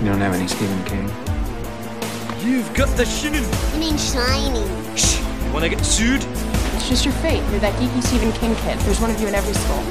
[0.00, 1.04] You don't have any Stephen King?
[2.40, 3.44] You've got the shinin.
[3.74, 4.64] You mean shiny?
[4.96, 5.20] Shh.
[5.20, 6.24] You wanna get sued?
[6.72, 7.42] It's just your fate.
[7.50, 8.78] You're that geeky Stephen King kid.
[8.88, 9.84] There's one of you in every school.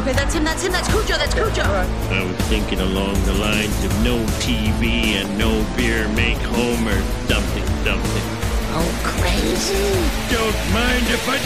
[0.00, 1.60] Okay, that's him, that's him, that's Cujo, that's Cujo.
[1.60, 7.66] I was thinking along the lines of no TV and no beer make Homer something
[7.84, 8.24] something.
[8.72, 8.88] Oh,
[9.20, 9.92] crazy.
[10.32, 11.36] Don't mind if I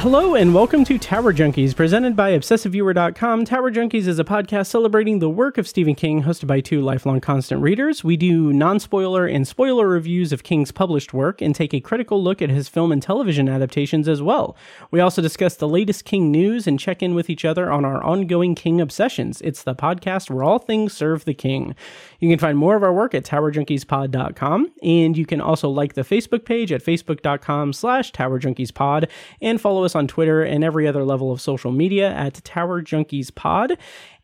[0.06, 3.44] Hello and welcome to Tower Junkies, presented by ObsessiveViewer.com.
[3.44, 7.20] Tower Junkies is a podcast celebrating the work of Stephen King, hosted by two lifelong
[7.20, 8.04] constant readers.
[8.04, 12.22] We do non spoiler and spoiler reviews of King's published work and take a critical
[12.22, 14.56] look at his film and television adaptations as well.
[14.92, 18.00] We also discuss the latest King news and check in with each other on our
[18.04, 19.40] ongoing King obsessions.
[19.40, 21.74] It's the podcast where all things serve the King.
[22.20, 26.02] You can find more of our work at TowerJunkiesPod.com, and you can also like the
[26.02, 29.08] Facebook page at Facebook.com slash TowerJunkiesPod
[29.40, 33.76] and follow us on Twitter and every other level of social media at towerjunkiespod.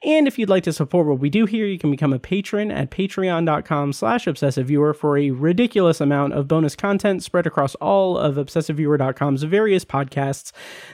[0.05, 2.73] And if you'd like to support what we do here, you can become a patron
[2.73, 8.35] at patreon.com slash obsessiveviewer for a ridiculous amount of bonus content spread across all of
[8.35, 10.51] obsessiveviewer.com's various podcasts.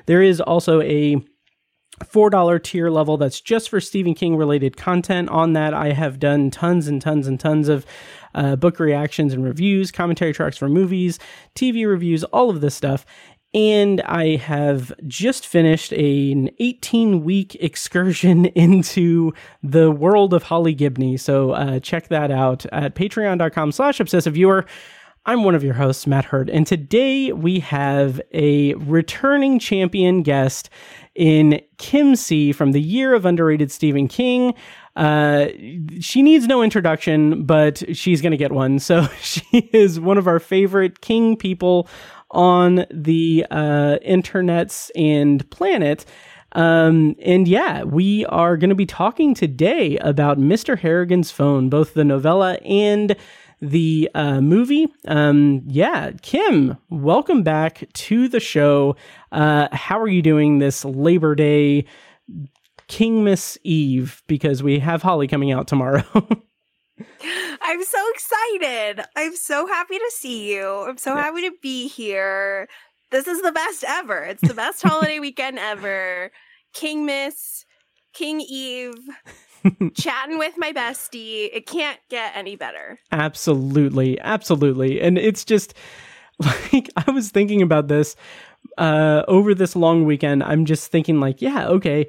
[0.07, 1.23] There is also a
[2.01, 5.29] $4 tier level that's just for Stephen King related content.
[5.31, 7.87] On that, I have done tons and tons and tons of
[8.35, 11.19] uh, book reactions and reviews, commentary tracks for movies,
[11.55, 13.05] TV reviews, all of this stuff
[13.55, 19.33] and I have just finished an 18 week excursion into
[19.63, 21.17] the world of Holly Gibney.
[21.17, 24.67] So uh, check that out at patreon.com slash obsessive viewer.
[25.27, 30.71] I'm one of your hosts, Matt Hurd, and today we have a returning champion guest
[31.19, 34.55] in Kim C from the year of underrated Stephen King.
[34.95, 35.49] Uh,
[35.99, 38.79] she needs no introduction, but she's going to get one.
[38.79, 41.89] So she is one of our favorite King people
[42.31, 46.07] on the uh, internets and planet.
[46.53, 50.79] Um, and yeah, we are going to be talking today about Mr.
[50.79, 53.17] Harrigan's Phone, both the novella and
[53.61, 54.89] the uh, movie.
[55.07, 58.97] Um, yeah, Kim, welcome back to the show.
[59.33, 61.87] Uh, how are you doing this Labor Day
[62.89, 64.23] Kingmas Eve?
[64.27, 66.05] Because we have Holly coming out tomorrow.
[67.63, 69.05] I'm so excited.
[69.17, 70.67] I'm so happy to see you.
[70.89, 71.25] I'm so yes.
[71.25, 72.69] happy to be here.
[73.11, 74.23] This is the best ever.
[74.25, 76.31] It's the best holiday weekend ever.
[76.75, 77.65] Kingmas,
[78.13, 78.95] King Eve,
[79.95, 81.49] chatting with my bestie.
[81.53, 82.99] It can't get any better.
[83.13, 84.21] Absolutely.
[84.21, 85.01] Absolutely.
[85.01, 85.75] And it's just
[86.73, 88.17] like I was thinking about this
[88.77, 90.43] uh over this long weekend.
[90.43, 92.09] I'm just thinking like, yeah, okay.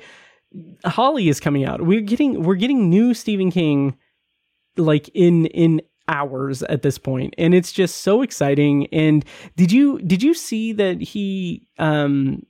[0.85, 1.81] Holly is coming out.
[1.81, 3.97] We're getting we're getting new Stephen King
[4.77, 9.23] like in in hours at this point and it's just so exciting and
[9.55, 12.41] did you did you see that he um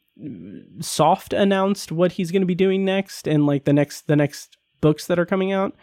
[0.80, 4.58] soft announced what he's going to be doing next and like the next the next
[4.82, 5.76] books that are coming out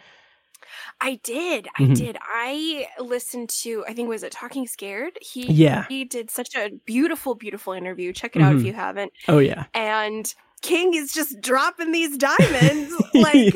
[0.99, 1.67] I did.
[1.77, 1.93] I mm-hmm.
[1.93, 2.17] did.
[2.21, 5.17] I listened to I think was it Talking Scared?
[5.21, 5.85] He yeah.
[5.87, 8.13] he did such a beautiful beautiful interview.
[8.13, 8.47] Check it mm-hmm.
[8.47, 8.67] out if mm-hmm.
[8.67, 9.13] you haven't.
[9.27, 9.65] Oh yeah.
[9.73, 12.91] And King is just dropping these diamonds.
[13.13, 13.55] like,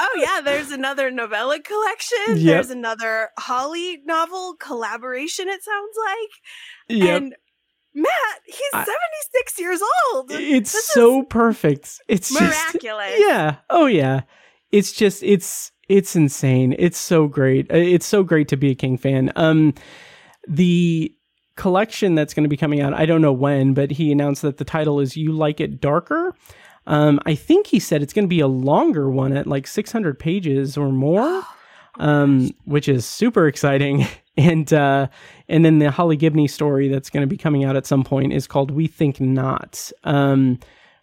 [0.00, 2.18] oh yeah, there's another novella collection.
[2.28, 2.38] Yep.
[2.38, 5.48] There's another Holly novel collaboration.
[5.48, 7.16] It sounds like, yep.
[7.22, 7.36] and
[7.92, 9.80] Matt, he's I, 76 years
[10.12, 10.30] old.
[10.30, 12.00] It's this so perfect.
[12.08, 13.10] It's miraculous.
[13.10, 13.56] Just, yeah.
[13.68, 14.22] Oh yeah.
[14.72, 16.74] It's just it's it's insane.
[16.78, 17.70] It's so great.
[17.70, 19.32] Uh, it's so great to be a King fan.
[19.36, 19.74] Um,
[20.46, 21.14] the
[21.56, 22.94] collection that's going to be coming out.
[22.94, 26.34] I don't know when, but he announced that the title is "You Like It Darker."
[26.86, 30.18] Um, I think he said it's going to be a longer one at like 600
[30.18, 31.42] pages or more,
[31.98, 34.06] um, which is super exciting.
[34.36, 35.08] and uh,
[35.48, 38.32] and then the Holly Gibney story that's going to be coming out at some point
[38.32, 40.58] is called "We Think Not." Um,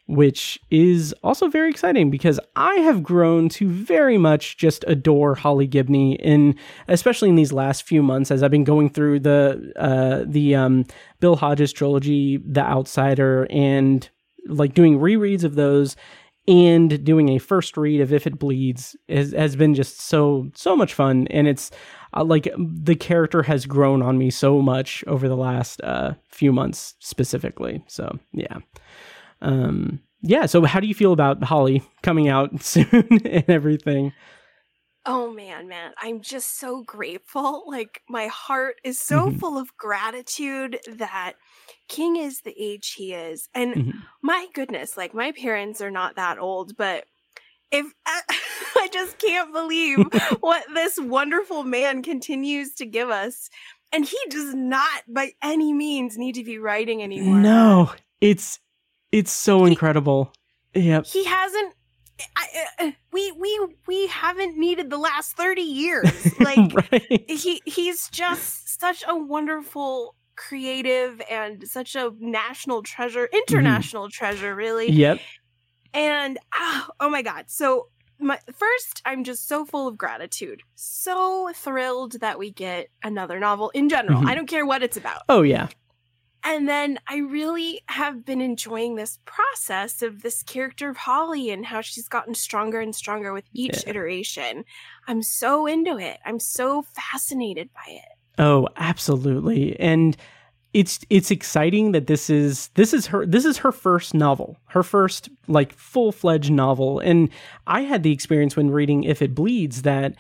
[0.08, 5.68] which is also very exciting because I have grown to very much just adore Holly
[5.68, 6.56] Gibney in
[6.88, 10.86] especially in these last few months as I've been going through the uh, the um,
[11.20, 14.10] Bill Hodges trilogy, The Outsider, and
[14.48, 15.98] like doing rereads of those
[16.48, 20.78] and doing a first read of If It Bleeds has, has been just so so
[20.78, 21.70] much fun and it's
[22.16, 26.54] uh, like the character has grown on me so much over the last uh, few
[26.54, 27.84] months specifically.
[27.88, 28.60] So yeah.
[29.42, 30.46] Um, yeah.
[30.46, 34.14] So, how do you feel about Holly coming out soon and everything?
[35.10, 37.64] Oh man, man, I'm just so grateful.
[37.78, 39.38] Like my heart is so mm-hmm.
[39.38, 41.34] full of gratitude that
[41.88, 43.50] King is the age he is.
[43.54, 44.00] And mm-hmm.
[44.24, 47.06] my goodness, like my parents are not that old, but
[47.72, 50.00] if I just can't believe
[50.40, 53.50] what this wonderful man continues to give us.
[53.94, 57.38] And he does not by any means need to be writing anymore.
[57.38, 58.60] No, it's
[59.12, 60.34] it's so incredible.
[60.74, 61.06] Yep.
[61.06, 61.74] He hasn't
[62.36, 62.48] I,
[62.80, 66.12] uh, we we we haven't needed the last 30 years.
[66.40, 67.30] Like right.
[67.30, 74.92] he he's just such a wonderful creative and such a national treasure, international treasure really.
[74.92, 75.20] Yep.
[75.94, 77.46] And ah, oh my god.
[77.48, 77.90] So
[78.20, 80.62] my first I'm just so full of gratitude.
[80.76, 84.22] So thrilled that we get another novel in general.
[84.22, 84.28] Mhm.
[84.28, 85.24] I don't care what it's about.
[85.28, 85.68] Oh yeah.
[86.50, 91.66] And then I really have been enjoying this process of this character of Holly and
[91.66, 93.90] how she's gotten stronger and stronger with each Yeah.
[93.90, 94.64] iteration.
[95.10, 96.20] I'm so into it.
[96.26, 98.42] I'm so fascinated by it.
[98.42, 99.78] Oh, absolutely.
[99.78, 100.16] And
[100.74, 104.58] it's it's exciting that this is this is her this is her first novel.
[104.68, 107.00] Her first like full-fledged novel.
[107.00, 107.30] And
[107.66, 110.16] I had the experience when reading If It Bleeds that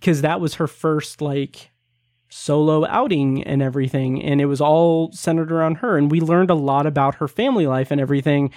[0.00, 1.69] cuz that was her first like
[2.30, 6.54] solo outing and everything and it was all centered around her and we learned a
[6.54, 8.50] lot about her family life and everything.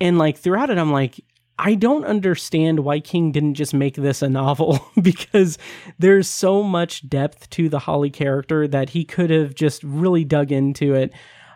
[0.00, 1.20] And like throughout it I'm like
[1.58, 5.58] I don't understand why King didn't just make this a novel because
[5.98, 10.52] there's so much depth to the Holly character that he could have just really dug
[10.52, 11.12] into it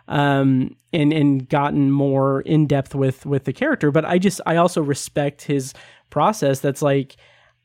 [0.07, 3.91] um, and and gotten more in depth with with the character.
[3.91, 5.73] But I just I also respect his
[6.09, 6.59] process.
[6.59, 7.15] That's like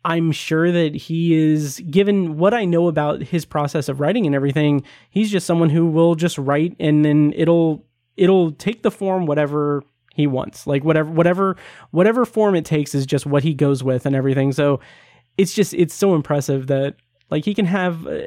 [0.07, 4.37] I'm sure that he is given what I know about his process of writing and
[4.37, 4.85] everything.
[5.11, 7.85] He's just someone who will just write and then it'll
[8.17, 9.83] it'll take the form whatever
[10.15, 10.65] he wants.
[10.65, 11.57] Like whatever whatever
[11.91, 14.53] whatever form it takes is just what he goes with and everything.
[14.53, 14.79] So
[15.37, 16.95] it's just it's so impressive that
[17.31, 18.19] like he can have uh,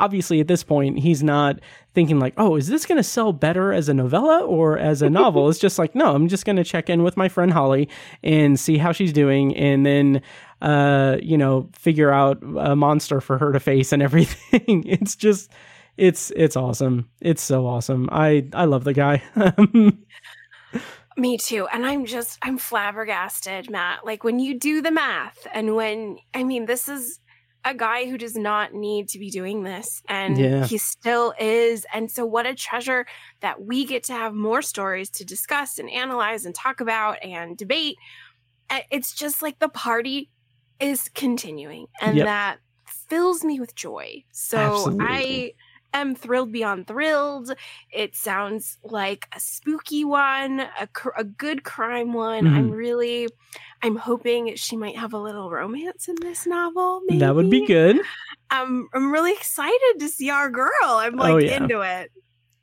[0.00, 1.58] obviously at this point he's not
[1.94, 5.10] thinking like oh is this going to sell better as a novella or as a
[5.10, 7.88] novel it's just like no i'm just going to check in with my friend holly
[8.22, 10.20] and see how she's doing and then
[10.60, 15.50] uh you know figure out a monster for her to face and everything it's just
[15.96, 19.22] it's it's awesome it's so awesome i i love the guy
[21.16, 21.66] Me too.
[21.72, 24.04] And I'm just, I'm flabbergasted, Matt.
[24.04, 27.20] Like when you do the math and when, I mean, this is
[27.64, 30.66] a guy who does not need to be doing this and Yeah.
[30.66, 31.86] he still is.
[31.94, 33.06] And so, what a treasure
[33.40, 37.56] that we get to have more stories to discuss and analyze and talk about and
[37.56, 37.96] debate.
[38.90, 40.30] It's just like the party
[40.80, 42.26] is continuing and Yep.
[42.26, 44.24] that fills me with joy.
[44.32, 45.06] So, Absolutely.
[45.06, 45.52] I
[45.92, 47.52] am thrilled beyond thrilled.
[47.92, 52.46] It sounds like a spooky one, a, cr- a good crime one.
[52.46, 52.70] I'm Mm-hmm.
[52.72, 53.28] really,
[53.82, 57.00] I'm hoping she might have a little romance in this novel.
[57.06, 57.20] Maybe.
[57.20, 57.98] that would be good
[58.50, 60.70] I'm, I'm really excited to see our girl.
[60.82, 61.56] I'm like Oh, yeah.
[61.56, 62.10] into it.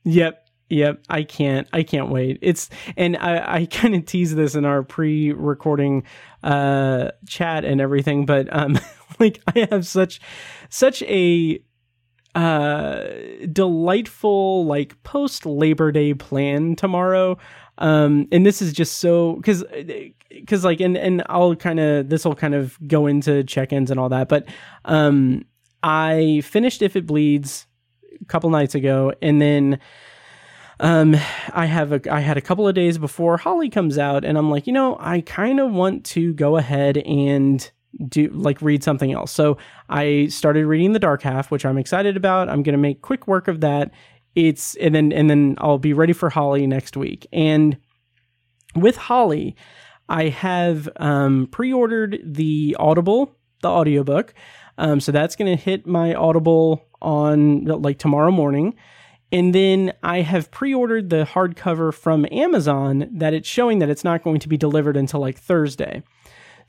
[0.05, 0.45] Yep.
[0.69, 1.03] Yep.
[1.09, 2.37] I can't I can't wait.
[2.43, 6.03] It's and I, I kind of tease this in our pre recording
[6.43, 8.77] uh chat and everything, but um
[9.19, 10.21] like I have such
[10.69, 11.59] such a
[12.35, 13.03] uh
[13.51, 17.37] delightful like post Labor Day plan tomorrow.
[17.77, 19.63] Um and this is just so cuz
[20.47, 23.99] cuz like and and I'll kind of this will kind of go into check-ins and
[23.99, 24.47] all that, but
[24.85, 25.45] um
[25.81, 27.65] I finished If It Bleeds
[28.21, 29.79] a couple nights ago and then
[30.81, 31.15] um
[31.53, 34.49] i have a i had a couple of days before holly comes out and i'm
[34.49, 37.71] like you know i kind of want to go ahead and
[38.07, 39.31] do like read something else.
[39.31, 39.57] So
[39.89, 42.49] i started reading the dark half which i'm excited about.
[42.49, 43.91] I'm going to make quick work of that.
[44.35, 47.27] It's and then and then i'll be ready for holly next week.
[47.33, 47.77] And
[48.75, 49.55] with holly
[50.07, 54.33] i have um pre-ordered the audible the audiobook.
[54.77, 58.75] Um so that's going to hit my audible on like tomorrow morning.
[59.31, 64.23] And then I have pre-ordered the hardcover from Amazon that it's showing that it's not
[64.23, 66.01] going to be delivered until like Thursday.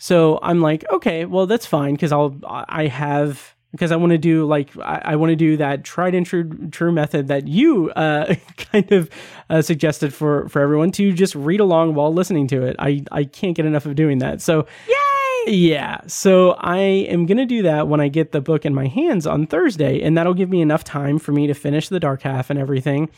[0.01, 4.19] So I'm like, okay, well that's fine because I'll I have because I want to
[4.19, 7.91] do like I, I want to do that tried and true true method that you
[7.91, 9.11] uh, kind of
[9.51, 12.77] uh, suggested for for everyone to just read along while listening to it.
[12.79, 14.41] I I can't get enough of doing that.
[14.41, 15.53] So Yay!
[15.53, 18.87] yeah, so I am going to do that when I get the book in my
[18.87, 22.23] hands on Thursday, and that'll give me enough time for me to finish the dark
[22.23, 23.11] half and everything.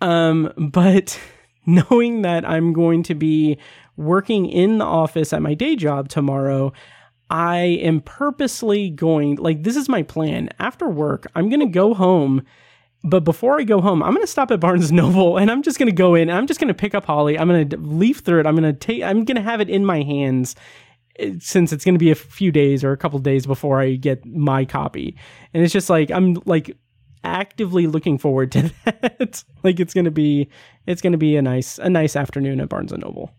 [0.00, 1.18] Um, but
[1.90, 3.58] knowing that I'm going to be
[3.96, 6.72] working in the office at my day job tomorrow,
[7.28, 10.48] I am purposely going, like, this is my plan.
[10.58, 12.42] After work, I'm going to go home.
[13.02, 15.78] But before I go home, I'm going to stop at Barnes Noble and I'm just
[15.78, 16.30] going to go in.
[16.30, 17.38] I'm just going to pick up Holly.
[17.38, 18.46] I'm going to leaf through it.
[18.46, 20.56] I'm going to take, I'm going to have it in my hands
[21.18, 23.94] eh, since it's going to be a few days or a couple days before I
[23.94, 25.16] get my copy.
[25.52, 26.76] And it's just like, I'm like
[27.26, 29.44] actively looking forward to that.
[29.62, 30.48] like it's to be,
[30.86, 33.32] it's to be a nice, a nice afternoon at Barnes and Noble.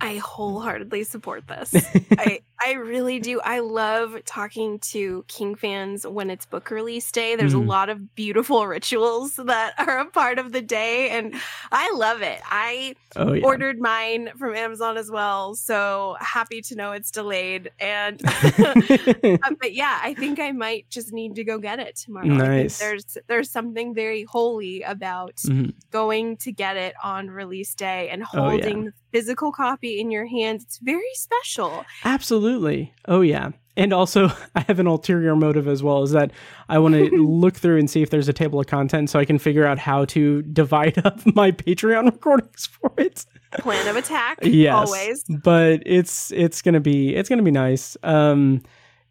[0.00, 1.74] I wholeheartedly support this.
[2.18, 3.40] I I really do.
[3.40, 7.36] I love talking to King fans when it's book release day.
[7.36, 7.62] There's Mhm.
[7.62, 11.34] a lot of beautiful rituals that are a part of the day and
[11.70, 12.40] I love it.
[12.50, 13.44] I Oh yeah.
[13.44, 18.20] ordered mine from Amazon as well, so happy to know it's delayed and
[18.58, 22.26] Uh, but yeah, I think I might just need to go get it tomorrow.
[22.26, 22.78] Nice.
[22.78, 25.74] there's there's something very holy about Mhm.
[25.90, 28.90] going to get it on release day and Oh, yeah.
[29.10, 30.64] Physical copy in your hands.
[30.64, 31.84] It's very special.
[32.04, 32.92] Absolutely.
[33.06, 33.50] Oh yeah.
[33.76, 36.02] And also, I have an ulterior motive as well.
[36.02, 36.32] Is that
[36.68, 39.24] I want to look through and see if there's a table of contents so I
[39.24, 43.24] can figure out how to divide up my Patreon recordings for it.
[43.60, 45.24] Plan of attack, yes, always.
[45.42, 47.96] But it's it's gonna be it's gonna be nice.
[48.02, 48.62] Um,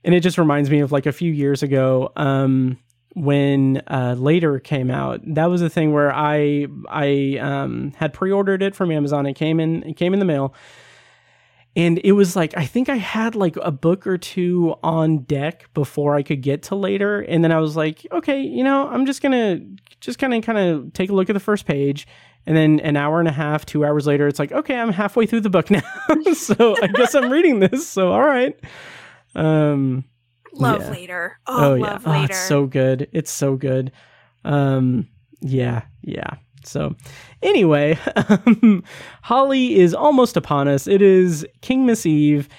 [0.03, 2.11] and it just reminds me of like a few years ago.
[2.15, 2.77] Um,
[3.17, 8.61] when uh, later came out, that was the thing where I I um, had pre-ordered
[8.61, 9.25] it from Amazon.
[9.25, 10.53] It came in it came in the mail,
[11.75, 15.73] and it was like I think I had like a book or two on deck
[15.73, 19.07] before I could get to later, and then I was like, okay, you know, I'm
[19.07, 19.61] just gonna
[19.99, 22.07] just kind of kind of take a look at the first page,
[22.45, 25.25] and then an hour and a half, two hours later, it's like, okay, I'm halfway
[25.25, 25.81] through the book now,
[26.33, 27.89] so I guess I'm reading this.
[27.89, 28.55] So all right,
[29.33, 30.03] um,
[30.59, 30.91] Love yeah.
[30.91, 31.39] later.
[31.47, 32.25] Oh, oh yeah, love oh, later.
[32.25, 33.91] it's so good, it's so good.
[34.43, 35.07] Um,
[35.41, 36.35] yeah, yeah.
[36.63, 36.95] So,
[37.41, 38.83] anyway, um,
[39.23, 40.87] Holly is almost upon us.
[40.87, 42.49] It is Kingmas Eve,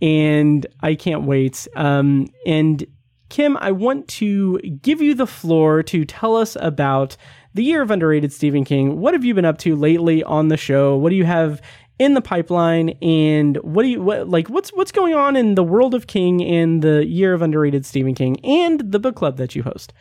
[0.00, 1.66] and I can't wait.
[1.74, 2.86] Um, and
[3.28, 7.16] Kim, I want to give you the floor to tell us about
[7.54, 9.00] the year of underrated Stephen King.
[9.00, 10.96] What have you been up to lately on the show?
[10.96, 11.60] What do you have
[11.98, 12.90] in the pipeline?
[13.02, 16.42] And what do you what like what's what's going on in the world of King
[16.42, 19.92] and the year of underrated Stephen King and the book club that you host?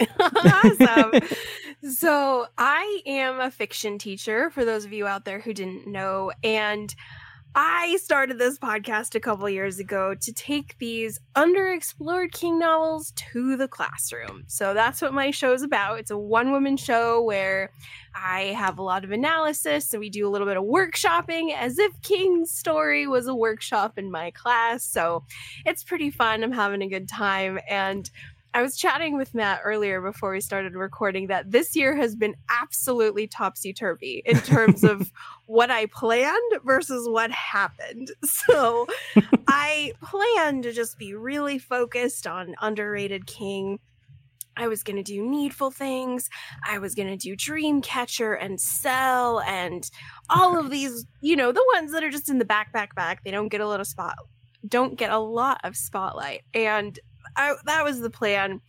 [0.18, 1.12] awesome.
[1.92, 6.32] so I am a fiction teacher for those of you out there who didn't know.
[6.42, 6.94] And
[7.56, 13.56] I started this podcast a couple years ago to take these underexplored King novels to
[13.56, 14.42] the classroom.
[14.48, 16.00] So that's what my show is about.
[16.00, 17.70] It's a one woman show where
[18.12, 21.78] I have a lot of analysis and we do a little bit of workshopping as
[21.78, 24.84] if King's story was a workshop in my class.
[24.84, 25.24] So
[25.64, 26.42] it's pretty fun.
[26.42, 27.60] I'm having a good time.
[27.70, 28.10] And
[28.54, 32.36] I was chatting with Matt earlier before we started recording that this year has been
[32.48, 35.10] absolutely topsy turvy in terms of
[35.46, 38.12] what I planned versus what happened.
[38.46, 38.86] So
[39.48, 43.78] I planned to just be really focused on underrated King.
[44.56, 46.28] I was going to do needful things.
[46.66, 49.90] I was going to do Dreamcatcher and Cell and
[50.28, 53.24] all of these, you know, the ones that are just in the back, back, back.
[53.24, 54.16] They don't get a little spot,
[54.68, 56.42] don't get a lot of spotlight.
[56.52, 56.98] And
[57.36, 58.60] I, that was the plan.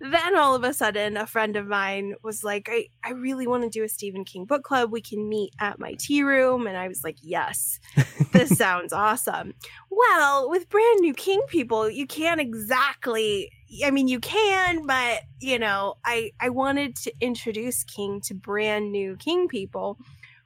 [0.00, 3.62] Then all of a sudden, a friend of mine was like, I, I really want
[3.62, 4.90] to do a Stephen King book club.
[4.90, 6.66] We can meet at my tea room.
[6.66, 7.78] And I was like, yes,
[8.32, 9.54] this sounds awesome.
[9.90, 13.52] Well, with brand new King people, you can't exactly,
[13.84, 18.90] I mean, you can, but, you know, I, I wanted to introduce King to brand
[18.90, 19.98] new King people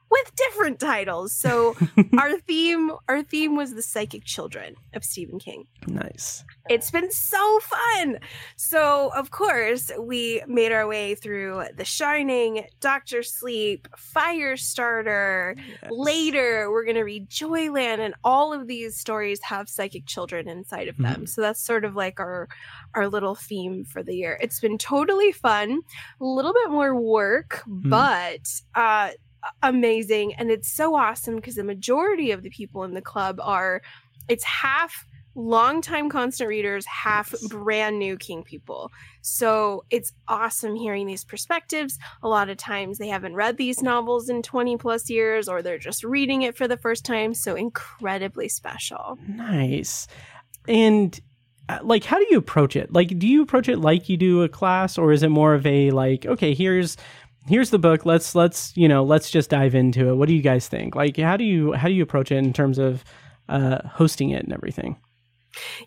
[0.09, 1.33] with different titles.
[1.33, 1.75] So
[2.17, 5.65] our theme, our theme was the psychic children of Stephen King.
[5.87, 6.43] Nice.
[6.69, 8.19] It's been so fun.
[8.55, 15.57] So, of course, we made our way through The Shining, Doctor Sleep, Firestarter.
[15.89, 20.87] Later, we're going to read Joyland, and all of these stories have psychic children inside
[20.87, 21.25] of them.
[21.25, 22.47] So that's sort of like our
[22.93, 24.37] our little theme for the year.
[24.41, 25.81] It's been totally fun,
[26.19, 29.11] a little bit more work, but uh
[29.63, 33.81] amazing and it's so awesome because the majority of the people in the club are
[34.27, 35.05] it's half
[35.37, 38.91] longtime constant readers, half brand new King people.
[39.21, 41.99] So it's awesome hearing these perspectives.
[42.23, 45.77] A lot of times they haven't read these novels in 20 plus years or they're
[45.77, 47.33] just reading it for the first time.
[47.35, 49.19] So incredibly special.
[49.27, 50.07] Nice.
[50.67, 51.17] And
[51.69, 52.91] uh, like how do you approach it?
[52.91, 55.65] Like do you approach it like you do a class or is it more of
[55.67, 56.97] a like okay, here's
[57.47, 58.05] here's the book.
[58.05, 60.15] Let's let's, you know, let's just dive into it.
[60.15, 60.95] What do you guys think?
[60.95, 63.03] Like how do you how do you approach it in terms of
[63.49, 64.97] uh hosting it and everything?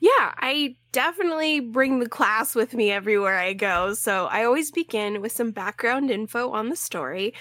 [0.01, 3.95] Yeah, I definitely bring the class with me everywhere I go.
[3.95, 7.35] So I always begin with some background info on the story,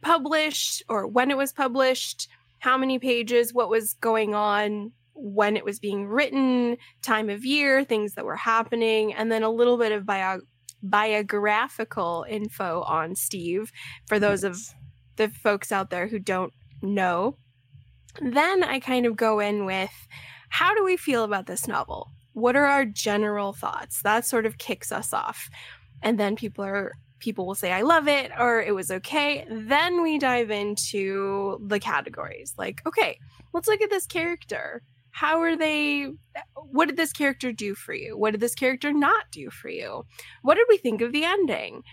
[0.00, 2.28] published or when it was published,
[2.58, 7.84] how many pages, what was going on, when it was being written, time of year,
[7.84, 10.40] things that were happening, and then a little bit of bio-
[10.82, 13.72] biographical info on Steve
[14.06, 14.58] for those of
[15.16, 16.52] the folks out there who don't
[16.82, 17.36] know.
[18.20, 19.92] Then I kind of go in with
[20.48, 22.12] how do we feel about this novel?
[22.32, 24.02] What are our general thoughts?
[24.02, 25.48] That sort of kicks us off.
[26.02, 29.46] And then people are people will say I love it or it was okay.
[29.50, 32.54] Then we dive into the categories.
[32.58, 33.18] Like, okay,
[33.52, 34.82] let's look at this character.
[35.16, 36.12] How are they?
[36.56, 38.18] What did this character do for you?
[38.18, 40.04] What did this character not do for you?
[40.42, 41.84] What did we think of the ending?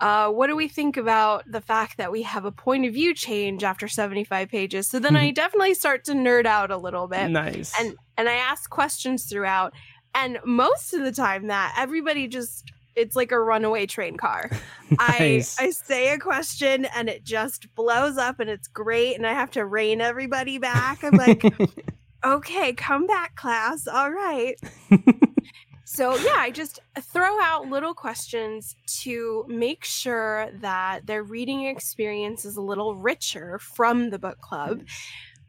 [0.00, 3.14] Uh, what do we think about the fact that we have a point of view
[3.14, 4.88] change after 75 pages?
[4.90, 7.28] So then I definitely start to nerd out a little bit.
[7.28, 7.72] Nice.
[7.78, 9.74] And and I ask questions throughout.
[10.12, 14.50] And most of the time that everybody just it's like a runaway train car.
[14.98, 15.58] Nice.
[15.58, 19.32] I I say a question and it just blows up and it's great and I
[19.32, 21.02] have to rein everybody back.
[21.02, 21.42] I'm like,
[22.24, 23.86] okay, come back, class.
[23.86, 24.56] All right.
[25.84, 32.44] so yeah, I just throw out little questions to make sure that their reading experience
[32.44, 34.82] is a little richer from the book club.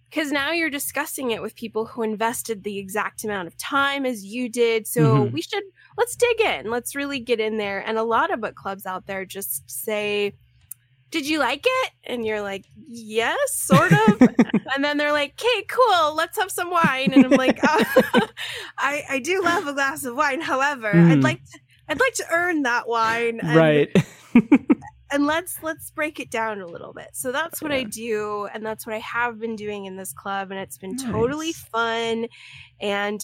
[0.09, 4.23] Because now you're discussing it with people who invested the exact amount of time as
[4.23, 4.85] you did.
[4.85, 5.31] So Mhm.
[5.31, 5.63] we should
[5.97, 6.69] let's dig in.
[6.69, 7.79] Let's really get in there.
[7.79, 10.33] And a lot of book clubs out there just say,
[11.13, 11.91] Did you like it?
[12.05, 14.19] And you're like, Yes, sort of.
[14.75, 17.13] and then they're like, Okay, cool, let's have some wine.
[17.13, 17.85] And I'm like, "Oh,
[18.79, 20.41] I, I do love a glass of wine.
[20.41, 21.11] However, Mhm.
[21.11, 23.41] I'd like to I'd like to earn that wine.
[23.41, 23.95] And, right.
[25.11, 27.09] And let's let's break it down a little bit.
[27.13, 30.49] So that's what I do, and that's what I have been doing in this club,
[30.49, 32.25] and it's been totally fun.
[32.81, 33.23] And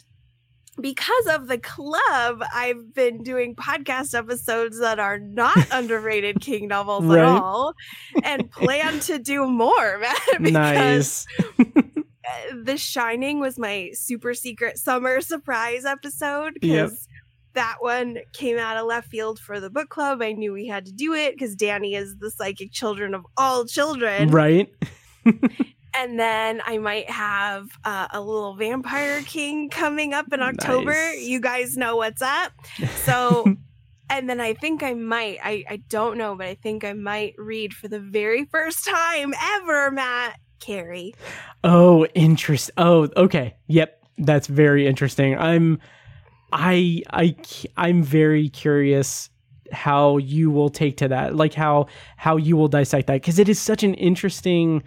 [0.81, 7.05] because of the club, I've been doing podcast episodes that are not underrated King novels
[7.05, 7.19] Right.
[7.19, 7.73] at all,
[8.23, 10.43] and plan to do more, man.
[10.43, 11.25] because
[11.59, 11.81] uh,
[12.63, 16.89] The Shining was my super secret summer surprise episode Yep.
[16.89, 17.07] because
[17.53, 20.21] that one came out of left field for the book club.
[20.21, 23.65] I knew we had to do it because Danny is the psychic children of all
[23.65, 24.29] children.
[24.29, 24.69] Right.
[25.95, 30.91] And then I might have uh, a little Vampire King coming up in October.
[30.91, 31.25] Nice.
[31.25, 32.51] You guys know what's up.
[33.05, 33.55] So.
[34.11, 37.35] And then I think I might, I, I don't know, but I think I might
[37.37, 41.13] read for the very first time ever, Matt Carrie.
[41.63, 42.71] Oh, interest.
[42.75, 43.55] Oh, okay.
[43.67, 45.37] Yep, that's very interesting.
[45.37, 45.79] I'm,
[46.51, 47.35] I, I,
[47.77, 49.29] I'm very curious
[49.71, 51.85] how you will take to that, like how
[52.17, 54.81] how you will dissect that, because it is such an interesting,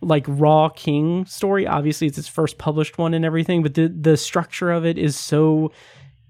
[0.00, 1.66] like raw king story.
[1.66, 5.16] Obviously, it's its first published one and everything, but the the structure of it is
[5.16, 5.72] so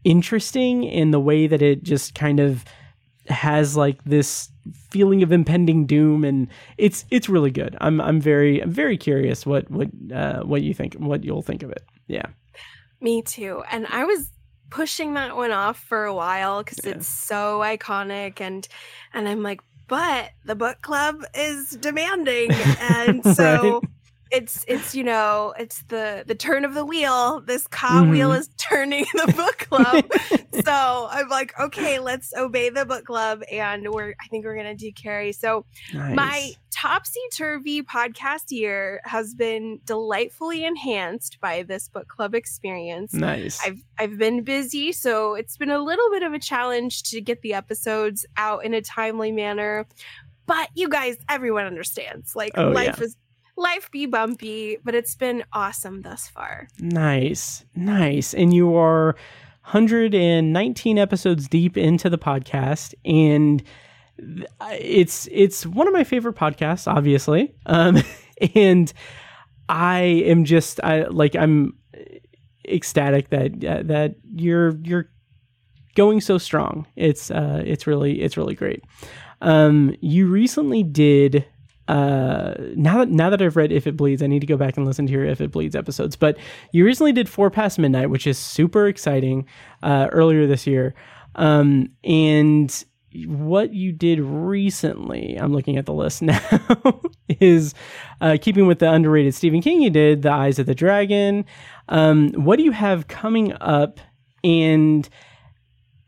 [0.05, 2.65] interesting in the way that it just kind of
[3.29, 4.51] has like this
[4.91, 6.49] feeling of impending doom and
[6.79, 7.77] it's it's really good.
[7.81, 11.63] I'm I'm very I'm very curious what what uh what you think what you'll think
[11.63, 11.83] of it.
[12.07, 12.27] Yeah.
[13.01, 13.63] Me too.
[13.71, 14.31] And I was
[14.71, 16.93] pushing that one off for a while because Yeah.
[16.93, 18.67] it's so iconic and
[19.13, 22.51] and I'm like, but the book club is demanding.
[22.81, 23.91] And so Right.
[24.31, 27.41] It's it's you know, it's the the turn of the wheel.
[27.41, 28.39] This cog wheel Mhm.
[28.41, 30.05] is turning the book club.
[30.65, 34.75] so I'm like, okay, let's obey the book club and we're I think we're gonna
[34.75, 35.33] do Carrie.
[35.33, 36.17] So Nice.
[36.17, 43.13] my topsy turvy podcast year has been delightfully enhanced by this book club experience.
[43.15, 43.61] nice.
[43.65, 47.43] I've I've been busy, so it's been a little bit of a challenge to get
[47.43, 49.87] the episodes out in a timely manner.
[50.47, 52.35] But you guys, everyone understands.
[52.37, 53.05] Like Oh, life yeah.
[53.05, 53.17] is
[53.57, 56.69] life be bumpy, but it's been awesome thus far.
[56.79, 57.65] Nice.
[57.75, 58.35] Nice.
[58.35, 59.17] And you are
[59.65, 63.63] 119 episodes deep into the podcast and
[64.71, 67.55] it's it's one of my favorite podcasts obviously.
[67.67, 68.03] Um
[68.55, 68.93] and
[69.69, 71.79] I am just I like I'm
[72.69, 75.09] ecstatic that uh, that you're you're
[75.95, 76.87] going so strong.
[76.97, 78.85] It's uh it's really it's really great.
[79.41, 81.47] Um you recently did
[81.89, 84.77] uh now that now that I've read If It Bleeds, I need to go back
[84.77, 86.17] and listen to your If It Bleeds episodes.
[86.17, 86.39] But
[86.73, 89.47] you recently did Four Past Midnight, which is super exciting,
[89.83, 90.95] uh earlier this year.
[91.35, 92.85] Um and
[93.27, 96.41] what you did recently, I'm looking at the list now,
[97.41, 97.75] is
[98.21, 101.45] uh, keeping with the underrated Stephen King you did, The Eyes of the Dragon.
[101.89, 104.01] Um, what do you have coming up?
[104.43, 105.09] And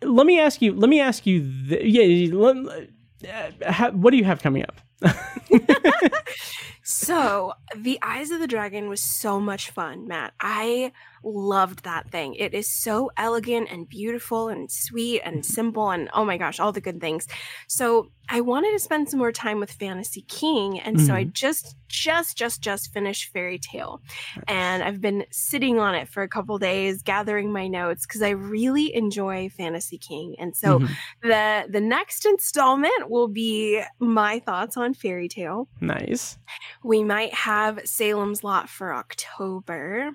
[0.02, 4.16] let me ask you, let me ask you, th- yeah, let, uh, ha- what do
[4.16, 4.80] you have coming up?
[5.02, 6.24] ハハハハ!
[6.88, 10.34] So, The Eyes of the Dragon was so much fun, Matt.
[10.38, 10.92] I
[11.24, 12.36] loved that thing.
[12.36, 16.70] It is so elegant and beautiful and sweet and simple and oh my gosh, all
[16.70, 17.26] the good things.
[17.66, 21.76] So, I wanted to spend some more time with Fantasy King, and so I just
[21.88, 24.00] just just just finished Fairy Tale.
[24.48, 28.30] And I've been sitting on it for a couple days gathering my notes cuz I
[28.30, 30.34] really enjoy Fantasy King.
[30.40, 30.98] And so Mhm.
[31.22, 35.68] the the next installment will be my thoughts on Fairy Tale.
[35.80, 36.38] nice.
[36.86, 40.12] We might have Salem's Lot for October.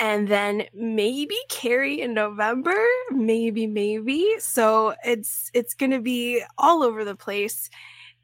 [0.00, 2.76] and then maybe Carrie in November,
[3.10, 4.36] maybe, maybe.
[4.40, 7.70] So it's it's gonna be all over the place.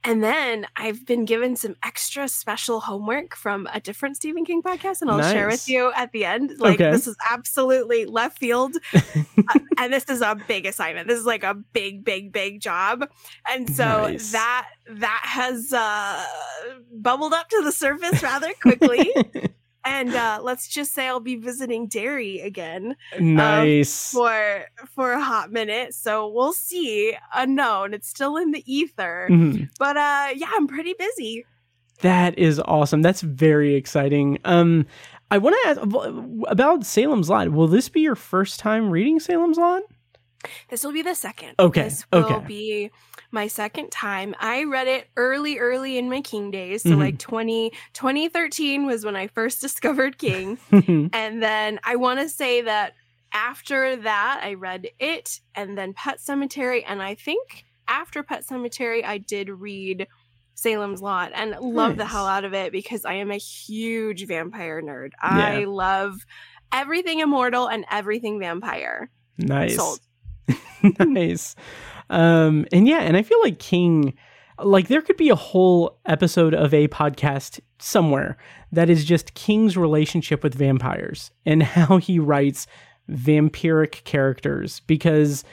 [0.07, 5.01] And then I've been given some extra special homework from a different Stephen King podcast,
[5.01, 6.53] and I'll share with you at the end.
[6.59, 6.91] Like, Okay.
[6.91, 8.77] this is absolutely left field.
[9.47, 11.07] Uh, and this is a big assignment.
[11.07, 13.07] This is like a big, big, big job.
[13.51, 14.33] And so Nice.
[14.33, 16.25] that that has uh
[16.91, 19.13] bubbled up to the surface rather quickly.
[19.85, 24.13] and uh let's just say I'll be visiting Derry again nice.
[24.13, 25.95] for for a hot minute.
[25.95, 27.17] So we'll see.
[27.35, 27.95] Unknown.
[27.95, 29.29] It's still in the ether.
[29.31, 29.69] Mhm.
[29.79, 31.45] But uh yeah, I'm pretty busy.
[32.01, 33.03] That is awesome.
[33.03, 34.39] That's very exciting.
[34.45, 34.87] Um,
[35.31, 37.51] I want to ask about Salem's Lot.
[37.51, 39.83] Will this be your first time reading Salem's Lot?
[40.69, 41.55] This will be the second.
[41.59, 42.47] Okay, This will okay.
[42.47, 42.91] be
[43.31, 44.35] my second time.
[44.39, 46.83] I read it early, early in my King days.
[46.83, 46.99] So Mhm.
[46.99, 50.59] like 20, 2013 was when I first discovered King.
[50.71, 52.95] and then I want to say that
[53.33, 56.85] after that, I read it and then Pet Sematary.
[56.87, 60.07] And I think after Pet Sematary, I did read
[60.55, 64.81] Salem's Lot and love the hell out of it because I am a huge vampire
[64.81, 65.11] nerd.
[65.21, 66.25] I love
[66.73, 69.11] everything immortal and everything vampire.
[69.37, 69.75] nice.
[69.77, 69.99] Sold.
[70.99, 71.57] nice.
[72.11, 74.15] Um, and yeah, and I feel like King,
[74.63, 78.37] like there could be a whole episode of a podcast somewhere
[78.73, 82.67] that is just King's relationship with vampires and how he writes
[83.11, 85.45] vampiric characters because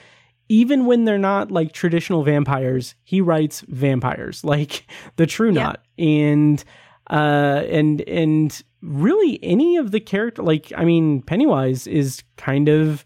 [0.50, 5.64] even when they're not like traditional vampires, he writes vampires like the True Yeah.
[5.64, 6.64] Knot and
[7.10, 13.04] uh and and really any of the character like I mean Pennywise is kind of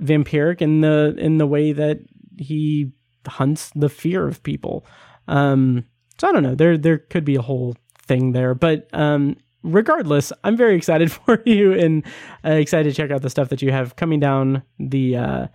[0.00, 2.00] vampiric in the in the way that
[2.38, 2.92] he
[3.26, 4.86] hunts the fear of people.
[5.28, 5.84] Um
[6.18, 6.54] so I don't know.
[6.54, 11.42] There there could be a whole thing there, but um regardless, I'm very excited for
[11.44, 12.04] you and
[12.44, 15.46] uh, excited to check out the stuff that you have coming down the uh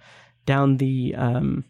[0.45, 1.65] down the um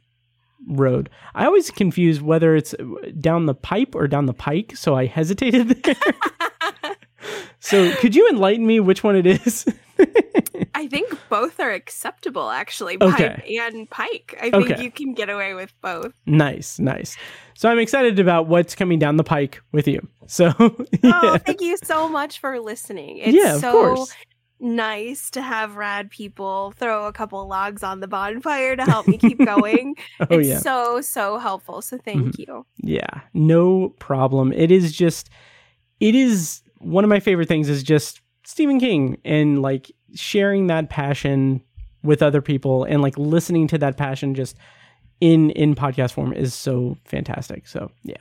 [0.67, 1.09] road.
[1.33, 2.75] I always confuse whether it's
[3.19, 5.95] down the pipe or down the pike, so I hesitated there.
[7.61, 9.65] so could you enlighten me which one it is?
[10.75, 12.97] I think both are acceptable, actually.
[12.99, 13.29] Okay.
[13.29, 13.43] Pipe
[13.73, 14.35] and pike.
[14.41, 14.83] I think Okay.
[14.83, 16.11] you can get away with both.
[16.25, 17.15] Nice, nice.
[17.53, 20.05] So I'm excited about what's coming down the pike with you.
[20.27, 20.51] So
[21.03, 23.17] Oh, thank you so much for listening.
[23.19, 24.13] It's yeah, of so course.
[24.59, 29.17] nice to have rad people throw a couple logs on the bonfire to help me
[29.19, 29.95] keep going.
[30.19, 30.61] Oh it's yeah, Mm-hmm.
[30.63, 31.81] so, so helpful.
[31.83, 32.65] So thank you.
[32.77, 34.51] yeah, no problem.
[34.53, 35.29] It is just,
[35.99, 37.69] it is one of my favorite things.
[37.69, 41.61] Is just Stephen King and like sharing that passion
[42.03, 44.57] with other people and like listening to that passion just
[45.19, 47.67] in in podcast form is so fantastic.
[47.67, 48.15] So yeah,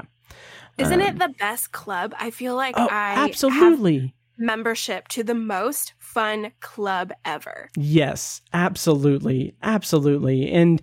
[0.78, 2.14] Isn't Um, it the best club?
[2.18, 4.14] I feel like oh I have absolutely.
[4.38, 7.70] membership to the most fun club ever.
[7.76, 9.54] Yes, absolutely.
[9.62, 10.50] Absolutely.
[10.50, 10.82] And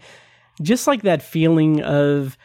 [0.61, 2.35] just like that feeling of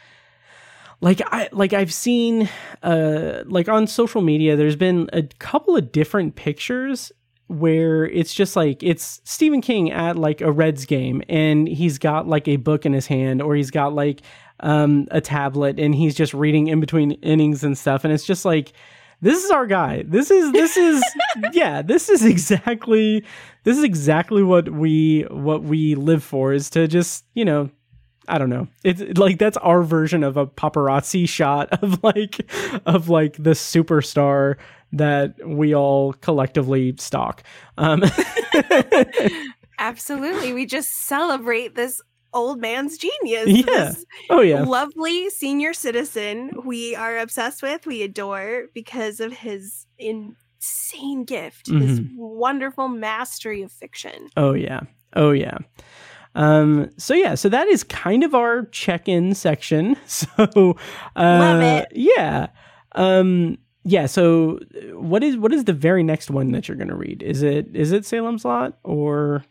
[1.03, 2.49] like I like I've seen
[2.83, 7.13] uh like on social media there's been a couple of different pictures
[7.49, 12.27] where it's just like it's Stephen King at like a Reds game and he's got
[12.27, 14.23] like a book in his hand or he's got like
[14.61, 18.45] um a tablet and he's just reading in between innings and stuff and it's just
[18.45, 18.73] like
[19.21, 20.03] this is our guy.
[20.05, 21.03] This is this is
[21.53, 23.25] yeah, this is exactly
[23.65, 27.71] this is exactly what we what we live for is to just, you know,
[28.33, 28.67] I don't know.
[28.83, 32.51] It's like that's our version of a paparazzi shot of like
[32.87, 34.57] of like the superstar
[34.93, 37.43] that we all collectively stalk.
[37.79, 38.03] Um
[39.79, 40.53] Absolutely.
[40.53, 42.01] We just celebrate this
[42.33, 43.49] old man's genius.
[43.67, 43.93] Yeah.
[44.31, 44.63] Oh yeah.
[44.63, 52.01] lovely senior citizen we are obsessed with, we adore because of his insane gift, his
[52.01, 52.15] Mm-hmm.
[52.17, 54.29] wonderful mastery of fiction.
[54.37, 54.81] Oh yeah.
[55.15, 55.59] Oh yeah.
[56.35, 59.97] Um so yeah, so that is kind of our check-in section.
[60.07, 60.77] So
[61.17, 61.89] uh Love it.
[61.95, 62.49] yeah.
[62.93, 66.89] Um yeah, so uh, what is what is the very next one that you're going
[66.89, 67.23] to read?
[67.23, 69.45] Is it is it Salem's Lot or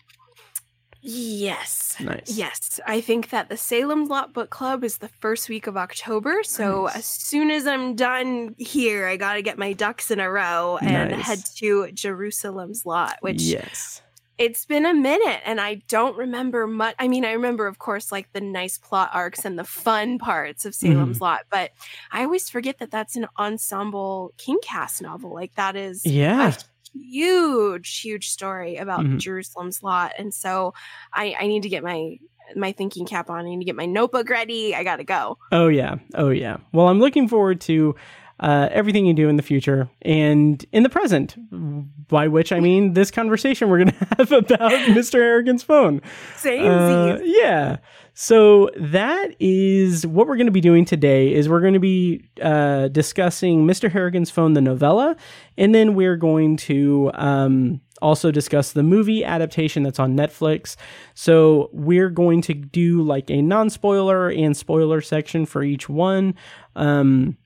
[1.03, 1.95] Yes.
[1.99, 2.29] nice.
[2.37, 6.43] Yes, I think that the Salem's Lot Book Club is the first week of October.
[6.43, 6.95] So Nice.
[6.97, 10.77] as soon as I'm done here, I got to get my ducks in a row
[10.79, 11.25] and Nice.
[11.25, 14.01] head to Jerusalem's Lot, which yes.
[14.41, 16.95] It's been a minute and I don't remember much.
[16.99, 20.65] I mean, I remember, of course, like the nice plot arcs and the fun parts
[20.65, 21.23] of Salem's Mm-hmm.
[21.23, 21.71] Lot, but
[22.11, 25.33] I always forget that that's an ensemble King Cast novel.
[25.33, 26.53] Like that is Yeah.
[26.93, 29.17] huge, huge story about Mhm.
[29.19, 30.73] Jerusalem's Lot, and so
[31.13, 32.17] I, I need to get my
[32.55, 33.45] my thinking cap on.
[33.45, 34.75] I need to get my notebook ready.
[34.75, 35.37] I gotta go.
[35.53, 35.95] Oh yeah.
[36.15, 36.57] Oh yeah.
[36.73, 37.95] Well, I'm looking forward to
[38.41, 41.35] uh, everything you do in the future and in the present.
[42.07, 45.19] By which I mean this conversation we're going to have about Mr.
[45.19, 46.01] Harrigan's phone.
[46.35, 46.69] Same.
[46.69, 47.77] Uh, yeah.
[48.13, 51.33] So that is what we're going to be doing today.
[51.33, 53.89] Is we're going to be uh, discussing Mr.
[53.89, 55.15] Harrigan's phone, the novella,
[55.57, 60.75] and then we're going to um, also discuss the movie adaptation that's on Netflix.
[61.13, 66.35] So we're going to do like a non-spoiler and spoiler section for each one.
[66.75, 67.37] Um,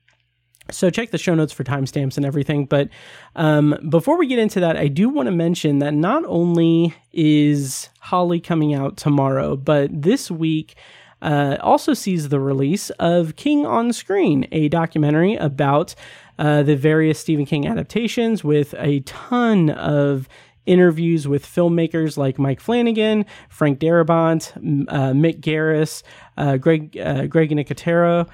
[0.70, 2.66] so check the show notes for timestamps and everything.
[2.66, 2.88] But
[3.34, 7.88] um, before we get into that, I do want to mention that not only is
[8.00, 10.76] Holly coming out tomorrow, but this week
[11.22, 15.94] uh, also sees the release of King on Screen, a documentary about
[16.38, 20.28] uh, the various Stephen King adaptations with a ton of
[20.66, 24.56] interviews with filmmakers like Mike Flanagan, Frank Darabont,
[24.88, 26.02] uh, Mick Garris,
[26.36, 28.28] uh, Greg uh, Greg Nicotero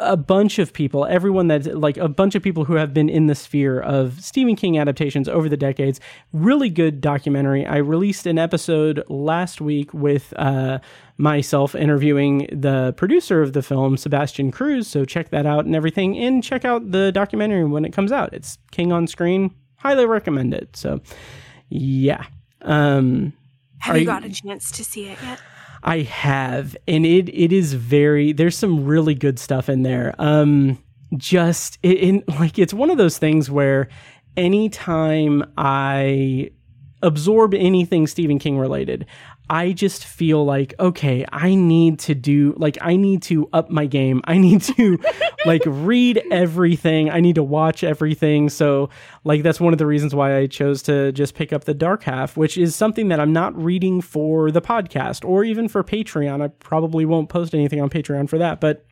[0.00, 3.26] a bunch of people, everyone that like a bunch of people who have been in
[3.26, 6.00] the sphere of Stephen King adaptations over the decades.
[6.32, 7.66] Really good documentary.
[7.66, 10.78] I released an episode last week with uh,
[11.18, 14.88] myself interviewing the producer of the film, Sebastian Cruz.
[14.88, 16.16] So check that out and everything.
[16.16, 18.32] And check out the documentary when it comes out.
[18.32, 19.54] It's King on Screen.
[19.76, 20.76] Highly recommend it.
[20.76, 21.00] So,
[21.68, 22.24] yeah.
[22.62, 23.32] Um,
[23.78, 25.40] Have you got a chance to see it yet?
[25.82, 28.32] I have, and it it is very.
[28.32, 30.14] There's some really good stuff in there.
[30.18, 30.78] Um,
[31.16, 33.88] just in like it's one of those things where
[34.36, 36.50] anytime I
[37.02, 39.06] absorb anything Stephen King related,
[39.52, 43.84] I just feel like, okay, I need to do, like, I need to up my
[43.84, 44.22] game.
[44.24, 44.98] I need to,
[45.44, 47.10] like, read everything.
[47.10, 48.48] I need to watch everything.
[48.48, 48.88] So,
[49.24, 52.04] like, that's one of the reasons why I chose to just pick up The Dark
[52.04, 56.40] Half, which is something that I'm not reading for the podcast or even for Patreon.
[56.40, 58.86] I probably won't post anything on Patreon for that, but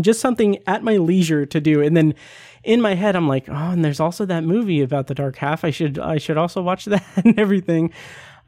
[0.00, 1.82] just something at my leisure to do.
[1.82, 2.16] And then,
[2.64, 5.64] in my head, I'm like, oh, and there's also that movie about the dark half.
[5.64, 7.92] I should I should also watch that and everything.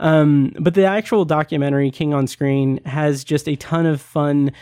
[0.00, 4.52] Um, but the actual documentary, King on Screen, has just a ton of fun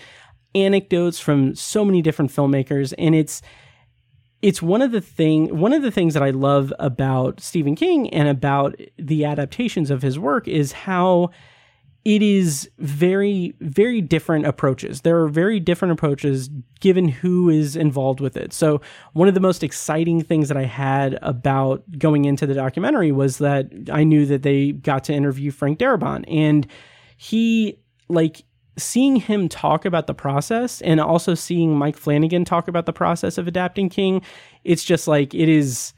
[0.54, 3.40] anecdotes from so many different filmmakers, and it's
[4.42, 8.10] it's one of the thing one of the things that I love about Stephen King
[8.10, 11.30] and about the adaptations of his work is how
[12.04, 15.02] it is very very different approaches.
[15.02, 16.48] There are very different approaches
[16.80, 18.52] given who is involved with it.
[18.52, 18.80] So
[19.12, 23.38] one of the most exciting things that i had about going into the documentary was
[23.38, 26.66] that i knew that they got to interview frank darabont and
[27.16, 28.44] he like
[28.76, 33.38] seeing him talk about the process and also seeing mike flanagan talk about the process
[33.38, 34.22] of adapting king
[34.64, 35.92] it's just like it is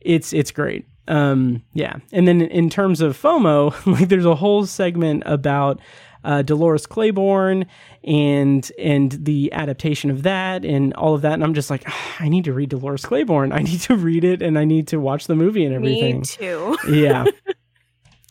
[0.00, 1.96] it's it's great um, yeah.
[2.12, 5.80] And then in terms of FOMO, like there's a whole segment about
[6.22, 7.66] uh, Dolores Claiborne
[8.04, 11.34] and and the adaptation of that and all of that.
[11.34, 13.52] And I'm just like, oh, I need to read Dolores Claiborne.
[13.52, 16.18] I need to read it and I need to watch the movie and everything.
[16.18, 16.76] Me too.
[16.88, 17.24] yeah.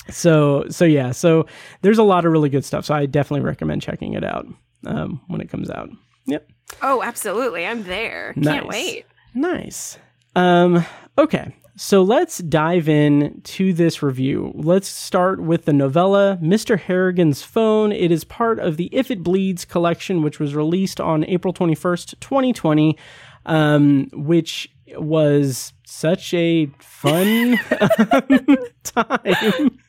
[0.10, 1.12] So so yeah.
[1.12, 1.47] So
[1.82, 2.86] there's a lot of really good stuff.
[2.86, 4.45] So I definitely recommend checking it out
[4.86, 5.89] um, when it comes out.
[6.25, 6.47] Yep.
[6.82, 7.65] Oh, absolutely.
[7.65, 8.34] I'm there.
[8.36, 8.53] Nice.
[8.53, 9.05] Can't wait.
[9.34, 9.97] Nice.
[10.36, 10.86] Um,
[11.17, 11.55] okay.
[11.81, 14.51] So let's dive in to this review.
[14.53, 16.77] Let's start with the novella, Mr.
[16.77, 17.93] Harrigan's Phone.
[17.93, 22.19] It is part of the If It Bleeds collection, which was released on April 21st,
[22.19, 22.97] 2020,
[23.45, 27.57] um, which was such a fun
[28.83, 29.79] time.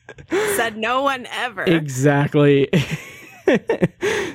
[0.55, 1.63] Said no one ever.
[1.63, 2.69] Exactly.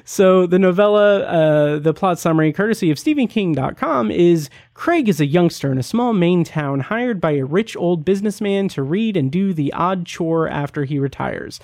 [0.04, 5.72] so the novella, uh, the plot summary, courtesy of StephenKing.com, is Craig is a youngster
[5.72, 9.52] in a small Maine town hired by a rich old businessman to read and do
[9.52, 11.60] the odd chore after he retires.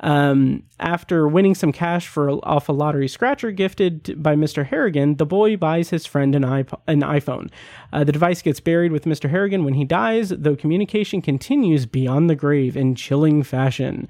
[0.00, 4.64] Um, after winning some cash for off a lottery scratcher gifted by Mr.
[4.64, 7.50] Harrigan, the boy buys his friend an, iP- an iPhone.
[7.92, 9.28] Uh, the device gets buried with Mr.
[9.28, 14.08] Harrigan when he dies, though communication continues beyond the grave in chilling fashion.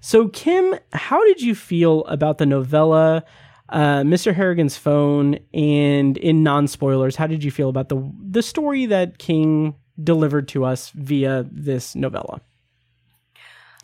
[0.00, 3.24] So, Kim, how did you feel about the novella,
[3.68, 4.34] uh, Mr.
[4.34, 9.18] Harrigan's phone, and in non spoilers, how did you feel about the the story that
[9.18, 12.40] King delivered to us via this novella?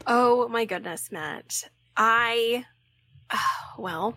[0.06, 1.68] Oh my goodness, Matt.
[1.96, 2.64] I,
[3.30, 3.38] uh,
[3.78, 4.16] well,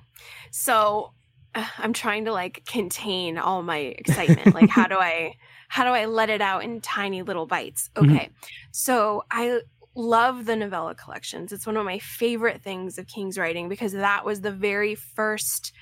[0.52, 1.12] so
[1.56, 4.56] uh, I'm trying to like contain all my excitement.
[4.56, 5.36] like, how do I,
[5.68, 7.90] how do I let it out in tiny little bites?
[7.96, 8.12] Mm-hmm.
[8.12, 8.26] Okay.
[8.26, 8.48] Mm-hmm.
[8.72, 9.62] So I
[10.00, 11.52] love the novella collections.
[11.52, 15.74] It's one of my favorite things of King's writing because that was the very first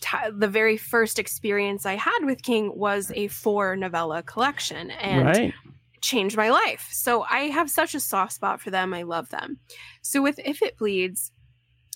[0.00, 5.26] t- the very first experience I had with King was a four novella collection and
[5.26, 5.54] right.
[6.00, 6.88] changed my life.
[6.92, 8.94] So I have such a soft spot for them.
[8.94, 9.58] I love them.
[10.02, 11.32] So with If It Bleeds,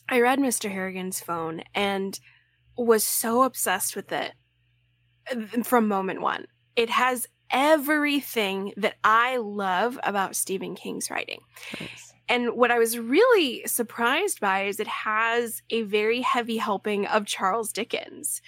[0.09, 0.71] I read Mr.
[0.71, 2.19] Harrigan's phone and
[2.77, 4.33] was so obsessed with it
[5.31, 6.47] uh, from moment one.
[6.77, 11.41] It has everything that I love about Stephen King's writing.
[11.81, 12.13] Nice.
[12.29, 17.27] And what I was really surprised by is it has a very heavy helping of
[17.27, 18.43] Charles Dickens.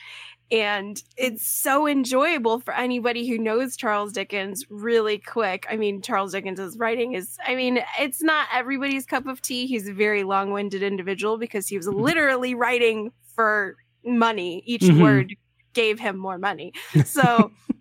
[0.51, 5.67] And it's so enjoyable for anybody who knows Charles Dickens really quick.
[5.69, 9.67] I mean, Charles Dickens's writing is, I mean, it's not everybody's cup of tea.
[9.67, 14.63] He's a very long winded individual because he was literally writing for money.
[14.67, 15.03] Each Mhm.
[15.03, 15.37] word
[15.75, 16.73] gave him more money.
[17.05, 17.51] So,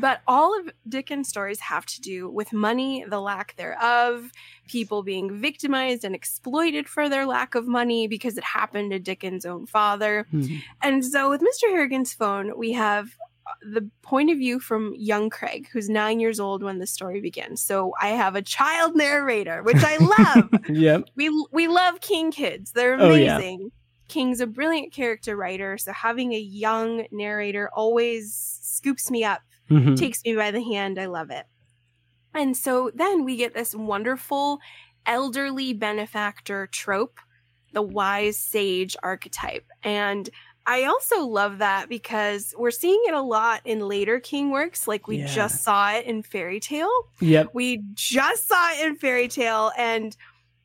[0.00, 4.30] but all of Dickens' stories have to do with money, the lack thereof,
[4.68, 9.46] people being victimized and exploited for their lack of money because it happened to Dickens'
[9.46, 10.26] own father.
[10.32, 10.62] Mhm.
[10.82, 11.70] And so with Mr.
[11.70, 16.40] Harrigan's phone, we have uh, the point of view from young Craig, who's nine years
[16.40, 17.60] old when the story begins.
[17.62, 20.50] So I have a child narrator, which I love.
[20.68, 21.10] Yep.
[21.14, 22.72] we we love King kids.
[22.72, 23.36] They're Oh, yeah.
[23.36, 23.70] amazing.
[24.08, 29.96] King's a brilliant character writer, so having a young narrator always scoops me up Mhm.
[29.98, 30.98] takes me by the hand.
[30.98, 31.46] I love it.
[32.34, 34.60] And so then we get this wonderful
[35.06, 37.18] elderly benefactor trope,
[37.72, 39.66] the wise sage archetype.
[39.82, 40.28] And
[40.66, 45.06] I also love that because we're seeing it a lot in later King works, like
[45.06, 45.26] we Yeah.
[45.26, 46.90] just saw it in Fairy Tale.
[47.20, 47.50] Yep.
[47.54, 50.16] We just saw it in Fairy Tale, and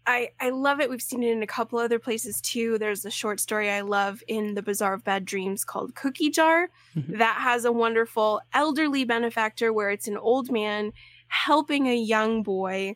[0.08, 0.90] I I love it.
[0.90, 2.78] We've seen it in a couple other places too.
[2.78, 6.70] There's a short story I love in The Bazaar of Bad Dreams called Cookie Jar
[6.96, 7.18] Mhm.
[7.20, 10.92] that has a wonderful elderly benefactor where it's an old man
[11.28, 12.96] helping a young boy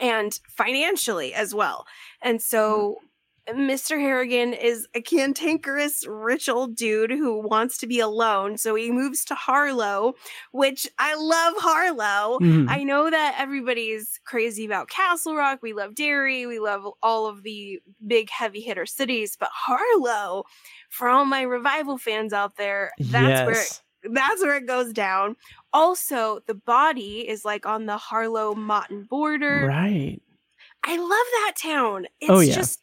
[0.00, 1.86] and financially as well.
[2.22, 2.98] And so
[3.48, 3.98] Mr.
[4.00, 8.56] Harrigan is a cantankerous, rich old dude who wants to be alone.
[8.56, 10.14] So he moves to Harlow,
[10.52, 12.38] which I love Harlow.
[12.38, 12.68] Mhm.
[12.70, 15.58] I know that everybody's crazy about Castle Rock.
[15.60, 16.46] We love Derry.
[16.46, 20.44] We love all of the big heavy hitter cities, but Harlow,
[20.88, 23.82] for all my revival fans out there, that's where yes.
[24.04, 25.34] that's where it goes down.
[25.72, 29.66] Also, the body is like on the Harlow Motton border.
[29.66, 30.20] Right.
[30.84, 32.06] I love that town.
[32.20, 32.54] It's Oh, yeah.
[32.54, 32.81] just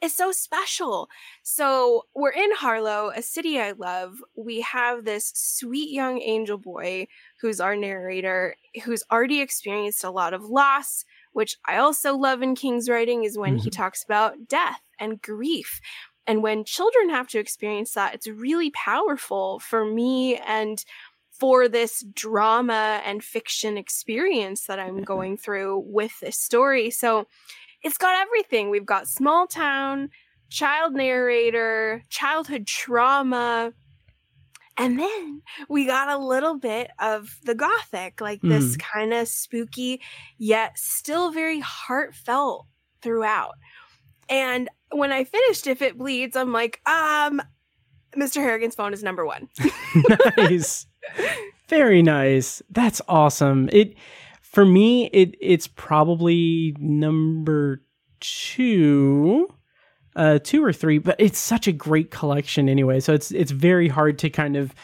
[0.00, 1.08] it's so special.
[1.42, 4.16] So we're in Harlow, a city I love.
[4.34, 7.06] We have this sweet young angel boy
[7.40, 12.54] who's our narrator, who's already experienced a lot of loss, which I also love in
[12.54, 13.82] King's writing, is when he mm-hmm.
[13.82, 15.80] talks about death and grief.
[16.26, 20.82] And when children have to experience that, it's really powerful for me and
[21.40, 26.90] for this drama and fiction experience that I'm going through with this story.
[26.90, 27.26] So
[27.82, 28.70] it's got everything.
[28.70, 30.10] We've got small town,
[30.48, 33.72] child narrator, childhood trauma,
[34.80, 40.00] and then we got a little bit of the gothic, like this kind of spooky,
[40.38, 42.66] yet still very heartfelt
[43.02, 43.56] throughout.
[44.30, 47.42] And when I finished If It Bleeds, I'm like, um,
[48.16, 48.36] Mr.
[48.36, 49.48] Harrigan's phone is number one.
[50.38, 50.86] nice.
[51.68, 52.62] Very nice.
[52.70, 53.68] That's awesome.
[53.72, 53.94] It
[54.50, 57.82] for me it it's probably number
[58.20, 59.48] 2
[60.16, 63.00] uh 2 or 3, but it's such a great collection anyway.
[63.00, 64.74] So it's it's very hard to kind of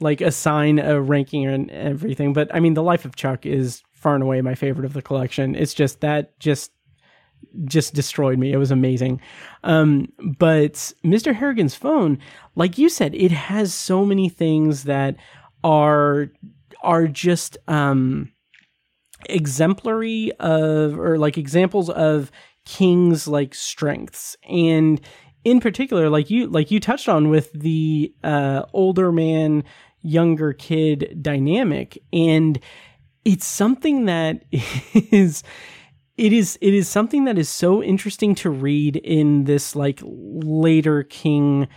[0.00, 4.14] like assign a ranking and everything, but I mean The Life of Chuck is far
[4.14, 5.54] and away my favorite of the collection.
[5.54, 6.72] It's just that just
[7.64, 8.52] just destroyed me.
[8.52, 9.20] It was amazing.
[9.64, 11.34] Um, but Mr.
[11.34, 12.18] Harrigan's phone,
[12.54, 15.16] like you said, it has so many things that
[15.64, 16.28] are
[16.82, 18.32] are just um,
[19.28, 22.30] exemplary of or like examples of
[22.64, 24.36] King's like strengths.
[24.48, 25.00] And
[25.44, 29.64] in particular like you like you touched on with the uh, older man
[30.02, 31.98] younger kid dynamic.
[32.12, 32.58] And
[33.24, 35.42] it's something that is
[36.16, 41.02] it is it is something that is so interesting to read in this like later
[41.02, 41.68] king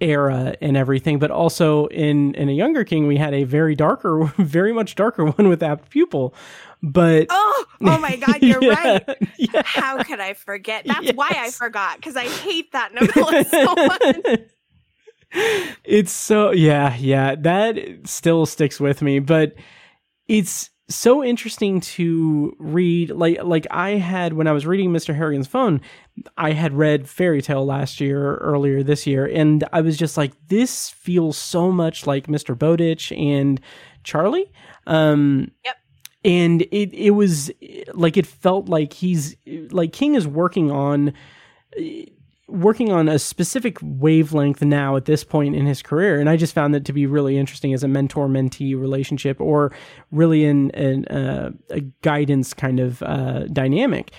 [0.00, 4.32] era and everything but also in in a younger king we had a very darker
[4.38, 6.32] very much darker one with apt pupil
[6.82, 8.74] but Oh, oh my God, you're Yeah,
[9.08, 9.16] right.
[9.36, 9.62] yeah.
[9.64, 10.84] How could I forget?
[10.86, 14.40] That's why I forgot because I hate that novella so much.
[15.84, 19.54] it's so yeah yeah that still sticks with me but
[20.26, 25.46] it's so interesting to read like like i had when i was reading mr harrigan's
[25.46, 25.80] phone
[26.38, 30.32] i had read fairy tale last year earlier this year and i was just like
[30.48, 33.60] this feels so much like mr bowditch and
[34.02, 34.50] charlie
[34.86, 35.76] um Yep.
[36.24, 37.50] and it it was
[37.92, 39.36] like it felt like he's
[39.70, 41.12] like king is working on
[42.48, 46.54] working on a specific wavelength now at this point in his career and i just
[46.54, 49.72] found that to be really interesting as a mentor mentee relationship or
[50.10, 54.12] really in, in uh, a guidance kind of uh, dynamic.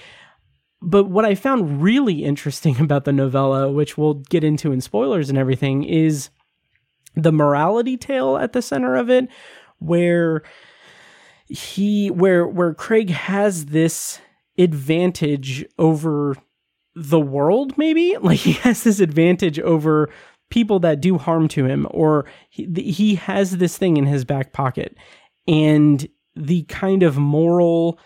[0.81, 5.29] But what i found really interesting about the novella which we'll get into in spoilers
[5.29, 6.29] and everything is
[7.15, 9.27] the morality tale at the center of it
[9.79, 10.43] where
[11.49, 14.21] he where where Craig has this
[14.57, 16.35] advantage over
[16.99, 18.15] the world maybe?
[18.21, 20.09] Like he has this advantage over
[20.49, 24.51] people that do harm to him or he, he has this thing in his back
[24.51, 24.97] pocket.
[25.47, 27.99] And the kind of moral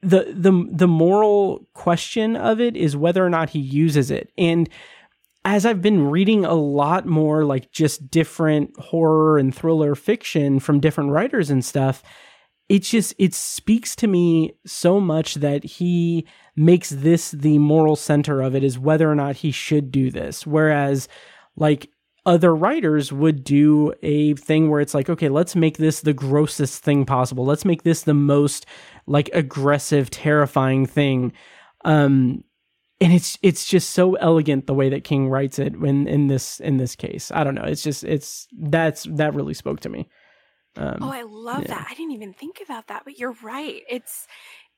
[0.00, 4.30] the the the moral question of it is whether or not he uses it.
[4.38, 4.68] And
[5.44, 10.78] as I've been reading a lot more like just different horror and thriller fiction from
[10.78, 12.02] different writers and stuff,
[12.68, 18.42] it just it speaks to me so much that he makes this the moral center
[18.42, 20.46] of it is whether or not he should do this.
[20.46, 21.08] Whereas
[21.56, 21.90] like
[22.26, 26.82] other writers would do a thing where it's like, okay, let's make this the grossest
[26.82, 27.46] thing possible.
[27.46, 28.66] Let's make this the most
[29.06, 31.32] like aggressive, terrifying thing.
[31.86, 32.44] Um,
[33.00, 36.60] and it's it's just so elegant the way that King writes it when in this
[36.60, 37.30] in this case.
[37.30, 37.62] I don't know.
[37.62, 40.08] It's just it's that's that really spoke to me.
[40.76, 41.68] Um, oh, I love yeah.
[41.68, 41.88] that.
[41.90, 43.82] I didn't even think about that, but you're right.
[43.88, 44.26] It's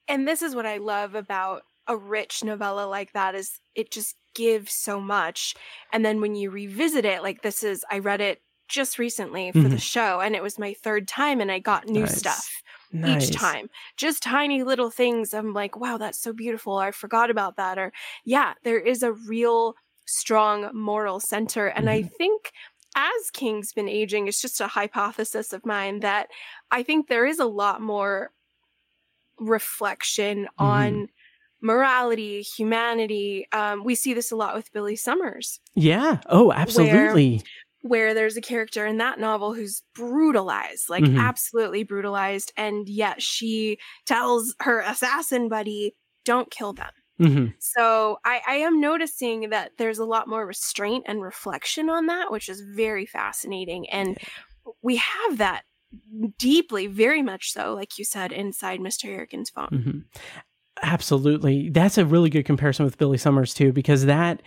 [0.09, 4.17] and this is what I love about a rich novella like that is it just
[4.35, 5.55] gives so much.
[5.93, 9.59] And then when you revisit it, like this is I read it just recently for
[9.59, 9.71] mm-hmm.
[9.71, 12.17] the show and it was my third time and I got new nice.
[12.17, 12.63] stuff
[12.93, 13.29] nice.
[13.29, 13.69] each time.
[13.97, 15.35] Just tiny little things.
[15.35, 16.77] I'm like, wow, that's so beautiful.
[16.77, 17.79] I forgot about that.
[17.79, 17.93] Or,
[18.25, 19.75] yeah, there is a real
[20.07, 21.67] strong moral center.
[21.67, 22.07] And mm-hmm.
[22.07, 22.53] I think
[23.01, 26.29] as King's been aging, it's just a hypothesis of mine that
[26.71, 28.31] I think there is a lot more
[29.39, 30.65] reflection mm-hmm.
[30.65, 31.09] on
[31.63, 33.47] morality, humanity.
[33.53, 35.61] Um, we see this a lot with Billy Summers.
[35.75, 36.21] Yeah.
[36.29, 37.43] Oh, absolutely
[37.83, 41.19] where there's a character in that novel who's brutalized, like mm-hmm.
[41.19, 45.95] absolutely brutalized, and yet she tells her assassin buddy,
[46.25, 46.91] "Don't kill them."
[47.21, 47.47] Mm-hmm.
[47.59, 52.33] So I, I am noticing that there's a lot more restraint and reflection on that,
[52.33, 54.19] which is very fascinating, and
[54.83, 55.65] we have that
[56.39, 59.05] deeply, very much so, like you said, inside Mr.
[59.05, 59.69] Harrigan's phone.
[59.71, 59.99] Mm-hmm.
[60.83, 64.43] Absolutely, that's a really good comparison with Billy Summers too, because that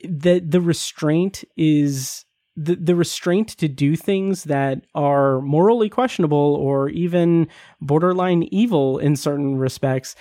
[0.00, 2.24] the the restraint is
[2.58, 7.46] the, the restraint to do things that are morally questionable or even
[7.80, 10.16] borderline evil in certain respects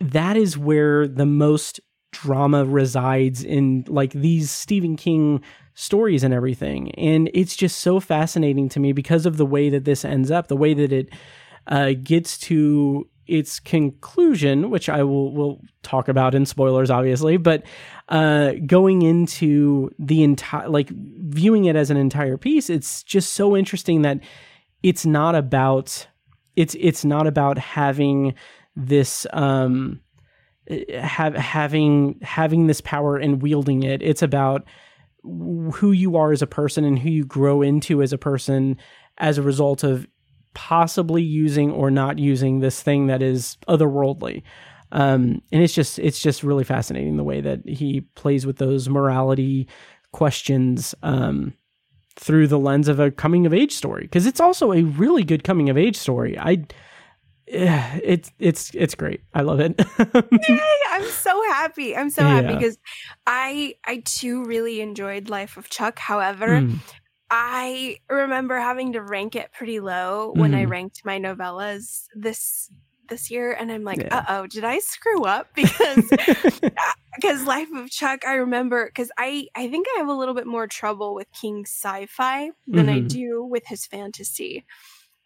[0.00, 1.80] that is where the most
[2.12, 5.42] drama resides in like these Stephen King
[5.74, 6.90] stories and everything.
[6.92, 10.48] And it's just so fascinating to me because of the way that this ends up
[10.48, 11.08] the way that it
[11.66, 17.62] uh, gets to its conclusion, which I will will talk about in spoilers, obviously, but
[18.08, 23.56] uh, going into the entire like viewing it as an entire piece, it's just so
[23.56, 24.20] interesting that
[24.82, 26.08] it's not about
[26.56, 28.34] it's it's not about having
[28.76, 30.00] this um
[30.94, 34.02] have having having this power and wielding it.
[34.02, 34.64] It's about
[35.22, 38.76] who you are as a person and who you grow into as a person
[39.18, 40.06] as a result of
[40.54, 44.42] possibly using or not using this thing that is otherworldly.
[44.92, 48.88] Um, and it's just it's just really fascinating the way that he plays with those
[48.88, 49.68] morality
[50.12, 51.54] questions um,
[52.16, 55.44] through the lens of a coming of age story because it's also a really good
[55.44, 56.36] coming of age story.
[56.38, 56.64] I
[57.52, 59.20] it's it's it's great.
[59.34, 59.74] I love it.
[59.98, 61.96] Yay, I'm so happy.
[61.96, 62.78] I'm so happy because
[63.26, 65.98] I I too really enjoyed Life of Chuck.
[65.98, 66.78] However, mm.
[67.30, 70.60] I remember having to rank it pretty low when mm-hmm.
[70.60, 72.70] I ranked my novellas this
[73.08, 74.24] this year and I'm like, yeah.
[74.28, 76.08] "Uh-oh, did I screw up?" because
[77.14, 80.46] because Life of Chuck, I remember cuz I I think I have a little bit
[80.46, 82.94] more trouble with King's sci-fi than mm-hmm.
[82.94, 84.64] I do with his fantasy.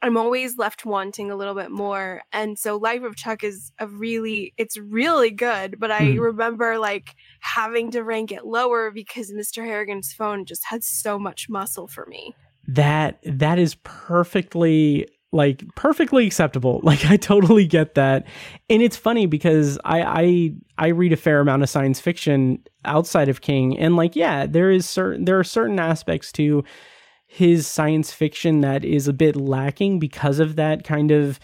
[0.05, 2.21] I'm always left wanting a little bit more.
[2.31, 6.21] And so Life of Chuck is a really it's really good, but I mm.
[6.21, 9.65] remember like having to rank it lower because Mr.
[9.65, 12.35] Harrigan's phone just had so much muscle for me.
[12.69, 16.81] That that is perfectly like perfectly acceptable.
[16.85, 18.27] Like I totally get that.
[18.69, 23.31] And it's funny because I I I read a fair amount of science fiction outside
[23.31, 26.63] of King and like yeah, there is certain there are certain aspects to
[27.35, 31.41] his science fiction that is a bit lacking because of that kind of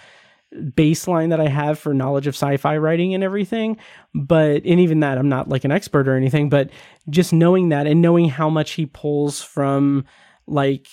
[0.55, 3.77] baseline that I have for knowledge of sci-fi writing and everything.
[4.15, 6.71] But and even that I'm not like an expert or anything, but
[7.09, 10.05] just knowing that and knowing how much he pulls from
[10.47, 10.87] like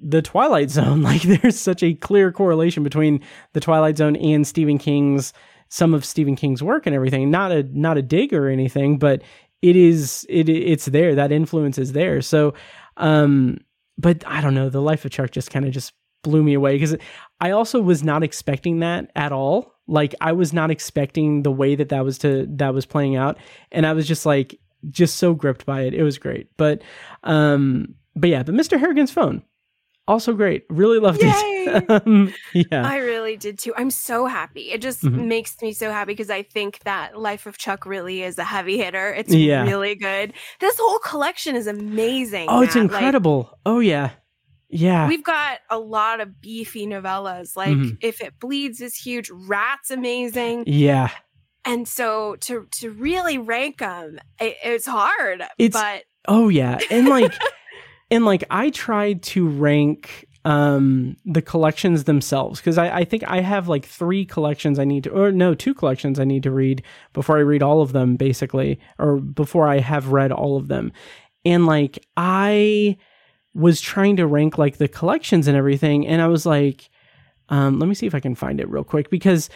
[0.00, 3.22] the Twilight Zone, like there's such a clear correlation between
[3.54, 5.32] the Twilight Zone and Stephen King's
[5.68, 7.28] some of Stephen King's work and everything.
[7.28, 9.22] Not a not a dig or anything, but
[9.62, 11.16] it is it it's there.
[11.16, 12.22] That influence is there.
[12.22, 12.54] So
[12.96, 13.58] um
[13.98, 14.68] but I don't know.
[14.68, 15.92] The life of Chuck just kind of just
[16.22, 16.96] blew me away because
[17.40, 19.74] I also was not expecting that at all.
[19.86, 23.38] Like I was not expecting the way that that was to that was playing out,
[23.70, 24.58] and I was just like
[24.90, 25.94] just so gripped by it.
[25.94, 26.48] It was great.
[26.56, 26.82] But
[27.22, 28.78] um, but yeah, but Mr.
[28.78, 29.42] Harrigan's phone.
[30.06, 30.64] Also great.
[30.68, 31.30] Really loved Yay!
[31.30, 31.90] it.
[32.06, 32.86] um, yeah.
[32.86, 33.72] I really did too.
[33.76, 34.70] I'm so happy.
[34.70, 35.26] It just Mhm.
[35.26, 38.76] makes me so happy because I think that Life of Chuck really is a heavy
[38.76, 39.14] hitter.
[39.14, 39.62] It's Yeah.
[39.64, 40.34] really good.
[40.60, 42.46] This whole collection is amazing.
[42.50, 42.84] oh, it's Matt.
[42.84, 43.58] Like, incredible.
[43.64, 44.10] oh yeah.
[44.68, 45.08] Yeah.
[45.08, 47.56] We've got a lot of beefy novellas.
[47.56, 47.96] Like Mhm.
[48.02, 49.30] If It Bleeds is huge.
[49.30, 50.64] Rat's amazing.
[50.66, 51.10] yeah.
[51.64, 55.42] And so to to really rank them, it, it's hard.
[55.58, 56.78] It's- but Oh yeah.
[56.90, 57.32] And like
[58.10, 63.40] and like I tried to rank um the collections themselves because I, I think I
[63.40, 66.82] have like three collections I need to or no, two collections I need to read
[67.12, 70.92] before I read all of them basically, or before I have read all of them.
[71.44, 72.96] And like I
[73.54, 76.90] was trying to rank like the collections and everything, and I was like,
[77.48, 79.48] um, let me see if I can find it real quick because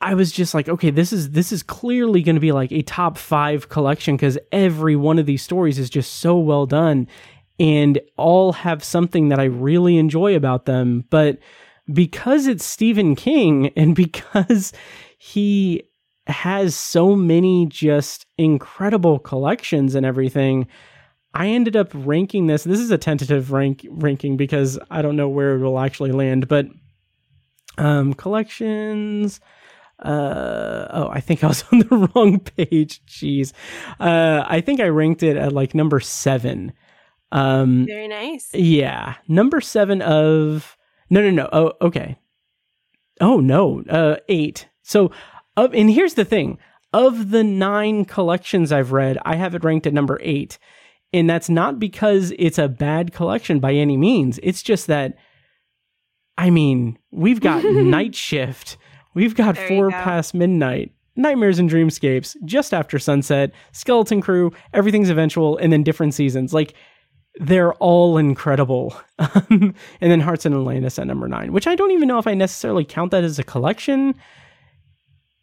[0.00, 2.82] I was just like, okay, this is this is clearly going to be like a
[2.82, 7.08] top five collection because every one of these stories is just so well done,
[7.58, 11.04] and all have something that I really enjoy about them.
[11.10, 11.38] But
[11.92, 14.72] because it's Stephen King and because
[15.18, 15.82] he
[16.26, 20.66] has so many just incredible collections and everything,
[21.34, 22.64] I ended up ranking this.
[22.64, 26.48] This is a tentative rank ranking because I don't know where it will actually land,
[26.48, 26.66] but
[27.78, 29.40] um collections
[30.00, 33.52] uh oh i think i was on the wrong page jeez
[34.00, 36.72] uh i think i ranked it at like number seven
[37.34, 38.48] um very nice.
[38.54, 39.16] yeah.
[39.28, 40.76] Number seven of
[41.10, 41.48] no no no.
[41.52, 42.16] Oh okay.
[43.20, 43.82] Oh no.
[43.88, 44.68] Uh eight.
[44.82, 45.10] So
[45.56, 46.58] of and here's the thing.
[46.92, 50.58] Of the nine collections i've read i have it ranked at number eight.
[51.12, 54.38] And that's not because it's a bad collection by any means.
[54.42, 55.16] It's just that
[56.38, 58.76] i mean we've got night shift.
[59.14, 59.96] We've got There four go.
[59.96, 60.92] past midnight.
[61.16, 63.52] Nightmares and dreamscapes just after sunset.
[63.72, 66.52] Skeleton crew everything's eventual and then different seasons.
[66.52, 66.74] Like
[67.40, 68.96] they're all incredible.
[69.18, 72.26] Um, and then Hearts in Atlantis at number nine, which I don't even know if
[72.26, 74.14] I necessarily count that as a collection.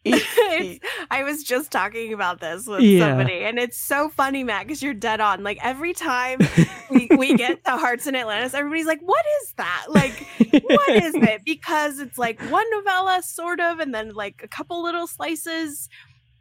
[0.04, 3.08] It- I was just talking about this with Yeah.
[3.10, 5.42] somebody, and it's so funny, Matt, because you're dead on.
[5.44, 6.40] Like every time
[6.90, 9.86] we, we get to Hearts in Atlantis, everybody's like, "What is that?
[9.88, 10.26] Like,
[10.64, 14.82] what is it?" Because it's like one novella, sort of, and then like a couple
[14.82, 15.88] little slices.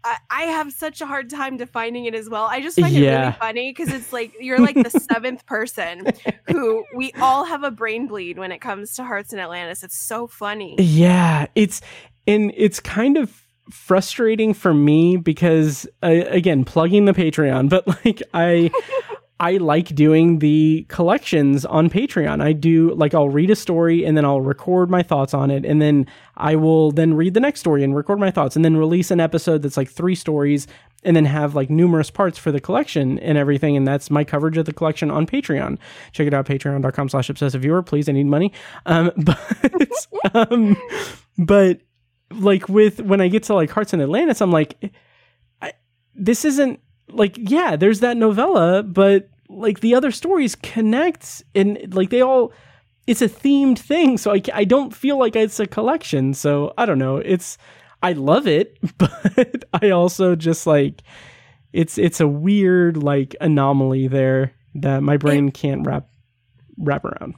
[0.03, 2.45] I, I have such a hard time defining it as well.
[2.45, 3.19] I just find it Yeah.
[3.21, 6.05] really funny because it's like you're like the seventh person
[6.49, 9.83] who we all have a brain bleed when it comes to Hearts in Atlantis.
[9.83, 10.75] It's so funny.
[10.79, 11.81] yeah, it's
[12.27, 18.21] and it's kind of frustrating for me because uh, again, plugging the Patreon, but like
[18.33, 18.69] I
[19.41, 22.43] I like doing the collections on Patreon.
[22.43, 25.65] I do like I'll read a story and then I'll record my thoughts on it
[25.65, 26.05] and then
[26.37, 29.19] I will then read the next story and record my thoughts and then release an
[29.19, 30.67] episode that's like three stories
[31.03, 34.57] and then have like numerous parts for the collection and everything and that's my coverage
[34.57, 35.79] of the collection on Patreon.
[36.11, 37.81] Check it out patreon.com slash obsessive viewer.
[37.81, 38.53] Please, I need money.
[38.85, 40.77] Um but um
[41.39, 41.81] but
[42.29, 44.93] like with when I get to like Hearts in Atlantis, I'm like
[45.63, 45.73] I,
[46.13, 46.79] this isn't
[47.09, 52.51] like yeah there's that novella but like the other stories connect and like they all
[53.07, 56.85] it's a themed thing so I, I don't feel like it's a collection so i
[56.85, 57.17] don't know.
[57.17, 57.57] It's
[58.01, 61.03] i love it but i also just like
[61.73, 66.07] it's it's a weird like anomaly there that my brain can't wrap
[66.77, 67.35] wrap around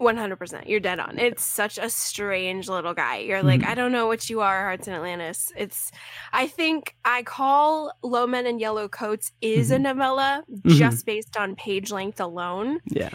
[0.00, 0.66] 100%.
[0.68, 1.18] You're dead on.
[1.18, 3.18] It's such a strange little guy.
[3.18, 5.52] You're like, I don't know what you are, Hearts in Atlantis.
[5.56, 5.92] It's,
[6.32, 11.54] I think I call Low Men in Yellow Coats is a novella just based on
[11.56, 12.80] page length alone.
[12.90, 13.10] yeah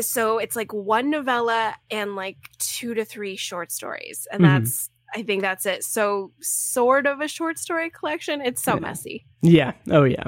[0.00, 4.26] So it's like one novella and like two to three short stories.
[4.32, 4.46] And Mhm.
[4.46, 5.84] that's, I think that's it.
[5.84, 8.40] So, sort of a short story collection.
[8.40, 8.80] It's so Yeah.
[8.80, 9.26] messy.
[9.42, 10.24] yeah oh yeah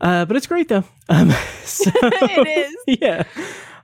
[0.00, 1.30] uh but it's great though um
[1.64, 2.76] so, It is.
[3.00, 3.24] yeah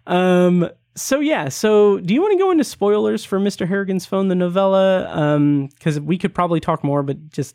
[0.07, 4.29] um so yeah so do you want to go into spoilers for mr harrigan's phone
[4.29, 7.55] the novella um because we could probably talk more but just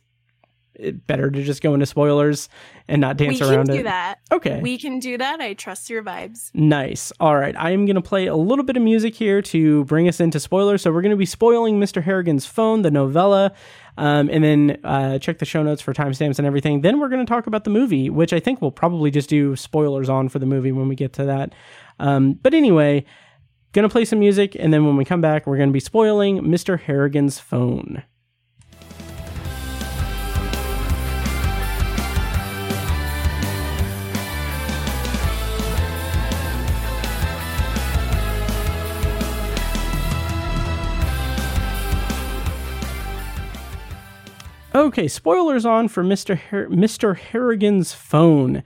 [0.81, 2.49] it, better to just go into spoilers
[2.87, 3.51] and not dance around.
[3.51, 3.57] it.
[3.59, 4.19] we can do that.
[4.31, 5.39] okay We can do that.
[5.39, 6.49] I trust your vibes.
[6.53, 7.11] Nice.
[7.19, 7.55] All right.
[7.57, 10.39] I am going to play a little bit of music here to bring us into
[10.39, 10.81] spoilers.
[10.81, 12.01] So we're going to be spoiling Mr.
[12.01, 13.53] Harrigan's phone, the novella,
[13.97, 16.81] um, and then uh, check the show notes for timestamps and everything.
[16.81, 19.55] Then we're going to talk about the movie, which I think we'll probably just do
[19.55, 21.53] spoilers on for the movie when we get to that.
[22.01, 23.05] Um, but anyway,
[23.87, 26.79] to play some music, and then when we come back, we're to be spoiling Mr.
[26.79, 28.03] Harrigan's phone.
[44.73, 46.35] Okay, spoilers on for Mr.
[46.35, 47.15] Har- Mr.
[47.15, 48.63] Harrigan's phone.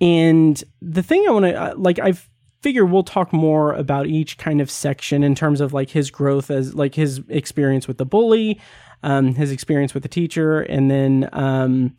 [0.00, 2.29] And the thing I want to uh, like I've
[2.60, 6.50] figure we'll talk more about each kind of section in terms of like his growth
[6.50, 8.60] as like his experience with the bully,
[9.02, 11.96] um, his experience with the teacher, and then um,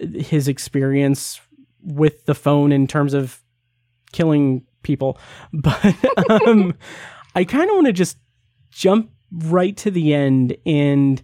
[0.00, 1.40] his experience
[1.82, 3.42] with the phone in terms of
[4.12, 5.18] killing people.
[5.52, 5.94] But
[6.46, 6.74] um,
[7.34, 8.16] I kind of want to just
[8.70, 11.20] jump right to the end and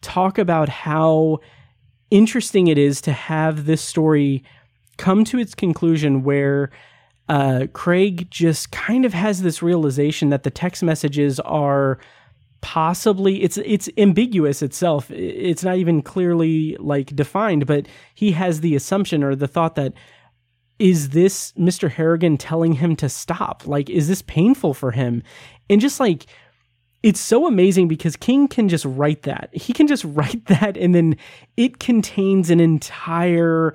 [0.00, 1.40] talk about how
[2.10, 4.44] interesting it is to have this story
[4.96, 6.70] come to its conclusion where
[7.28, 11.98] uh, Craig just kind of has this realization that the text messages are
[12.60, 18.76] possibly it's it's ambiguous itself it's not even clearly like defined but he has the
[18.76, 19.92] assumption or the thought that
[20.78, 21.90] is this Mr.
[21.90, 25.24] Harrigan telling him to stop like is this painful for him
[25.68, 26.26] and just like
[27.02, 29.50] it's so amazing because King can just write that.
[29.52, 31.16] He can just write that and then
[31.56, 33.74] it contains an entire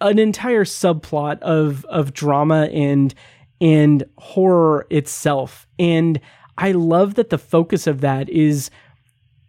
[0.00, 3.14] an entire subplot of of drama and
[3.60, 5.66] and horror itself.
[5.78, 6.20] And
[6.56, 8.70] I love that the focus of that is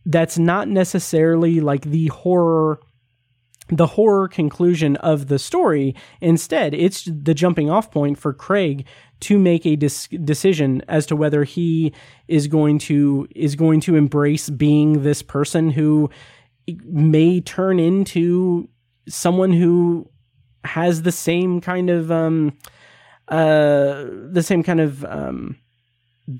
[0.06, 2.80] that's not necessarily like the horror
[3.72, 5.96] the horror conclusion of the story.
[6.22, 8.86] Instead, it's the jumping off point for Craig
[9.20, 11.94] to make a dis- decision as to whether he
[12.28, 16.10] is going to is going to embrace being this person who
[16.84, 18.70] may turn into
[19.08, 20.10] someone who
[20.64, 22.58] has the same kind of um
[23.28, 25.58] uh the same kind of um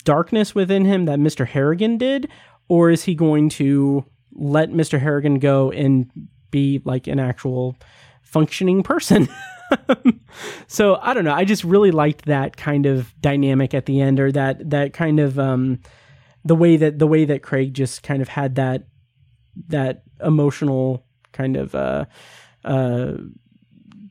[0.04, 1.48] darkness within him that Mr.
[1.48, 2.30] Harrigan did
[2.68, 5.00] or is he going to let Mr.
[5.00, 6.10] Harrigan go and
[6.52, 7.76] be like an actual
[8.22, 9.28] functioning person?
[10.68, 11.34] so I don't know.
[11.34, 15.20] I just really liked that kind of dynamic at the end, or that that kind
[15.20, 15.80] of um,
[16.46, 18.88] the way that the way that Craig just kind of had that
[19.68, 22.06] that emotional kind of uh,
[22.64, 23.14] uh,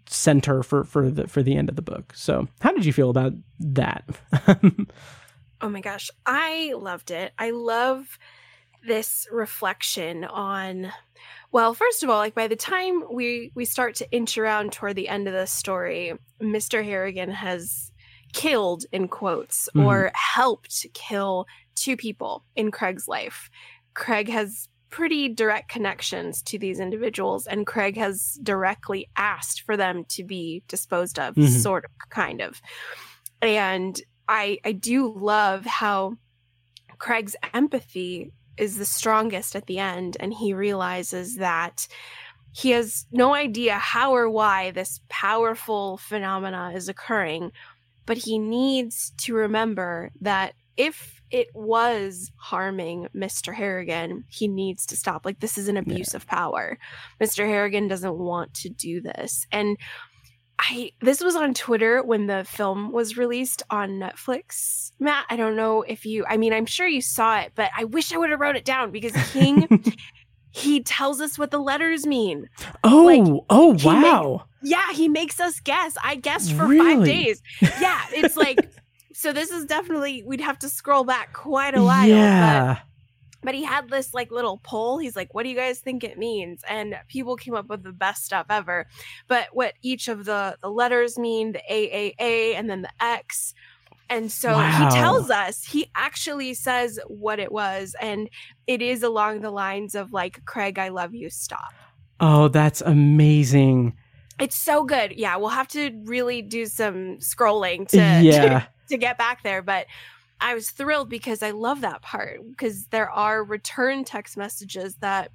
[0.09, 2.13] center for for the for the end of the book.
[2.15, 4.05] So how did you feel about that?
[5.61, 7.33] oh my gosh, I loved it.
[7.39, 8.19] I love
[8.87, 10.93] this reflection on
[11.51, 14.97] well, first of all, like by the time we we start to inch around toward
[14.97, 16.85] the end of the story, Mr.
[16.85, 17.91] Harrigan has
[18.33, 19.85] killed in quotes mm.
[19.85, 23.51] or helped kill two people in Craig's life.
[23.95, 30.05] Craig has pretty direct connections to these individuals and Craig has directly asked for them
[30.11, 31.47] to be disposed of, mm-hmm.
[31.47, 32.61] sort of kind of.
[33.43, 36.17] And I I do love how
[36.99, 41.87] Craig's empathy is the strongest at the end and he realizes that
[42.53, 47.53] he has no idea how or why this powerful phenomena is occurring
[48.05, 53.53] but he needs to remember that if it was harming Mr.
[53.53, 55.27] Harrigan, he needs to stop.
[55.27, 56.17] Like, this is an abuse yeah.
[56.17, 56.79] of power.
[57.21, 57.47] Mr.
[57.47, 59.47] Harrigan doesn't want to do this.
[59.53, 59.77] And
[60.59, 64.93] I this was on Twitter when the film was released on Netflix.
[64.99, 67.85] Matt, I don't know if you I mean, I'm sure you saw it, but I
[67.85, 69.85] wish I would have wrote it down because King
[70.51, 72.49] he tells us what the letters mean.
[72.83, 74.47] Oh, like, oh wow.
[74.63, 75.95] Make, yeah, he makes us guess.
[76.03, 76.97] I guessed for really?
[76.97, 77.43] 5 days.
[77.81, 78.59] Yeah, it's like
[79.19, 82.07] so this is definitely we'd have to scroll back quite a while.
[82.07, 82.75] Yeah.
[82.75, 82.83] But
[83.43, 84.99] but he had this like little poll.
[84.99, 87.93] He's like, "What do you guys think it means?" And people came up with the
[87.93, 88.87] best stuff ever.
[89.27, 93.55] But what each of the the letters mean, the AAA and then the X.
[94.09, 94.89] And so wow.
[94.89, 98.31] he tells us, he actually says what it was and
[98.67, 101.75] it is along the lines of like, "Craig, I love you, stop."
[102.21, 103.97] Oh, that's amazing.
[104.39, 105.15] It's so good.
[105.17, 108.61] Yeah, we'll have to really do some scrolling to yeah.
[108.61, 109.87] to, to get back there, but
[110.41, 115.31] I was thrilled because I love that part because there are return text messages that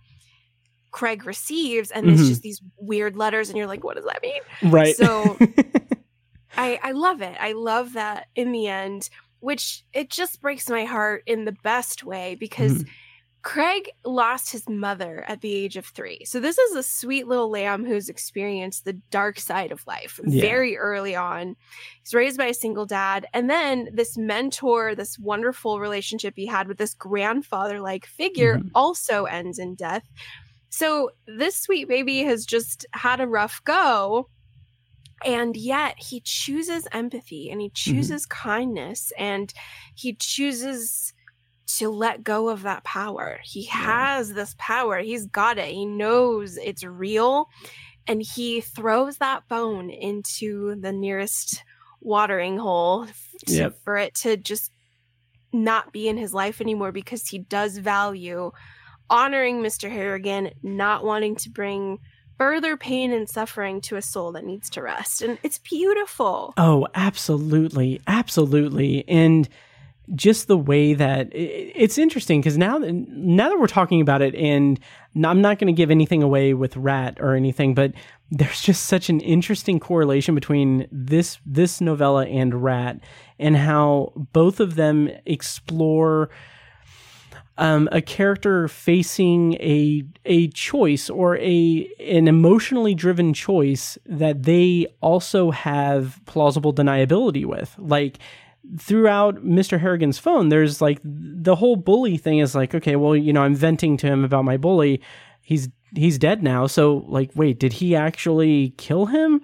[0.92, 2.16] Craig receives and mm-hmm.
[2.16, 4.72] it's just these weird letters and you're like what does that mean?
[4.72, 4.96] Right.
[4.96, 5.38] So
[6.58, 7.36] I I love it.
[7.40, 9.10] I love that in the end
[9.44, 12.90] which it just breaks my heart in the best way because mm-hmm.
[13.44, 16.24] Craig lost his mother at the age of three.
[16.24, 20.42] So, this is a sweet little lamb who's experienced the dark side of life yeah.
[20.42, 21.58] very early on.
[22.02, 23.28] He's raised by a single dad.
[23.34, 28.70] And then, this mentor, this wonderful relationship he had with this grandfather like figure mm-hmm.
[28.74, 30.08] also ends in death.
[30.70, 34.30] So, this sweet baby has just had a rough go.
[35.26, 37.92] And yet, he chooses empathy and he mm-hmm.
[37.92, 38.50] chooses mm-hmm.
[38.50, 39.54] kindness and
[39.96, 41.13] he chooses
[41.66, 43.40] to let go of that power.
[43.44, 45.00] He has this power.
[45.00, 45.74] He's got it.
[45.74, 47.50] He knows it's real.
[48.08, 51.64] And he throws that bone into the nearest
[52.02, 53.08] watering hole
[53.48, 53.80] to, yep.
[53.84, 54.72] for it to just
[55.54, 58.52] not be in his life anymore because he does value
[59.10, 59.90] honoring Mr.
[59.90, 62.00] Harrigan, not wanting to bring
[62.38, 65.22] further pain and suffering to a soul that needs to rest.
[65.22, 66.54] And it's beautiful.
[66.58, 68.02] Oh, absolutely.
[68.08, 69.08] Absolutely.
[69.08, 69.48] And
[70.16, 74.36] just the way that it's interesting because now that now that we're talking about it
[74.36, 74.80] and
[75.16, 77.94] I'm not going to give anything away with rat or anything but
[78.30, 83.00] there's just such an interesting correlation between this this novella and rat
[83.40, 86.30] and how both of them explore
[87.58, 94.88] um, a character facing a a choice or a an emotionally driven choice that they
[95.02, 97.76] also have plausible deniability with.
[97.78, 98.18] Like
[98.80, 99.80] throughout Mr.
[99.80, 103.56] Harrigan's phone, there's like the whole bully thing is like, okay, well, you know, I'm
[103.56, 105.02] venting to him about my bully.
[105.42, 106.68] He's he's dead now.
[106.68, 109.42] So like, wait, did he actually kill him?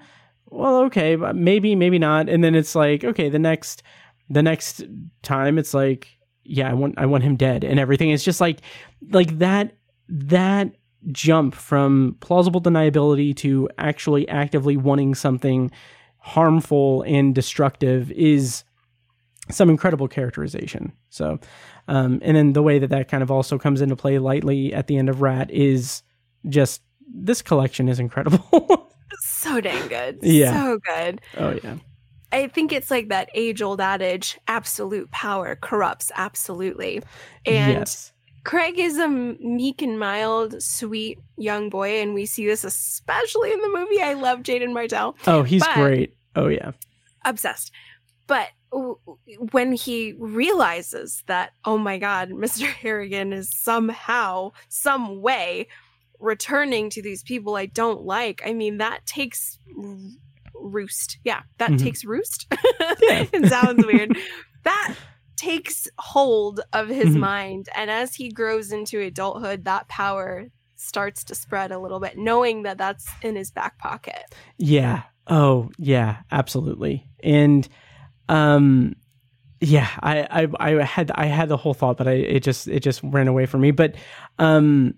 [0.48, 2.28] Well, okay, maybe, maybe not.
[2.28, 3.84] And then it's like, okay, the next
[4.30, 4.84] the next
[5.22, 6.08] time it's like,
[6.44, 8.10] yeah, I want I want him dead and everything.
[8.10, 8.62] It's just like
[9.12, 9.76] like that
[10.08, 10.72] that
[11.12, 15.72] jump from plausible deniability to actually actively wanting something
[16.18, 18.64] harmful and destructive is
[19.52, 20.94] some incredible characterization.
[21.10, 21.40] So,
[21.88, 24.88] um, and then the way that that kind of also comes into play lightly at
[24.88, 26.04] the end of Rat is
[26.48, 26.82] just
[27.14, 28.92] this collection is incredible.
[29.22, 30.20] so dang good.
[30.22, 30.54] Yeah.
[30.54, 31.22] So good.
[31.38, 31.76] Oh, yeah.
[32.32, 37.02] I think it's like that age old adage absolute power corrupts absolutely.
[37.46, 38.14] And yes.
[38.44, 43.60] Craig is a meek and mild, sweet young boy, and we see this especially in
[43.60, 44.02] the movie.
[44.02, 45.18] I love Jaeden Martell.
[45.28, 46.16] Oh, he's great.
[46.36, 46.72] Oh, yeah.
[47.26, 47.72] Obsessed.
[48.28, 52.66] But when he realizes that, oh my God, Mr.
[52.66, 55.68] Harrigan is somehow, some way
[56.20, 59.58] returning to these people I don't like, I mean, that takes
[60.54, 61.18] roost.
[61.24, 61.86] Yeah, that mm-hmm.
[61.86, 62.48] takes roost.
[62.52, 64.18] it sounds weird.
[64.64, 64.96] that
[65.38, 67.20] takes hold of his mm-hmm.
[67.20, 67.70] mind.
[67.76, 72.64] And as he grows into adulthood, that power starts to spread a little bit, knowing
[72.64, 74.36] that that's in his back pocket.
[74.58, 75.04] Yeah.
[75.28, 77.08] Oh, yeah, absolutely.
[77.24, 77.68] And,
[78.30, 78.96] um,
[79.60, 82.80] yeah, I, I, I had, I had the whole thought, but I, it just, it
[82.80, 83.72] just ran away from me.
[83.72, 83.96] But,
[84.38, 84.94] um,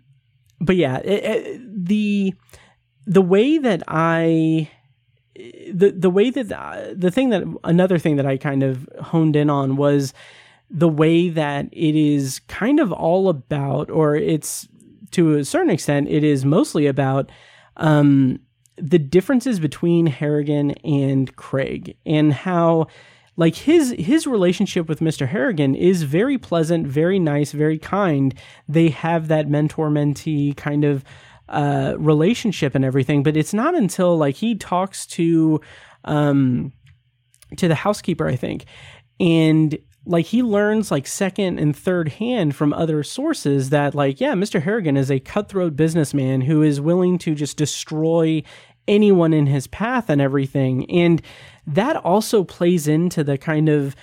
[0.59, 2.35] but yeah, it, it, the,
[3.07, 4.69] the way that I,
[5.73, 9.35] the the way that uh, the thing that another thing that I kind of honed
[9.35, 10.13] in on was
[10.69, 14.67] the way that it is kind of all about, or it's
[15.11, 17.31] to a certain extent, it is mostly about
[17.77, 18.39] um,
[18.77, 22.87] the differences between Harrigan and Craig and how
[23.41, 25.27] like his his relationship with Mr.
[25.27, 28.35] Harrigan is very pleasant, very nice, very kind.
[28.69, 31.03] They have that mentor mentee kind of
[31.49, 33.23] uh, relationship and everything.
[33.23, 35.59] But it's not until like he talks to
[36.05, 36.71] um,
[37.57, 38.65] to the housekeeper, I think,
[39.19, 39.75] and
[40.05, 44.59] like he learns like second and third hand from other sources that like yeah mr
[44.59, 48.41] harrigan is a cutthroat businessman who is willing to just destroy
[48.87, 51.21] anyone in his path and everything and
[51.67, 53.95] that also plays into the kind of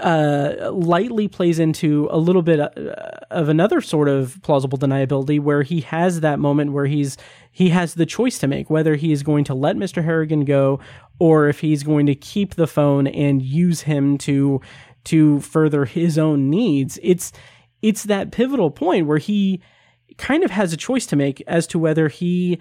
[0.00, 2.94] uh, lightly plays into a little bit uh,
[3.30, 7.16] of another sort of plausible deniability where he has that moment where he's
[7.52, 10.02] he has the choice to make whether he is going to let Mr.
[10.02, 10.80] Harrigan go
[11.18, 14.60] or if he's going to keep the phone and use him to
[15.04, 16.98] to further his own needs.
[17.02, 17.32] It's
[17.82, 19.60] it's that pivotal point where he
[20.18, 22.58] kind of has a choice to make as to whether he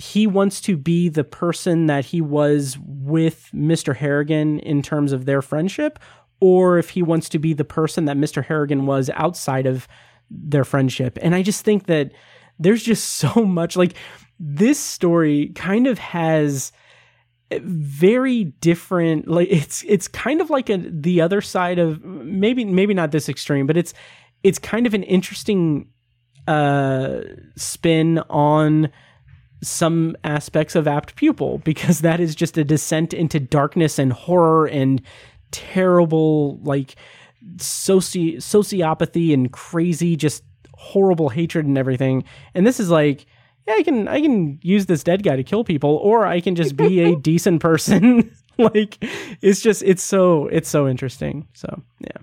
[0.00, 3.94] he wants to be the person that he was with Mr.
[3.94, 5.98] Harrigan in terms of their friendship
[6.40, 8.42] or if he wants to be the person that Mr.
[8.42, 9.86] Harrigan was outside of
[10.30, 11.18] their friendship.
[11.20, 12.12] And I just think that
[12.58, 13.94] there's just so much like
[14.38, 16.72] this story kind of has
[17.62, 22.94] very different like it's it's kind of like a the other side of maybe maybe
[22.94, 23.92] not this extreme but it's
[24.44, 25.88] it's kind of an interesting
[26.46, 27.22] uh
[27.56, 28.88] spin on
[29.62, 34.66] some aspects of apt pupil because that is just a descent into darkness and horror
[34.66, 35.02] and
[35.50, 36.96] terrible like
[37.56, 40.44] soci sociopathy and crazy just
[40.74, 42.24] horrible hatred and everything.
[42.54, 43.26] And this is like
[43.66, 46.54] yeah i can i can use this dead guy to kill people or i can
[46.54, 48.30] just be a decent person.
[48.60, 48.98] Like
[49.40, 51.48] it's just it's so it's so interesting.
[51.54, 52.22] So yeah.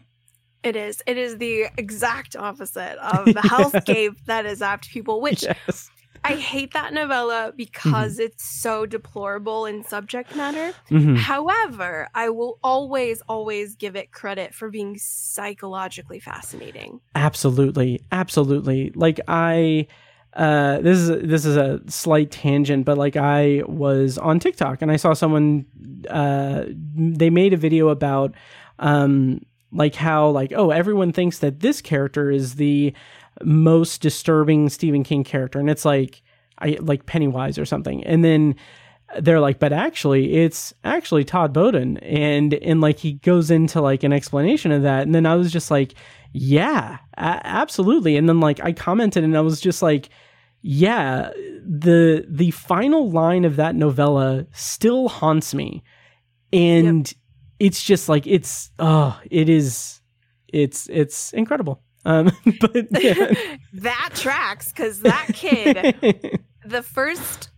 [0.64, 1.02] It is.
[1.08, 5.90] It is the exact opposite of the hellscape that is apt pupil which yes.
[6.28, 8.24] I hate that novella because mm-hmm.
[8.24, 10.74] it's so deplorable in subject matter.
[10.90, 11.16] Mm-hmm.
[11.16, 17.00] However, I will always, always give it credit for being psychologically fascinating.
[17.16, 18.02] Absolutely.
[18.12, 18.92] Absolutely.
[18.94, 19.88] Like, I.
[20.34, 24.92] Uh, this is this is a slight tangent, but like I was on TikTok and
[24.92, 25.66] I saw someone
[26.08, 26.66] uh,
[26.96, 28.36] they made a video about
[28.78, 32.94] um, like how like oh everyone thinks that this character is the
[33.44, 35.60] most disturbing Stephen King character.
[35.60, 36.22] And it's like,
[36.60, 38.04] I like Pennywise or something.
[38.04, 38.56] And then
[39.20, 44.04] they're like, but actually, it's actually Todd Bowden, and and like he goes into like
[44.04, 45.94] an explanation of that, and then I was just like,
[46.34, 48.18] yeah, a- absolutely.
[48.18, 50.10] And then like I commented, and I was just like,
[50.62, 51.32] yeah,
[51.66, 55.84] the the final line of that novella still haunts me,
[56.52, 57.12] and
[57.60, 60.02] it's just like it's oh, it is,
[60.50, 61.82] it's it's incredible.
[62.08, 62.32] Um,
[62.62, 63.34] but yeah.
[63.74, 67.50] that tracks because that kid, the first,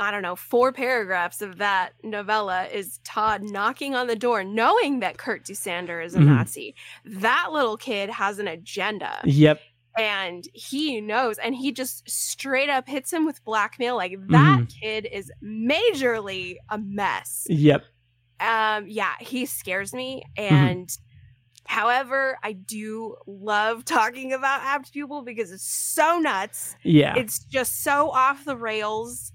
[0.00, 5.00] I don't know, four paragraphs of that novella is Todd knocking on the door, knowing
[5.00, 6.26] that Kurt Dussander is a Mhm.
[6.26, 6.74] Nazi.
[7.04, 9.60] That little kid has an agenda yep,
[9.98, 13.96] and he knows, and he just straight up hits him with blackmail.
[13.96, 14.80] Like that Mhm.
[14.80, 17.84] kid is majorly a mess yep,
[18.40, 20.54] um yeah he scares me Mm-hmm.
[20.54, 20.98] and
[21.74, 27.82] however i do love talking about apt pupil because it's so nuts yeah, it's just
[27.82, 29.32] so off the rails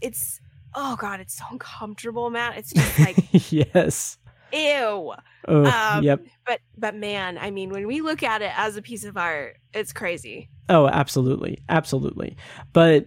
[0.00, 0.40] it's
[0.74, 3.16] oh god it's so uncomfortable matt it's just like
[3.52, 4.18] yes.
[4.52, 5.12] ew
[5.48, 6.24] Oh, Um, yep.
[6.44, 9.58] but but man i mean when we look at it as a piece of art
[9.74, 11.62] it's crazy Oh, absolutely.
[11.68, 12.36] Absolutely.
[12.72, 13.06] But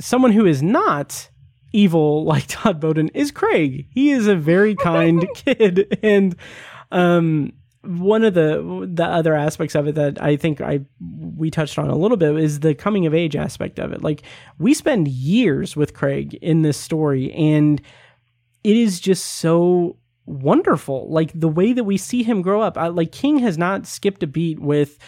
[0.00, 1.28] someone who is not
[1.74, 3.86] evil like Todd Bowden is Craig.
[3.90, 6.34] He is a very kind kid and
[6.90, 7.52] um
[7.86, 10.80] one of the the other aspects of it that I think I
[11.36, 14.02] we touched on a little bit is the coming of age aspect of it.
[14.02, 14.22] Like
[14.58, 17.80] we spend years with Craig in this story and
[18.64, 21.08] it is just so wonderful.
[21.10, 22.76] Like the way that we see him grow up.
[22.76, 24.98] I, like King has not skipped a beat with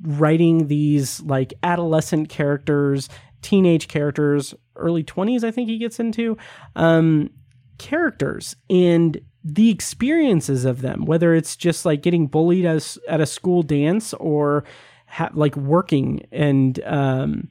[0.00, 3.08] writing these like adolescent characters,
[3.42, 6.36] teenage characters, early 20s I think he gets into
[6.76, 7.30] um
[7.78, 9.20] characters and
[9.54, 14.12] the experiences of them, whether it's just like getting bullied as at a school dance
[14.14, 14.64] or
[15.06, 17.48] ha- like working and um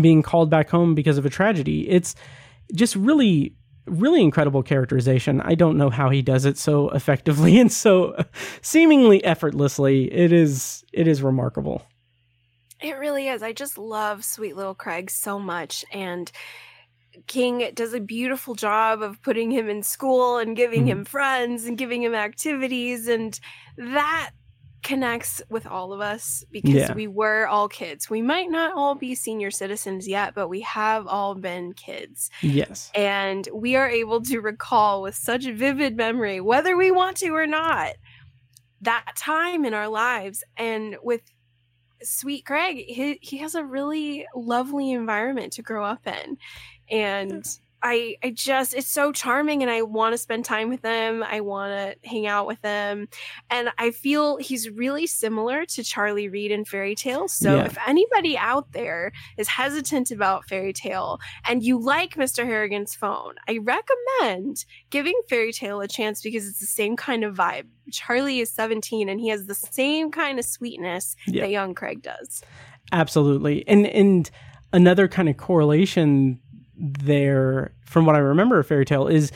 [0.00, 1.88] being called back home because of a tragedy.
[1.88, 2.14] It's
[2.74, 3.54] just really
[3.86, 5.42] really incredible characterization.
[5.42, 8.16] I don't know how he does it so effectively and so
[8.62, 10.12] seemingly effortlessly.
[10.12, 11.82] It is it is remarkable.
[12.82, 13.42] It really is.
[13.42, 15.86] I just love Sweet Little Craig so much.
[15.90, 16.30] And
[17.26, 20.88] King does a beautiful job of putting him in school and giving Mhm.
[20.88, 23.08] him friends and giving him activities.
[23.08, 23.38] And
[23.76, 24.30] that
[24.82, 26.92] connects with all of us because Yeah.
[26.94, 28.10] we were all kids.
[28.10, 32.30] We might not all be senior citizens yet, but we have all been kids.
[32.42, 32.90] Yes.
[32.94, 37.46] And we are able to recall with such vivid memory, whether we want to or
[37.46, 37.94] not,
[38.82, 40.44] that time in our lives.
[40.58, 41.22] And with
[42.04, 46.38] Sweet Craig, he, he has a really lovely environment to grow up in.
[46.90, 47.44] And
[47.86, 51.22] I I just it's so charming and I want to spend time with him.
[51.22, 51.70] I want
[52.02, 53.08] to hang out with him.
[53.50, 57.28] And I feel he's really similar to Charlie Reade in Fairy Tale.
[57.28, 57.64] So Yeah.
[57.66, 62.46] if anybody out there is hesitant about Fairy Tale and you like Mr.
[62.46, 67.36] Harrigan's phone, I recommend giving Fairy Tale a chance because it's the same kind of
[67.36, 67.66] vibe.
[67.92, 71.42] Charlie is 17 and he has the same kind of sweetness Yeah.
[71.42, 72.42] that young Craig does.
[72.92, 73.66] Absolutely.
[73.68, 74.30] And and
[74.72, 76.40] another kind of correlation
[76.76, 79.32] there from what I remember of Fairy Tale is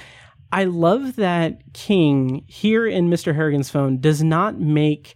[0.51, 3.35] I love that King here in Mr.
[3.35, 5.15] Harrigan's phone does not make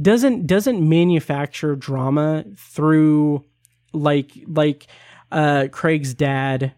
[0.00, 3.44] doesn't doesn't manufacture drama through
[3.92, 4.86] like like
[5.30, 6.72] uh Craig's dad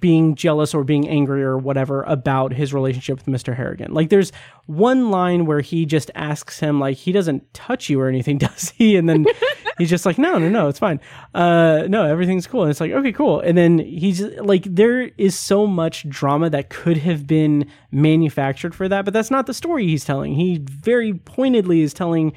[0.00, 3.54] being jealous or being angry or whatever about his relationship with Mr.
[3.54, 3.92] Harrigan.
[3.92, 4.32] Like there's
[4.66, 8.70] one line where he just asks him like he doesn't touch you or anything, does
[8.70, 8.96] he?
[8.96, 9.26] And then
[9.78, 11.00] he's just like, no, no, no, it's fine.
[11.34, 12.62] Uh, no, everything's cool.
[12.62, 13.40] And it's like, okay, cool.
[13.40, 18.88] And then he's like, there is so much drama that could have been manufactured for
[18.88, 20.34] that, but that's not the story he's telling.
[20.34, 22.32] He very pointedly is telling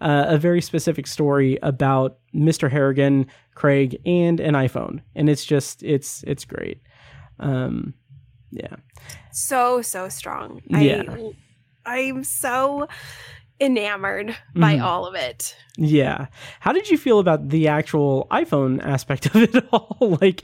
[0.00, 2.70] uh, a very specific story about Mr.
[2.70, 6.80] Harrigan, Craig, and an iPhone, and it's just it's it's great.
[7.38, 7.94] Um,
[8.50, 8.76] yeah,
[9.32, 10.62] so so strong.
[10.68, 11.02] Yeah.
[11.08, 11.32] I
[11.84, 12.88] I'm so
[13.60, 14.82] enamored by Mhm.
[14.82, 15.56] all of it.
[15.76, 16.26] yeah.
[16.60, 19.96] How did you feel about the actual iPhone aspect of it all?
[20.20, 20.42] like,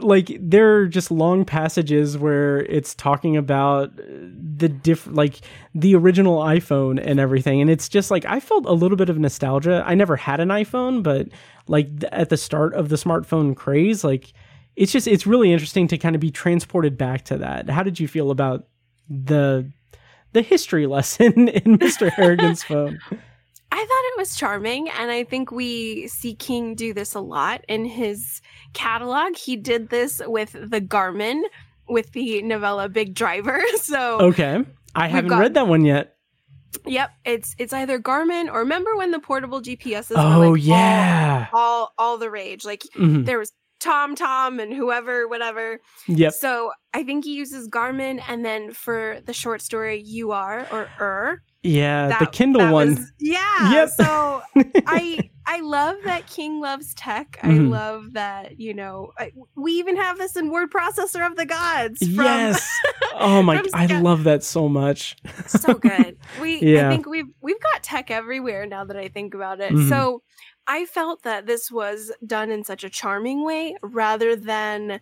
[0.00, 5.40] like there are just long passages where it's talking about the diff like
[5.74, 9.18] the original iPhone and everything and it's just like I felt a little bit of
[9.18, 9.84] nostalgia.
[9.86, 11.28] I never had an iPhone, but
[11.68, 14.32] like th- at the start of the smartphone craze, like
[14.74, 17.70] it's just it's really interesting to kind of be transported back to that.
[17.70, 18.66] How did you feel about
[19.08, 19.70] the
[20.32, 22.10] the history lesson in Mr.
[22.10, 22.98] Harrigan's phone?
[23.72, 27.64] I thought it was charming, and I think we see King do this a lot
[27.68, 28.40] in his
[28.74, 29.36] catalog.
[29.36, 31.42] He did this with the Garmin,
[31.88, 33.62] with the novella Big Driver.
[33.78, 34.64] So Okay.
[34.94, 36.16] I haven't got- read that one yet.
[36.86, 41.46] Yep, it's it's either Garmin or remember when the portable GPSs Oh, were like yeah.
[41.52, 42.64] all, all all the rage.
[42.64, 43.24] Like Mhm.
[43.26, 45.80] there was Tom Tom and whoever whatever.
[46.06, 46.32] Yep.
[46.34, 50.88] So I think he uses Garmin, and then for the short story "You Are" or
[51.00, 52.90] "Er," Yeah, the Kindle that one.
[52.96, 53.72] was- yeah.
[53.72, 53.88] Yep.
[53.90, 54.42] So
[54.86, 57.38] I I love that King loves tech.
[57.42, 57.70] I Mhm.
[57.70, 61.98] love that you know I, we even have this in word processor of the gods.
[61.98, 62.68] From, yes.
[63.22, 63.62] Oh my!
[63.74, 65.16] I love that so much.
[65.46, 66.16] so good.
[66.40, 66.86] We Yeah.
[66.88, 69.72] I think we've we've got tech everywhere now that I think about it.
[69.72, 69.88] Mhm.
[69.90, 70.22] So
[70.66, 75.00] I felt that this was done in such a charming way rather than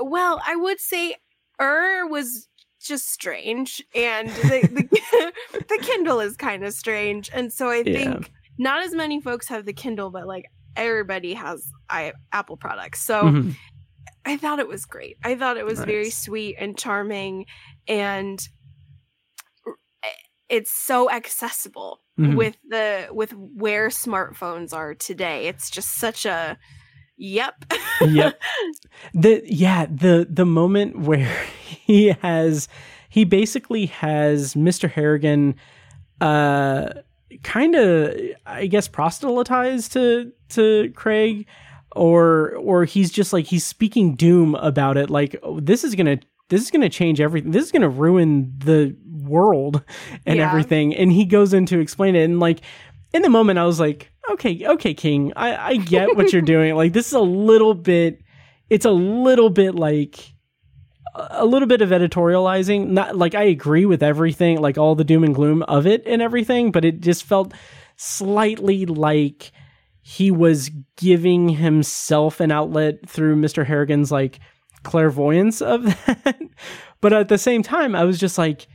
[0.00, 1.16] well, I would say
[1.60, 2.48] Er was
[2.80, 4.88] just strange and the the,
[5.68, 7.28] the Kindle is kind of strange.
[7.32, 7.84] And so I Yeah.
[7.84, 10.46] think not as many folks have the Kindle, but like
[10.76, 13.00] everybody has I, Apple products.
[13.00, 13.60] So Mhm.
[14.26, 15.18] I thought it was great.
[15.24, 17.46] I thought it was very sweet and charming
[17.88, 18.46] and
[20.48, 22.36] it's so accessible Mhm.
[22.36, 25.46] with the with where smartphones are today.
[25.48, 26.58] It's just such a
[27.16, 27.64] yep.
[28.00, 28.40] yep.
[29.14, 31.44] The yeah, the the moment where
[31.86, 32.68] he has
[33.08, 34.90] he basically has Mr.
[34.90, 35.54] Harrigan
[36.20, 36.90] uh
[37.42, 38.14] kind of
[38.44, 41.46] I guess proselytized to to Craig
[41.96, 46.18] or or he's just like he's speaking doom about it like oh, this is going
[46.18, 47.52] to this is going to change everything.
[47.52, 48.96] This is going to ruin the
[49.30, 49.82] world
[50.26, 50.48] and Yeah.
[50.48, 52.60] everything and he goes in to explain it and like
[53.14, 56.74] in the moment I was like okay, okay King, I I get what you're doing.
[56.76, 58.20] Like this is a little bit
[58.68, 60.32] it's a little bit like
[61.16, 65.24] a little bit of editorializing not like i agree with everything like all the doom
[65.24, 67.52] and gloom of it and everything but it just felt
[67.96, 69.50] slightly like
[70.02, 74.38] he was giving himself an outlet through mr harrigan's like
[74.84, 76.40] clairvoyance of that
[77.00, 78.68] but at the same time i was just like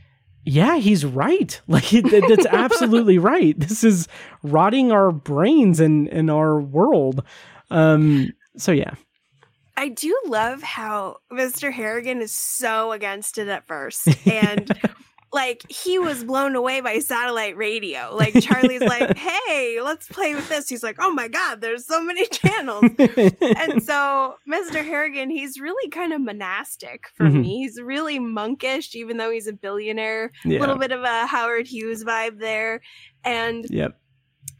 [0.46, 4.08] yeah he's right like that- that's absolutely right this is
[4.42, 7.22] rotting our brains and and our world
[7.70, 8.94] um so yeah
[9.78, 11.70] I do love how Mr.
[11.70, 14.08] Harrigan is so against it at first.
[14.26, 14.72] And
[15.36, 18.12] like he was blown away by satellite radio.
[18.16, 20.68] Like Charlie's like, hey, let's play with this.
[20.68, 22.84] He's like, oh my God, there's so many channels.
[22.98, 24.84] and so Mr.
[24.84, 27.42] Harrigan, he's really kind of monastic for Mhm.
[27.42, 27.58] me.
[27.58, 30.32] He's really monkish, even though he's a billionaire.
[30.44, 32.80] A yeah little bit of a Howard Hughes vibe there.
[33.24, 33.96] And yep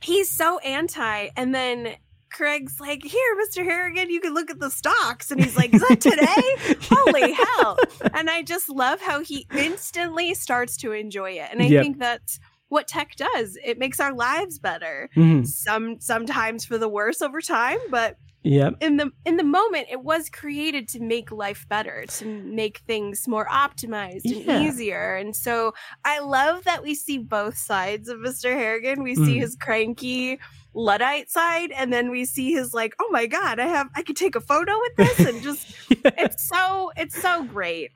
[0.03, 1.29] he's so anti.
[1.37, 1.97] And then
[2.31, 3.65] Craig's like, Here, Mr.
[3.65, 5.31] Harrigan, you can look at the stocks.
[5.31, 6.77] And he's like, Is that today?
[6.91, 7.77] Holy hell.
[8.15, 11.49] And I just love how he instantly starts to enjoy it.
[11.51, 11.83] And I Yep.
[11.83, 13.57] think that's what tech does.
[13.65, 15.09] It makes our lives better.
[15.17, 15.47] Mhm.
[15.47, 18.75] Some sometimes for the worse over time, but Yep.
[18.81, 23.27] in the in the moment it was created to make life better to make things
[23.27, 24.61] more optimized and Yeah.
[24.63, 25.75] easier and so
[26.05, 29.41] i love that we see both sides of mr harrigan we see Mhm.
[29.41, 30.39] his cranky
[30.77, 34.17] luddite side and then we see his like oh my god i have i could
[34.17, 37.91] take a photo with this and just it's so it's so great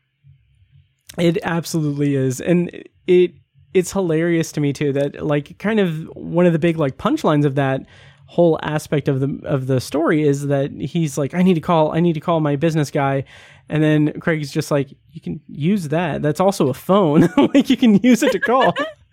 [1.18, 2.40] It absolutely is.
[2.40, 2.70] And
[3.06, 3.32] it
[3.74, 7.44] it's hilarious to me too that like kind of one of the big like punchlines
[7.44, 7.82] of that
[8.26, 11.92] whole aspect of the of the story is that he's like I need to call
[11.92, 13.24] I need to call my business guy
[13.68, 16.22] and then Craig's just like you can use that.
[16.22, 17.28] That's also a phone.
[17.54, 18.72] like you can use it to call.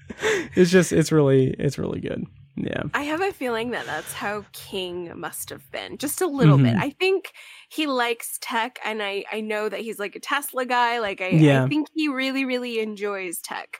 [0.55, 2.25] it's just it's really it's really good.
[2.57, 2.83] Yeah.
[2.93, 6.75] I have a feeling that that's how King must have been, just a little bit.
[6.75, 6.81] Mhm.
[6.81, 7.31] I think
[7.69, 10.99] he likes tech, and I I know that he's like a Tesla guy.
[10.99, 11.63] Like I, Yeah.
[11.63, 13.77] I think he really really enjoys tech,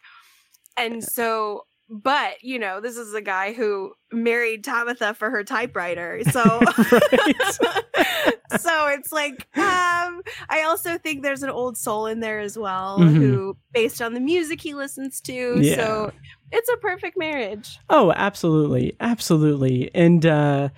[0.78, 1.66] and so.
[1.90, 6.60] But you know, this is a guy who married Tabitha for her typewriter, so
[8.60, 13.00] so it's like um I also think there's an old soul in there as well,
[13.00, 13.16] Mhm.
[13.16, 15.60] who based on the music he listens to.
[15.62, 15.76] Yeah.
[15.76, 16.12] So
[16.52, 17.80] it's a perfect marriage.
[17.90, 18.96] Oh, absolutely.
[19.00, 19.92] Absolutely.
[19.94, 20.70] And uh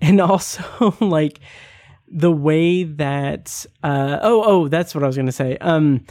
[0.00, 1.40] and also like
[2.06, 5.56] the way that uh oh oh that's what I was going to say.
[5.58, 6.04] Um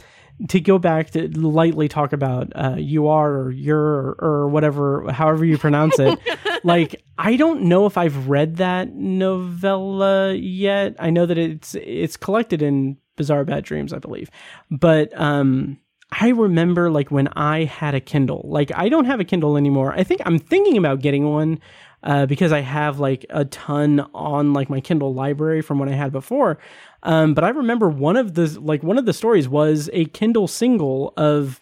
[0.48, 5.44] to go back to lightly talk about uh you are or you're or whatever however
[5.44, 6.18] you pronounce it.
[6.64, 10.94] like I don't know if I've read that novella yet.
[11.00, 14.30] I know that it's it's collected in Bazaar Bad Dreams, I believe.
[14.70, 15.78] But um
[16.10, 18.42] I remember like when I had a Kindle.
[18.44, 19.92] Like I don't have a Kindle anymore.
[19.94, 21.60] I think I'm thinking about getting one
[22.02, 25.92] uh, because I have like a ton on like my Kindle library from what I
[25.92, 26.58] had before.
[27.02, 30.48] Um, but I remember one of the like one of the stories was a Kindle
[30.48, 31.60] single of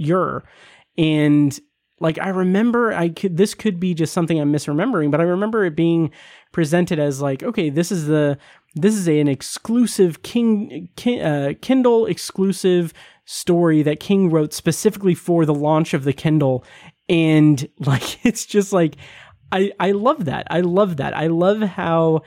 [0.00, 0.42] Ur,
[0.98, 1.58] and
[2.00, 5.64] like I remember I could this could be just something I'm misremembering, but I remember
[5.64, 6.10] it being
[6.52, 8.38] presented as like okay, this is the
[8.74, 12.92] this is an exclusive King, Kin- uh, Kindle exclusive
[13.24, 16.64] story that King wrote specifically for the launch of the Kindle,
[17.08, 18.96] and like it's just like
[19.52, 20.46] I I love that.
[20.50, 21.16] I love that.
[21.16, 22.22] I love how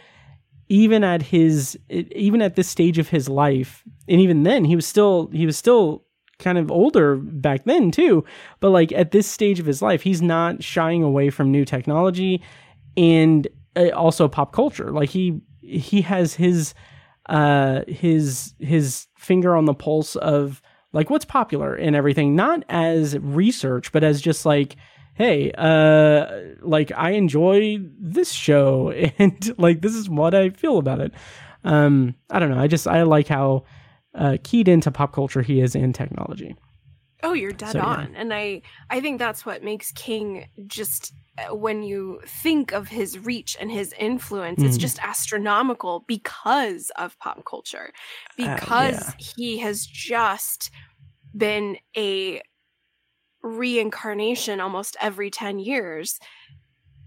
[0.70, 4.86] even at his even at this stage of his life, and even then he was
[4.86, 6.07] still he was still
[6.40, 8.24] kind of older back then too.
[8.60, 12.42] But like at this stage of his life, he's not shying away from new technology
[12.96, 14.92] and uh, also pop culture.
[14.92, 16.74] Like he he has his
[17.28, 20.62] uh his his finger on the pulse of
[20.94, 24.76] like what's popular and everything, not as research, but as just like
[25.18, 26.28] hey, uh,
[26.62, 31.14] like I enjoy this show and like this is what I feel about it.
[31.64, 32.60] Um, I don't know.
[32.60, 33.66] I just I like how
[34.18, 36.56] uh, keyed into pop culture he is in technology.
[37.24, 37.86] Oh, you're dead So, yeah.
[37.86, 38.16] on.
[38.16, 43.18] And I I think that's what makes King just uh, when you think of his
[43.20, 44.82] reach and his influence, it's Mhm.
[44.82, 47.92] just astronomical because of pop culture.
[48.40, 50.70] Uh, Because he has just
[51.36, 52.42] been a
[53.44, 56.20] reincarnation almost every 10 years.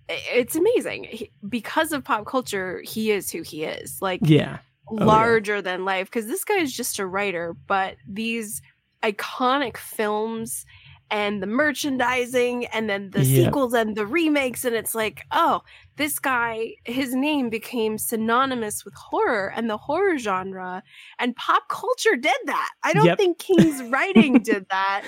[0.09, 1.05] It's amazing.
[1.05, 3.99] He- because of pop culture, he is who he is.
[4.01, 4.59] Like Yeah.
[4.99, 5.07] Oh, yeah.
[5.07, 8.61] larger than life because this guy is just a writer but these
[9.03, 10.67] iconic films
[11.11, 13.47] and the merchandising and then the Yep.
[13.47, 15.63] sequels and the remakes and it's like oh
[15.97, 20.83] this guy his name became synonymous with horror and the horror genre
[21.19, 23.19] and pop culture did that i don't Yep.
[23.19, 25.05] think king's writing did that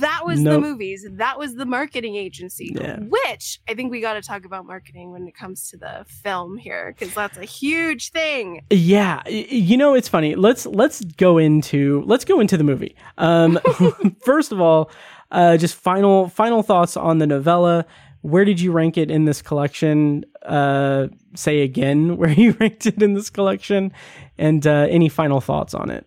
[0.00, 2.98] that was the movies that was the marketing agency Yeah.
[3.00, 6.56] which i think we got to talk about marketing when it comes to the film
[6.58, 10.34] here because that's a huge thing Yeah, you know it's funny.
[10.34, 12.94] Let's let's go into let's go into the movie.
[13.18, 13.58] Um,
[14.24, 14.90] first of all,
[15.30, 17.86] uh, just final final thoughts on the novella.
[18.22, 20.24] Where did you rank it in this collection?
[20.42, 23.92] Uh, say again where you ranked it in this collection,
[24.38, 26.06] and uh, any final thoughts on it.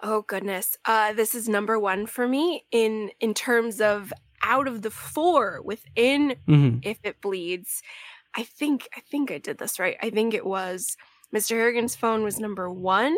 [0.00, 0.76] Oh goodness.
[0.86, 5.60] Uh this is number 1 for me in in terms of out of the four
[5.62, 7.82] within hmm if it bleeds.
[8.34, 9.96] I think I think I did this right.
[10.00, 10.96] I think it was
[11.34, 11.50] Mr.
[11.50, 13.14] Harrigan's phone was number 1,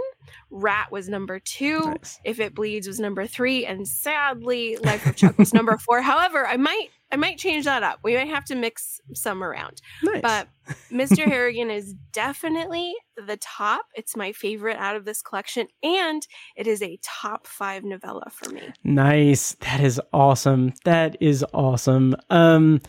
[0.51, 2.21] Rat was number 2, Nice.
[2.25, 6.03] If It Bleeds was number 3 and sadly Life of Chuck was number 4.
[6.03, 7.99] However, I might I might change that up.
[8.03, 9.83] We might have to mix some around.
[10.03, 10.23] Nice.
[10.23, 10.49] But
[10.91, 11.25] Mr.
[11.27, 12.95] Harrigan is definitely
[13.27, 13.85] the top.
[13.95, 18.49] It's my favorite out of this collection, and it is a top five novella for
[18.51, 18.63] me.
[18.83, 19.53] Nice.
[19.61, 20.73] That is awesome.
[20.85, 22.15] That is awesome.
[22.31, 22.81] Um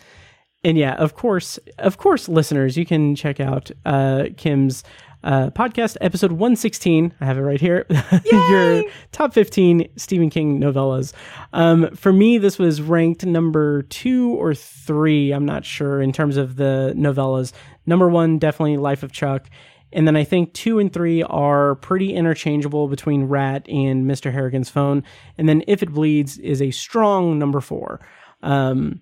[0.65, 4.83] and yeah, of course, of course, listeners, you can check out uh Kim's
[5.23, 7.13] uh podcast episode 116.
[7.19, 7.85] I have it right here.
[8.31, 11.13] Your top 15 Stephen King novellas.
[11.53, 16.37] Um for me this was ranked number 2 or 3, I'm not sure in terms
[16.37, 17.53] of the novellas.
[17.85, 19.49] Number 1 definitely Life of Chuck.
[19.93, 24.33] And then I think two and three are pretty interchangeable between Rat and Mr.
[24.33, 25.03] Harrigan's phone.
[25.37, 27.99] And then If It Bleeds is a strong number four.
[28.41, 29.01] Um,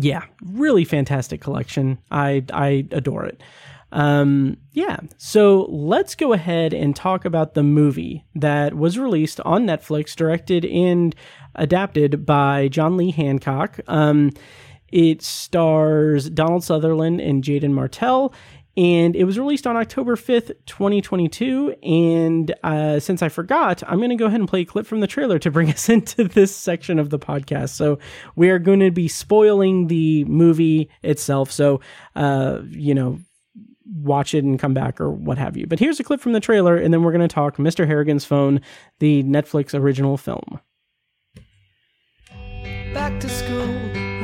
[0.00, 1.98] yeah, really fantastic collection.
[2.10, 3.42] I I adore it.
[3.90, 9.66] Um, yeah, so let's go ahead and talk about the movie that was released on
[9.66, 11.14] Netflix, directed and
[11.54, 13.80] adapted by John Lee Hancock.
[13.88, 14.32] Um,
[14.88, 18.34] it stars Donald Sutherland and Jaeden Martell,
[18.78, 21.74] and it was released on October 5th, 2022.
[21.82, 25.00] And uh, since I forgot, I'm going to go ahead and play a clip from
[25.00, 27.70] the trailer to bring us into this section of the podcast.
[27.70, 27.98] So
[28.36, 31.50] we are going to be spoiling the movie itself.
[31.50, 31.80] So,
[32.14, 33.18] uh, you know,
[33.94, 35.66] watch it and come back or what have you.
[35.66, 37.86] But here's a clip from the trailer, and then we're going to talk Mr.
[37.86, 38.60] Harrigan's Phone,
[38.98, 40.60] the Netflix original film.
[42.94, 43.66] Back to school,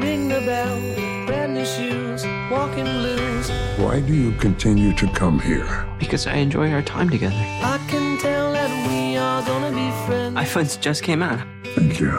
[0.00, 3.50] ring the bell, brand new shoes, walking blues.
[3.78, 5.86] Why do you continue to come here?
[5.98, 7.36] Because I enjoy our time together.
[7.36, 10.36] I can tell that we are gonna be friends.
[10.36, 11.46] iPhones just came out.
[11.74, 12.10] Thank you.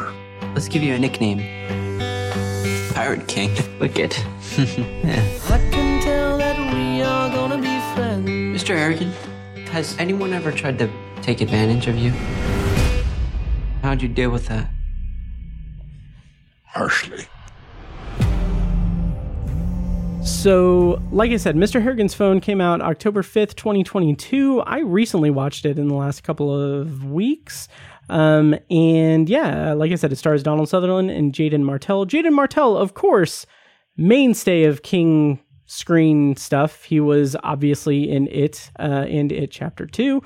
[0.54, 1.40] Let's give you a nickname.
[2.94, 3.52] Pirate King.
[3.80, 4.16] Wicked.
[4.58, 5.22] yeah.
[8.66, 8.76] Mr.
[8.76, 9.12] Harrigan,
[9.68, 10.90] has anyone ever tried to
[11.22, 12.10] take advantage of you?
[13.84, 14.72] How'd you deal with that?
[16.64, 17.28] Harshly.
[20.24, 21.80] So, like I said, Mr.
[21.80, 24.62] Harrigan's Phone came out October 5th, 2022.
[24.62, 27.68] I recently watched it in the last couple of weeks.
[28.10, 32.08] Um, and yeah, like I said, it stars Donald Sutherland and Jaeden Martell.
[32.08, 33.46] Jaeden Martell, of course,
[33.96, 36.84] mainstay of King screen stuff.
[36.84, 40.22] He was obviously in It uh, and It Chapter 2.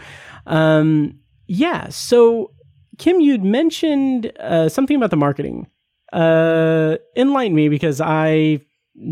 [0.45, 2.51] Um, yeah, so
[2.97, 5.67] Kim, you'd mentioned uh, something about the marketing.
[6.11, 8.61] Uh, enlighten me because I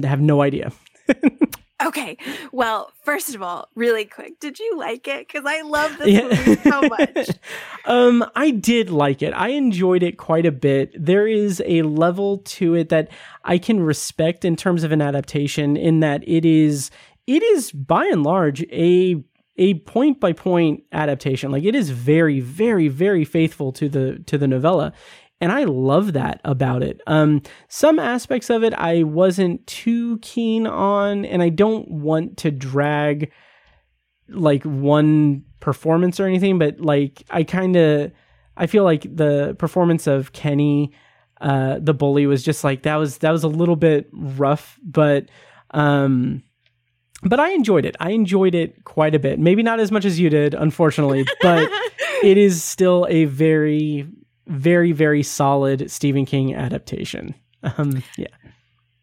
[0.03, 0.71] have no idea.
[1.85, 2.17] Okay.
[2.51, 5.27] Well, first of all, really quick, did you like it?
[5.27, 6.23] Because I love this Yeah.
[6.23, 7.29] movie so much.
[7.85, 9.31] um, I did like it.
[9.33, 10.91] I enjoyed it quite a bit.
[10.97, 13.09] There is a level to it that
[13.43, 16.89] I can respect in terms of an adaptation, in that it is
[17.27, 19.23] it is by and large a
[19.57, 21.51] a point by point adaptation.
[21.51, 24.93] Like it is very, very, very faithful to the to the novella.
[25.39, 27.01] And I love that about it.
[27.05, 32.51] Um, some aspects of it I wasn't too keen on, and I don't want to
[32.51, 33.31] drag
[34.29, 38.11] like one performance or anything, but like I kind of
[38.55, 40.91] I feel like the performance of Kenny,
[41.39, 45.29] uh, the bully, was just like that was that was a little bit rough, but
[45.71, 46.43] um,
[47.23, 47.95] but I enjoyed it.
[47.99, 49.39] I enjoyed it quite a bit.
[49.39, 51.69] Maybe not as much as you did, unfortunately, but
[52.23, 54.07] it is still a very
[54.47, 57.35] very very solid Stephen King adaptation.
[57.63, 58.27] Um, yeah.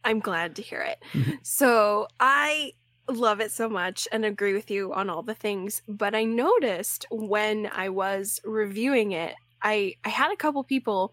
[0.05, 0.99] I'm glad to hear it.
[1.12, 1.39] Mhm.
[1.43, 2.73] So I
[3.09, 5.83] love it so much and agree with you on all the things.
[5.89, 11.12] But I noticed when I was reviewing it, I I had a couple people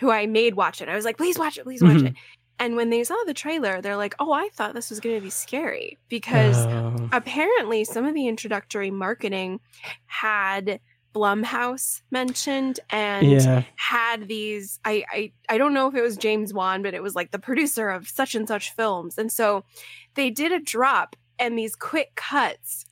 [0.00, 0.88] who I made watch it.
[0.88, 2.08] I was like, please watch it, please watch Mhm.
[2.08, 2.14] it.
[2.58, 5.20] And when they saw the trailer, they're like, oh, I thought this was going to
[5.22, 7.08] be scary because Oh.
[7.12, 9.60] apparently some of the introductory marketing
[10.06, 10.80] had
[11.14, 13.62] Blumhouse mentioned and yeah.
[13.76, 17.14] had these I, I I don't know if it was James Wan, but it was
[17.14, 19.16] like the producer of such and such films.
[19.16, 19.64] And so
[20.14, 22.84] they did a drop and these quick cuts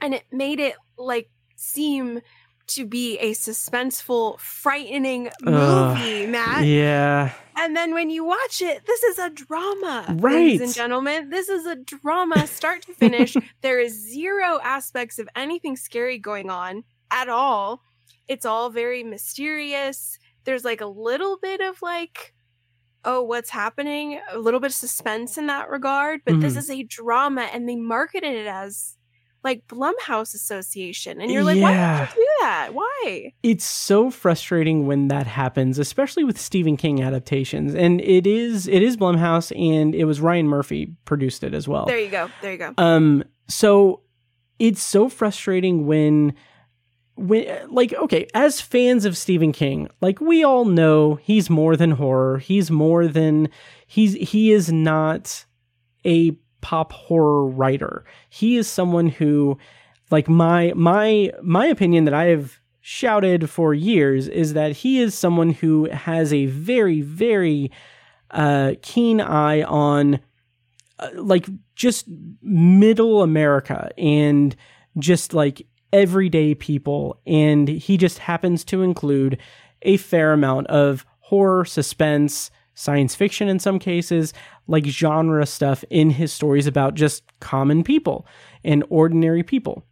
[0.00, 2.20] and it made it like seem
[2.68, 6.66] to be a suspenseful, frightening movie, Matt.
[6.66, 7.32] Yeah.
[7.56, 10.60] And then when you watch it, this is a drama, ladies Right.
[10.60, 11.30] and gentlemen.
[11.30, 13.36] This is a drama, start to finish.
[13.60, 17.82] there is zero aspects of anything scary going on at all.
[18.28, 20.18] It's all very mysterious.
[20.44, 22.34] There's like a little bit of like,
[23.04, 24.20] oh, what's happening?
[24.32, 26.20] A little bit of suspense in that regard.
[26.24, 26.58] But this Mhm.
[26.58, 28.96] is a drama, and they marketed it as
[29.44, 31.20] like Blumhouse Association.
[31.20, 32.00] And you're like, why Yeah.
[32.00, 32.74] would you do that?
[32.74, 33.32] Why?
[33.44, 37.72] it's so frustrating when that happens, especially with Stephen King adaptations.
[37.72, 41.86] And it is it is Blumhouse, and it was Ryan Murphy produced it as well.
[41.86, 42.28] There you go.
[42.42, 42.74] There you go.
[42.76, 44.00] Um, so
[44.58, 46.34] it's so frustrating when
[47.16, 51.92] when like okay, as fans of Stephen King, like we all know he's more than
[51.92, 52.38] horror.
[52.38, 53.48] He's more than
[53.86, 55.44] he's he is not
[56.04, 58.04] a pop horror writer.
[58.28, 59.58] He is someone who
[60.10, 65.14] like my my my opinion that I have shouted for years is that he is
[65.16, 67.72] someone who has a very very
[68.30, 70.20] uh keen eye on
[70.98, 72.06] uh, like just
[72.42, 74.54] middle America and
[74.98, 77.20] just like everyday people.
[77.26, 79.38] And he just happens to include
[79.82, 84.32] a fair amount of horror, suspense, science fiction in some cases,
[84.68, 88.26] like genre stuff in his stories about just common people
[88.62, 89.82] and ordinary people.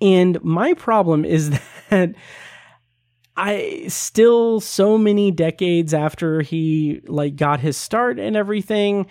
[0.00, 1.50] And my problem is
[1.90, 2.14] that
[3.36, 9.06] I still so many decades after he like got his start and everything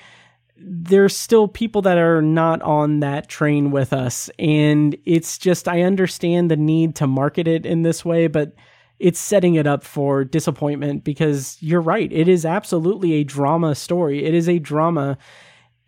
[0.60, 4.30] there's still people that are not on that train with us.
[4.40, 8.54] And it's just I understand the need to market it in this way but
[9.00, 12.12] it's setting it up for disappointment because you're right.
[12.12, 14.26] It is absolutely a drama story.
[14.26, 15.18] It is a drama.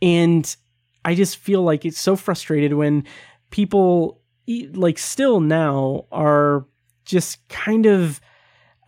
[0.01, 0.55] And
[1.03, 3.03] I just feel like it's so frustrated when
[3.49, 4.21] people
[4.73, 6.65] like still now are
[7.05, 8.21] just kind of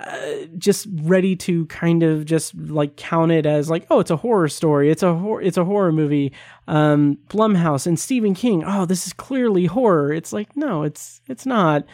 [0.08, 4.18] uh, just ready to kind of just like count it as like oh it's a
[4.18, 4.90] horror story.
[4.90, 6.34] It's a hor- it's a horror movie.
[6.68, 8.64] Um Blumhouse and Stephen King.
[8.66, 10.12] Oh this is clearly horror.
[10.14, 11.86] It's like no it's it's not.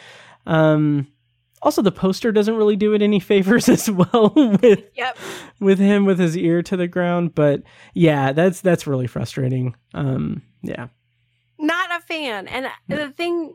[0.46, 1.06] Um
[1.60, 4.32] also the poster doesn't really do it any favors as well
[4.62, 5.18] with Yep.
[5.60, 7.34] with him with his ear to the ground.
[7.34, 7.62] But
[7.94, 9.74] yeah that's that's really frustrating.
[9.94, 10.88] Um yeah.
[11.58, 12.46] Not a fan.
[12.48, 13.52] And the thing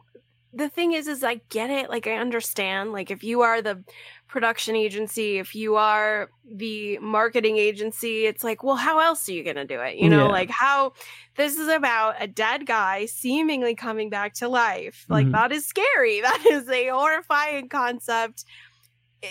[0.55, 3.83] the thing is is i get it like i understand like if you are the
[4.27, 9.43] production agency if you are the marketing agency it's like well how else are you
[9.43, 9.97] going to do it?
[9.97, 10.31] You know Yeah.
[10.31, 10.93] like how
[11.35, 15.05] this is about a dead guy seemingly coming back to life.
[15.09, 15.31] Like Mhm.
[15.33, 16.21] that is scary.
[16.29, 18.45] That is a horrifying concept.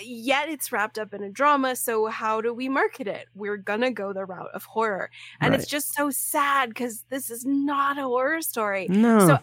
[0.01, 3.27] Yet it's wrapped up in a drama so how do we market it?
[3.35, 5.09] We're gonna go the route of horror.
[5.39, 8.87] And it's just so sad because this is not a horror story.
[8.89, 9.19] No.
[9.27, 9.37] so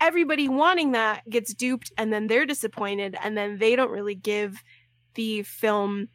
[0.00, 4.62] everybody wanting that gets duped and then they're disappointed and then they don't really give
[5.14, 6.08] the film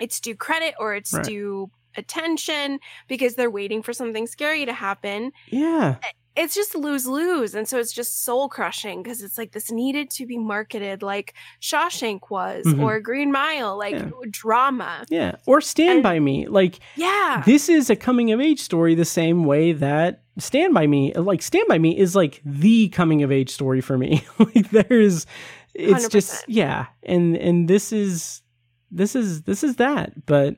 [0.00, 1.24] its due credit or its Right.
[1.24, 5.96] due attention because they're waiting for something scary to happen yeah
[6.36, 7.54] it's just lose lose.
[7.54, 11.34] And so it's just soul crushing because it's like this needed to be marketed like
[11.60, 12.82] Shawshank was Mhm.
[12.82, 14.10] or Green Mile, like Yeah.
[14.30, 15.04] drama.
[15.10, 15.36] Yeah.
[15.46, 16.46] Or Stand And- By Me.
[16.48, 17.42] Like, Yeah.
[17.46, 21.40] this is a coming of age story the same way that Stand By Me, like,
[21.40, 24.24] Stand By Me is like the coming of age story for me.
[24.40, 25.26] like, there's,
[25.72, 26.44] it's just, 100%.
[26.48, 26.86] yeah.
[27.04, 28.42] And, and this is,
[28.90, 30.26] this is, this is that.
[30.26, 30.56] But,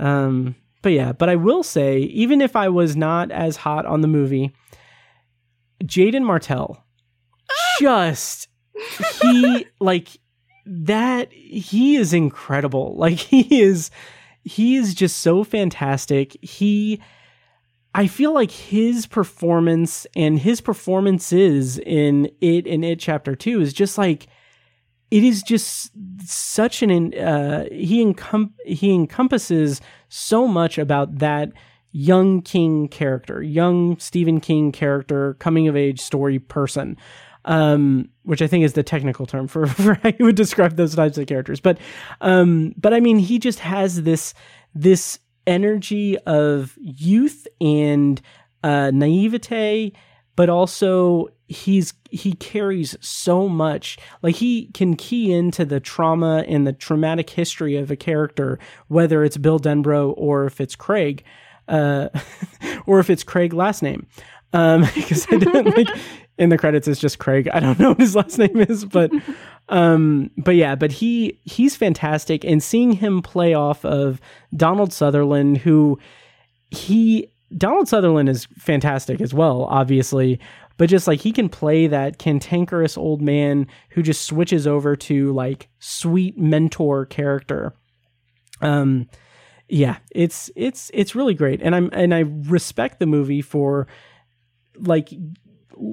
[0.00, 4.00] um, but yeah, but I will say, even if I was not as hot on
[4.00, 4.52] the movie,
[5.84, 6.84] Jaeden Martell
[7.80, 8.48] just
[9.22, 10.08] he like
[10.66, 12.94] that he is incredible.
[12.96, 13.90] Like he is
[14.44, 16.36] he is just so fantastic.
[16.42, 17.00] He
[17.94, 23.72] I feel like his performance and his performances in it and it chapter 2 is
[23.72, 24.26] just like
[25.10, 25.90] it is just
[26.24, 31.50] such an uh he encom- he encompasses so much about that
[31.92, 36.96] young king character young stephen king character coming of age story person
[37.44, 40.94] um which i think is the technical term for, for how you would describe those
[40.94, 41.60] types of characters.
[41.60, 41.78] But
[42.20, 44.34] um but i mean he just has this
[44.74, 48.20] this energy of youth and
[48.62, 49.92] uh naivete
[50.36, 53.98] but also he's he carries so much.
[54.22, 59.24] Like he can key into the trauma and the traumatic history of a character whether
[59.24, 61.24] it's bill denbrough or if it's craig
[61.68, 62.08] uh
[62.86, 64.06] or if it's craig last name.
[64.52, 65.88] Um because i don't like
[66.38, 67.48] in the credits it's just craig.
[67.52, 69.10] I don't know what his last name is but
[69.68, 72.44] um but yeah but he he's fantastic.
[72.44, 74.20] And seeing him play off of
[74.56, 75.98] donald sutherland who
[76.70, 80.38] he Donald Sutherland is fantastic as well, obviously,
[80.76, 85.32] but just like he can play that cantankerous old man who just switches over to
[85.32, 87.74] like sweet mentor character.
[88.60, 89.08] Um
[89.68, 93.86] yeah, it's it's it's really great and I'm and I respect the movie for
[94.76, 95.10] like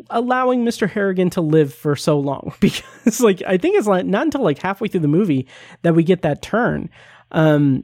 [0.10, 0.90] allowing Mr.
[0.90, 4.60] Harrigan to live for so long because like I think it's like not until like
[4.60, 5.48] halfway through the movie
[5.82, 6.90] that we get that turn.
[7.32, 7.84] Um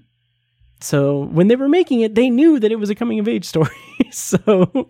[0.79, 3.45] so when they were making it, they knew that it was a coming of age
[3.45, 3.69] story.
[4.11, 4.89] so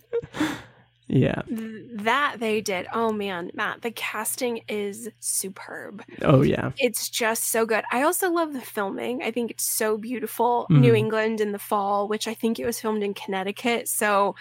[1.12, 1.42] yeah.
[1.48, 2.88] Th- that they did.
[2.94, 6.04] Oh man, Matt, the casting is superb.
[6.24, 6.72] Oh yeah.
[6.78, 7.84] It's just so good.
[7.92, 9.22] I also love the filming.
[9.22, 10.66] I think it's so beautiful.
[10.70, 10.98] New Mhm.
[10.98, 13.88] England in the fall, which I think it was filmed in Connecticut.
[13.88, 14.36] So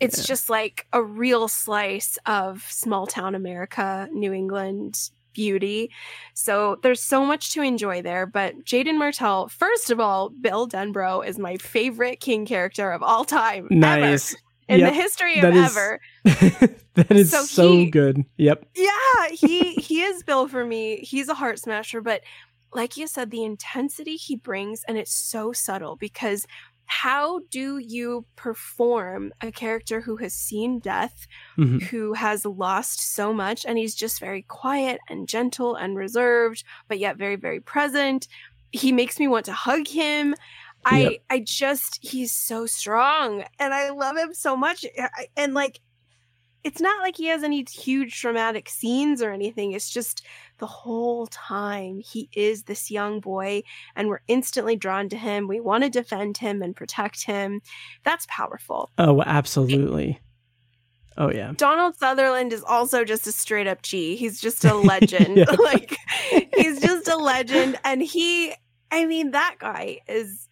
[0.00, 5.90] it's just like a real slice of small town America, New England beauty.
[6.34, 8.26] So there's so much to enjoy there.
[8.26, 13.24] But Jaeden Martell, first of all, Bill Denbrough is my favorite King character of all
[13.24, 13.66] time.
[13.70, 14.34] Nice.
[14.68, 14.90] In Yep.
[14.90, 16.00] the history of is- ever.
[16.94, 18.24] that is So so, he- good.
[18.36, 18.66] Yep.
[18.76, 20.96] Yeah, he he is Bill for me.
[20.98, 22.22] He's a heart smasher, but
[22.74, 26.46] like you said, the intensity he brings, and it's so subtle because
[26.86, 31.26] how do you perform a character who has seen death,
[31.58, 31.82] Mhm.
[31.84, 36.98] who has lost so much, and he's just very quiet and gentle and reserved, but
[36.98, 38.26] yet very, very present.
[38.72, 40.34] He makes me want to hug him.
[40.84, 41.12] I Yep.
[41.30, 44.84] I just he's so strong and I love him so much.
[44.96, 45.80] Eh, and like
[46.64, 49.72] it's not like he has any huge dramatic scenes or anything.
[49.72, 50.24] It's just
[50.58, 53.64] the whole time he is this young boy
[53.96, 55.48] and we're instantly drawn to him.
[55.48, 57.62] We want to defend him and protect him.
[58.04, 58.90] That's powerful.
[58.98, 60.20] Oh, eh absolutely.
[61.18, 61.52] Oh yeah.
[61.56, 64.16] Donald Sutherland is also just a straight up G.
[64.16, 65.46] He's just a legend.
[65.58, 65.96] Like
[66.56, 68.54] he's just a legend and he
[68.90, 70.48] I mean that guy is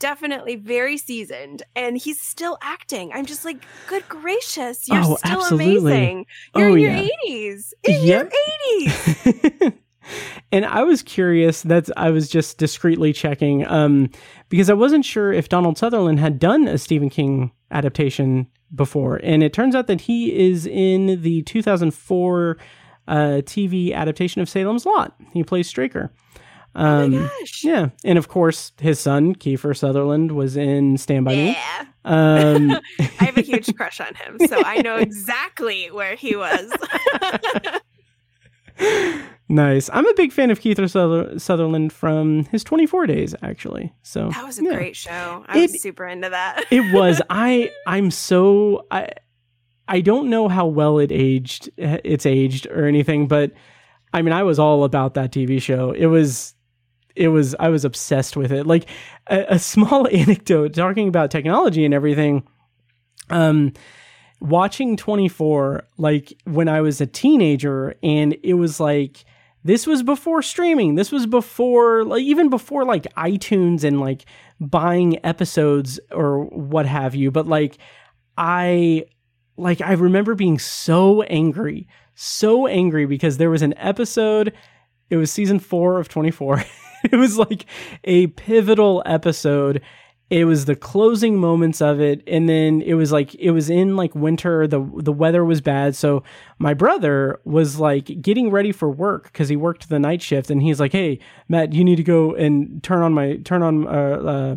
[0.00, 3.12] definitely very seasoned and he's still acting.
[3.12, 5.76] I'm just like good gracious, you're Oh, still absolutely.
[5.76, 6.26] amazing.
[6.56, 7.08] You're Oh, in your yeah.
[7.28, 7.72] 80s.
[7.84, 8.32] In Yep.
[8.32, 9.72] your 80s.
[10.52, 11.62] and I was curious.
[11.62, 14.10] That's I was just discreetly checking um,
[14.48, 19.42] because I wasn't sure if Donald Sutherland had done a Stephen King adaptation before, and
[19.42, 22.56] it turns out that he is in the 2004
[23.08, 23.14] uh,
[23.44, 25.14] TV adaptation of Salem's Lot.
[25.32, 26.12] He plays Straker.
[26.74, 27.64] Um, oh my gosh.
[27.64, 31.46] yeah, and of course his son Kiefer Sutherland was in Stand by Me.
[31.52, 31.84] Yeah.
[32.04, 32.70] Um,
[33.00, 36.72] I have a huge crush on him, so I know exactly where he was.
[39.48, 39.90] nice.
[39.92, 43.92] I'm a big fan of Kiefer Suther- Sutherland from his 24 days, actually.
[44.02, 44.74] So That was a yeah.
[44.74, 45.44] great show.
[45.48, 46.64] I was super into that.
[46.70, 49.08] it was i i'm so i
[49.88, 53.52] i don't know how well it aged it's aged or anything but
[54.12, 56.54] i mean i was all about that tv show it was
[57.16, 58.88] it was i was obsessed with it like
[59.28, 62.42] a, a small anecdote talking about technology and everything
[63.30, 63.72] um
[64.40, 69.24] watching 24 like when i was a teenager and it was like
[69.62, 74.24] this was before streaming this was before like even before like itunes and like
[74.58, 77.76] buying episodes or what have you but like
[78.38, 79.04] i
[79.60, 84.54] like I remember being so angry, so angry because there was an episode.
[85.10, 86.64] It was season four of 24.
[87.10, 87.66] it was like
[88.04, 89.82] a pivotal episode.
[90.30, 93.96] It was the closing moments of it, and then it was like it was in
[93.96, 94.68] like winter.
[94.68, 96.22] the The weather was bad, so
[96.58, 100.62] my brother was like getting ready for work because he worked the night shift, and
[100.62, 101.18] he's like, "Hey,
[101.48, 104.56] Matt, you need to go and turn on my turn on uh,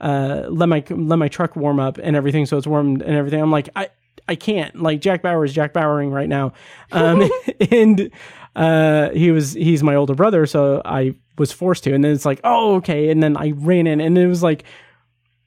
[0.00, 3.02] uh, uh let my let my truck warm up and everything, so it's warm and
[3.02, 3.88] everything." I'm like, I
[4.28, 4.80] I can't.
[4.80, 6.52] Like Jack Bauer is Jack Bowering right now,
[6.92, 7.28] um,
[7.72, 8.10] and
[8.58, 11.94] uh, he was he's my older brother, so I was forced to.
[11.94, 14.64] And then it's like, oh okay, and then I ran in, and it was like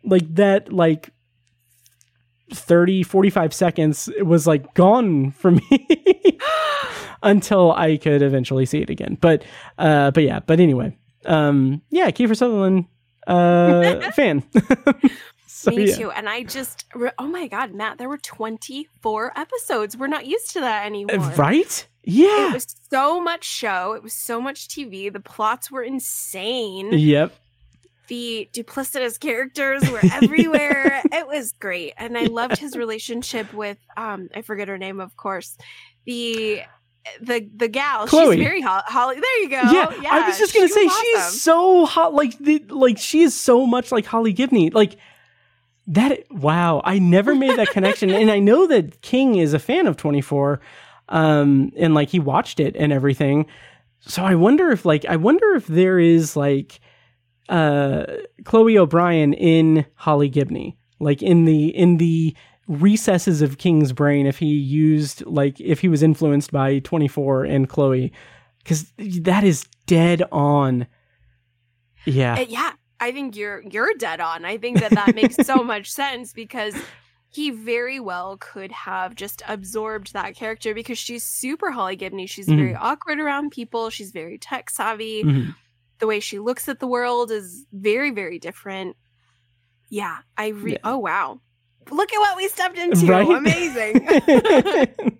[0.03, 1.09] like that like
[2.53, 5.87] 30 45 seconds it was like gone for me
[7.23, 9.17] until i could eventually see it again.
[9.21, 9.43] But
[9.77, 12.85] uh but yeah but anyway um yeah kiefer sutherland
[13.27, 14.43] uh fan.
[15.45, 15.95] So, me yeah.
[15.95, 16.11] too.
[16.11, 16.85] And i just
[17.19, 19.95] oh my god matt there were 24 episodes.
[19.95, 21.19] We're not used to that anymore.
[21.37, 25.83] right yeah it was so much show it was so much tv the plots were
[25.83, 27.33] insane yep
[28.11, 31.01] the duplicitous characters were everywhere.
[31.13, 31.93] it was great.
[31.95, 35.57] And I loved his relationship with um I forget her name, of course.
[36.05, 36.61] The
[37.21, 38.35] the the gal Chloe.
[38.35, 41.03] she's very hot holly there you go yeah, yeah i was just gonna say awesome.
[41.03, 44.97] she's so hot like the like she is so much like holly gibney like
[45.87, 49.87] that wow i never made that connection and i know that king is a fan
[49.87, 50.61] of 24
[51.11, 53.45] um and like he watched it and everything
[53.99, 56.79] so i wonder if like i wonder if there is like
[57.51, 58.05] uh,
[58.45, 62.35] Chloe O'Brien in Holly Gibney, like in the in the
[62.67, 67.43] recesses of King's brain, if he used like if he was influenced by Twenty Four
[67.43, 68.11] and Chloe,
[68.59, 70.87] because that is dead on.
[72.05, 72.71] Yeah, uh, yeah.
[73.01, 74.45] I think you're you're dead on.
[74.45, 76.75] I think that that makes so much sense because
[77.31, 82.27] he very well could have just absorbed that character because she's super Holly Gibney.
[82.27, 82.59] She's mm-hmm.
[82.59, 83.89] very awkward around people.
[83.89, 85.23] She's very tech savvy.
[85.23, 85.51] Mm-hmm
[86.01, 88.97] the way she looks at the world is very very different
[89.89, 90.77] yeah i re- yeah.
[90.83, 91.39] oh wow
[91.89, 93.29] look at what we stepped into right?
[93.37, 95.19] amazing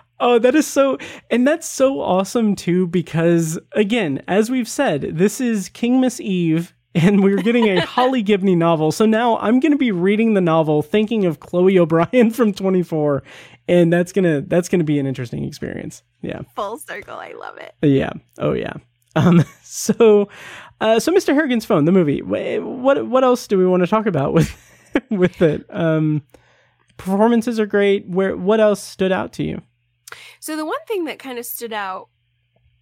[0.18, 0.98] oh that is so
[1.30, 7.22] and that's so awesome too because again as we've said this is Kingmas eve and
[7.22, 8.92] we're getting a Holly Gibney novel.
[8.92, 13.22] So now I'm going to be reading the novel thinking of Chloe O'Brien from 24
[13.68, 16.02] and that's going to that's to be an interesting experience.
[16.20, 16.42] Yeah.
[16.54, 17.14] Full circle.
[17.14, 17.74] I love it.
[17.82, 18.12] Yeah.
[18.38, 18.74] Oh yeah.
[19.14, 20.28] Um, so,
[20.80, 21.34] uh, so Mr.
[21.34, 22.22] Harrigan's phone, the movie.
[22.22, 24.54] What what else do we want to talk about with
[25.10, 25.64] with it?
[25.70, 26.22] Um,
[26.96, 28.08] performances are great.
[28.08, 29.62] Where what else stood out to you?
[30.40, 32.08] So the one thing that kind of stood out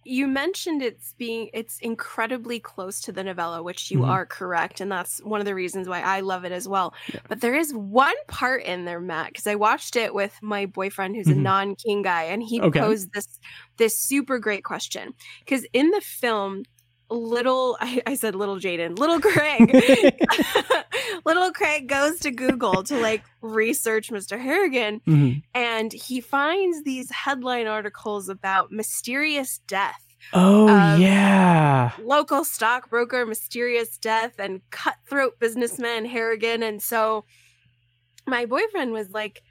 [0.03, 4.09] you mentioned it's being it's incredibly close to the novella which you mm-hmm.
[4.09, 7.19] are correct and that's one of the reasons why i love it as well yeah.
[7.27, 11.15] but there is one part in there matt because i watched it with my boyfriend
[11.15, 11.39] who's mm-hmm.
[11.39, 12.79] a non-king guy and he okay.
[12.79, 13.39] posed this
[13.77, 15.13] this super great question
[15.45, 16.63] because in the film
[17.11, 19.71] little I, I, said little Jaeden, little Craig.
[21.25, 24.39] little Craig goes to Google to like research Mr.
[24.39, 25.39] Harrigan mm-hmm.
[25.53, 30.05] and he finds these headline articles about mysterious death.
[30.33, 31.91] Oh yeah.
[32.01, 37.25] Local stockbroker mysterious death and cutthroat businessman Harrigan and so
[38.27, 39.41] my boyfriend was like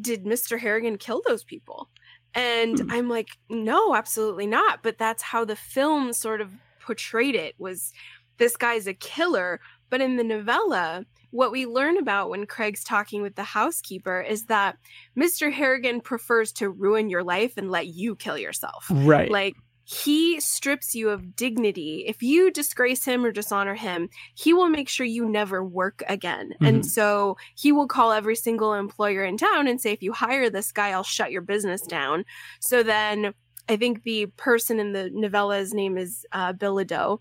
[0.00, 0.58] did Mr.
[0.58, 1.90] Harrigan kill those people?
[2.34, 2.92] And mm.
[2.92, 4.82] I'm like, no, absolutely not.
[4.82, 7.92] But that's how the film sort of portrayed it was
[8.38, 9.60] this guy's a killer.
[9.90, 14.46] But in the novella, what we learn about when Craig's talking with the housekeeper is
[14.46, 14.76] that
[15.16, 15.52] Mr.
[15.52, 18.86] Harrigan prefers to ruin your life and let you kill yourself.
[18.90, 19.30] Right.
[19.30, 19.54] Like
[19.92, 22.04] he strips you of dignity.
[22.06, 26.50] If you disgrace him or dishonor him, he will make sure you never work again.
[26.50, 26.64] Mm-hmm.
[26.64, 30.48] And so he will call every single employer in town and say, if you hire
[30.48, 32.24] this guy, I'll shut your business down.
[32.60, 33.34] So then
[33.68, 37.18] I think the person in the novella's name is uh, Bilodeau,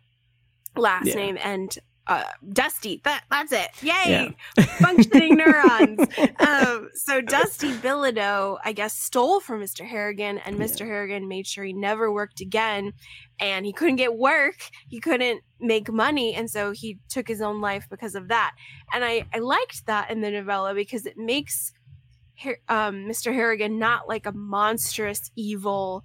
[0.75, 1.15] last yeah.
[1.15, 1.39] name.
[1.43, 1.75] And
[2.09, 3.01] uh, Dusty.
[3.05, 3.69] That that's it.
[3.81, 4.33] Yay!
[4.57, 4.63] Yeah.
[4.79, 5.99] Functioning neurons.
[6.39, 9.85] Um, so Dusty Bilodeau, I guess, stole from Mr.
[9.85, 10.79] Harrigan, and Mr.
[10.79, 10.87] Yeah.
[10.87, 12.93] Harrigan made sure he never worked again.
[13.39, 14.55] And he couldn't get work.
[14.87, 18.53] He couldn't make money, and so he took his own life because of that.
[18.93, 21.73] And I I liked that in the novella because it makes
[22.67, 23.33] um, Mr.
[23.33, 26.03] Harrigan not like a monstrous evil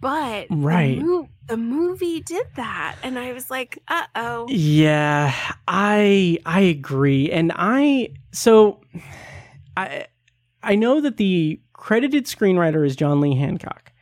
[0.00, 0.98] but right.
[0.98, 5.34] The, mo- the, movie did that, and I was like, "Uh oh." Yeah,
[5.66, 8.80] I I agree, and I so
[9.76, 10.06] I
[10.62, 13.92] I know that the credited screenwriter is John Lee Hancock,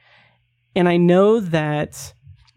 [0.75, 2.13] and I know that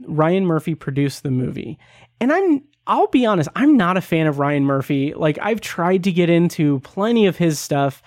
[0.06, 1.78] Ryan Murphy produced the movie,
[2.20, 5.14] and I'm I'll be honest, I'm not a fan of Ryan Murphy.
[5.14, 8.02] Like I've tried to get into plenty of his stuff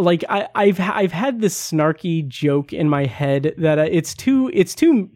[0.00, 4.50] like I, I've I've had this snarky joke in my head that uh, it's too
[4.52, 5.10] it's too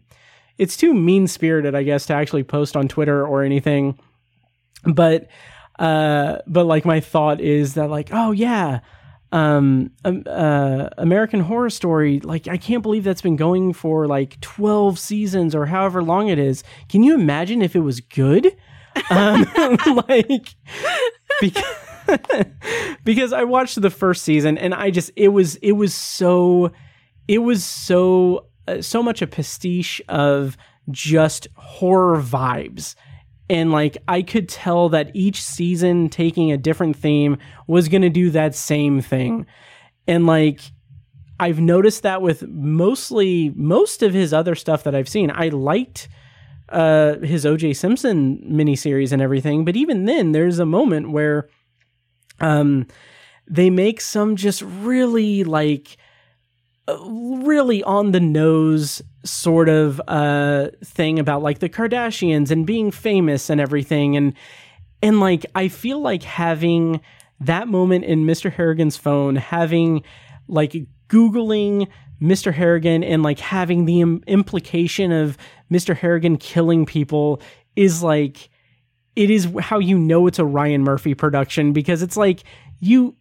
[0.57, 3.97] it's too mean spirited, I guess, to actually post on Twitter or anything.
[4.83, 5.27] But
[5.79, 8.79] uh, but like my thought is that like oh yeah,
[9.31, 14.39] um, um uh, American Horror Story like I can't believe that's been going for like
[14.41, 16.63] twelve seasons or however long it is.
[16.89, 18.55] Can you imagine if it was good?
[19.09, 19.47] Um,
[20.07, 20.55] like
[21.41, 21.82] because
[23.03, 26.71] because I watched the first season and I just it was it was so
[27.27, 30.57] it was so uh, so much a pastiche of
[30.89, 32.95] just horror vibes.
[33.49, 37.37] And like I could tell that each season taking a different theme
[37.67, 39.45] was going to do that same thing.
[40.07, 40.61] And like
[41.39, 45.31] I've noticed that with mostly most of his other stuff that I've seen.
[45.31, 46.07] I liked
[46.69, 51.49] uh his OJ Simpson miniseries and everything but even then there's a moment where
[52.43, 52.85] um,
[53.47, 55.97] they make some just really like
[56.87, 62.91] uh, really on the nose sort of uh thing about like the Kardashians and being
[62.91, 64.33] famous and everything and
[65.01, 66.99] and like I feel like having
[67.39, 68.51] that moment in Mr.
[68.51, 70.03] Harrigan's phone having
[70.49, 70.75] like
[71.07, 71.87] googling
[72.21, 72.53] Mr.
[72.53, 75.37] Harrigan and like having the Im- implication of
[75.71, 75.95] Mr.
[75.95, 77.41] Harrigan killing people
[77.77, 78.49] is like
[79.15, 82.43] it is how you know it's a Ryan Murphy production because it's like
[82.79, 83.15] you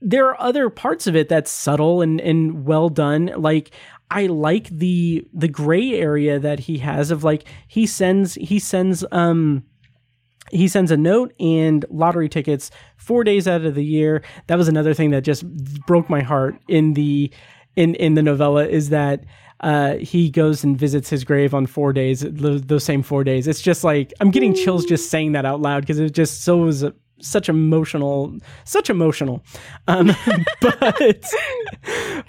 [0.00, 3.32] there are other parts of it that's subtle and and well done.
[3.36, 3.70] Like
[4.10, 9.04] I like the the gray area that he has of like he sends he sends
[9.10, 9.64] um
[10.52, 14.22] he sends a note and lottery tickets 4 days out of the year.
[14.46, 15.44] That was another thing that just
[15.86, 17.32] broke my heart in the
[17.74, 19.24] in in the novella is that
[19.60, 23.46] uh, he goes and visits his grave on four days, those same four days.
[23.48, 26.58] It's just like I'm getting chills just saying that out loud because it just so
[26.58, 26.84] was
[27.20, 29.42] such emotional, such emotional.
[29.88, 30.14] Um,
[30.60, 31.24] but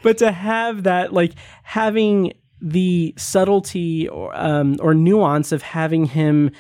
[0.03, 1.33] but to have that, like
[1.63, 6.51] having the subtlety or um, or nuance of having him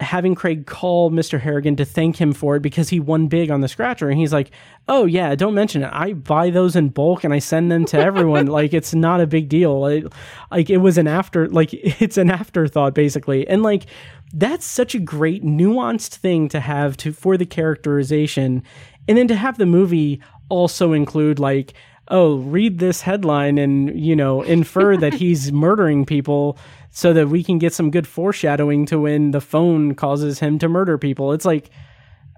[0.00, 1.38] having Craig call Mr.
[1.38, 4.08] Harrigan to thank him for it because he won big on the scratcher.
[4.08, 4.50] And he's like,
[4.88, 5.90] oh, yeah, don't mention it.
[5.92, 8.46] I buy those in bulk and I send them to everyone.
[8.48, 9.86] like, it's not a big deal.
[9.86, 10.12] It,
[10.50, 13.46] like, it was an after, like, it's an afterthought, basically.
[13.46, 13.86] And, like,
[14.32, 18.62] that's such a great nuanced thing to have to for the characterization.
[19.06, 21.74] And then to have the movie also include, like,
[22.08, 26.58] oh, read this headline and, you know, infer that he's murdering people
[26.90, 30.68] so that we can get some good foreshadowing to when the phone causes him to
[30.68, 31.32] murder people.
[31.32, 31.70] It's like,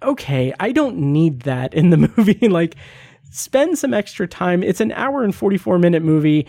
[0.02, 2.48] okay, I don't need that in the movie.
[2.48, 2.76] like,
[3.30, 4.62] spend some extra time.
[4.62, 6.46] It's an hour and 44 minute movie.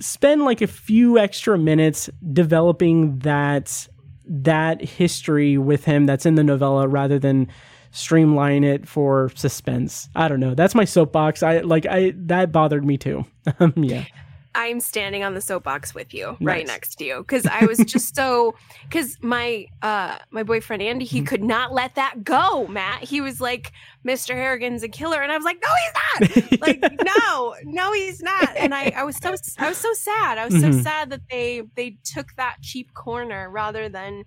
[0.00, 3.88] Spend like a few extra minutes developing that
[4.26, 7.46] that history with him that's in the novella rather than
[7.90, 10.08] streamline it for suspense.
[10.16, 10.54] I don't know.
[10.54, 11.42] That's my soapbox.
[11.42, 13.24] I like I that bothered me too.
[13.60, 14.06] Um, yeah.
[14.54, 16.40] I'm standing on the soapbox with you, nice.
[16.40, 18.54] right next to you, because I was just so.
[18.84, 21.26] Because my uh my boyfriend Andy, he mm-hmm.
[21.26, 22.66] could not let that go.
[22.68, 23.72] Matt, he was like,
[24.06, 24.34] "Mr.
[24.34, 26.60] Harrigan's a killer," and I was like, "No, he's not.
[26.60, 30.38] like, no, no, he's not." And I, I was so, I was so sad.
[30.38, 30.72] I was mm-hmm.
[30.72, 34.24] so sad that they they took that cheap corner rather than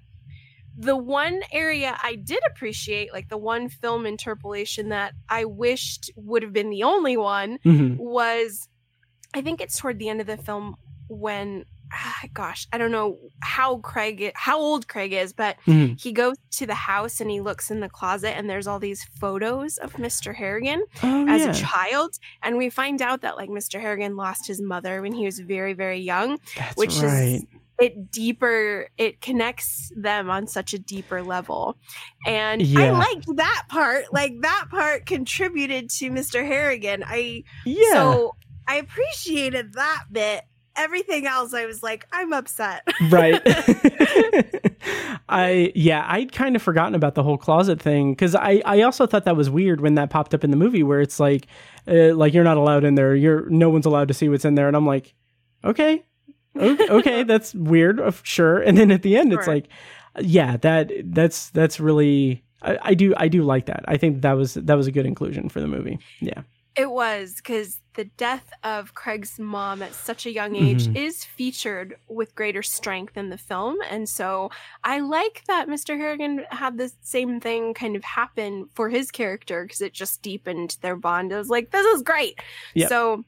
[0.78, 6.44] the one area I did appreciate, like the one film interpolation that I wished would
[6.44, 7.98] have been the only one, mm-hmm.
[7.98, 8.70] was
[9.34, 10.76] I think it's toward the end of the film
[11.10, 15.94] when ah, gosh, I don't know how Craig how old Craig is, but mm-hmm.
[15.96, 19.04] he goes to the house and he looks in the closet and there's all these
[19.20, 20.36] photos of Mr.
[20.36, 21.52] Harrigan oh, as yeah.
[21.52, 23.80] a child and we find out that like Mr.
[23.80, 27.36] Harrigan lost his mother when he was very very young, That's which right.
[27.36, 27.46] is
[27.80, 31.78] it deeper it connects them on such a deeper level
[32.26, 32.80] and yeah.
[32.80, 38.36] i liked that part like that part contributed to mr harrigan i yeah so
[38.68, 40.44] I appreciated that bit.
[40.76, 42.88] Everything else, I was like, I'm upset.
[43.10, 43.42] right.
[45.30, 49.08] I yeah, I'd kind of forgotten about the whole closet thing because I I also
[49.08, 51.48] thought that was weird when that popped up in the movie where it's like,
[51.88, 53.16] uh, like you're not allowed in there.
[53.16, 55.16] You're no one's allowed to see what's in there, and I'm like,
[55.64, 56.06] okay,
[56.56, 58.60] okay, that's weird, sure.
[58.60, 59.40] And then at the end, sure.
[59.40, 59.68] it's like,
[60.20, 63.84] yeah, that that's that's really I, I do I do like that.
[63.88, 66.00] I think that was that was a good inclusion for the movie.
[66.20, 66.42] Yeah.
[66.78, 70.96] It was because the death of Craig's mom at such a young age mm-hmm.
[70.96, 73.78] is featured with greater strength in the film.
[73.90, 74.52] And so
[74.84, 75.98] I like that Mr.
[75.98, 80.78] Harrigan had the same thing kind of happen for his character because it just deepened
[80.82, 81.34] their bond.
[81.34, 82.40] I was like, this is great.
[82.76, 82.90] Yep.
[82.90, 83.24] So,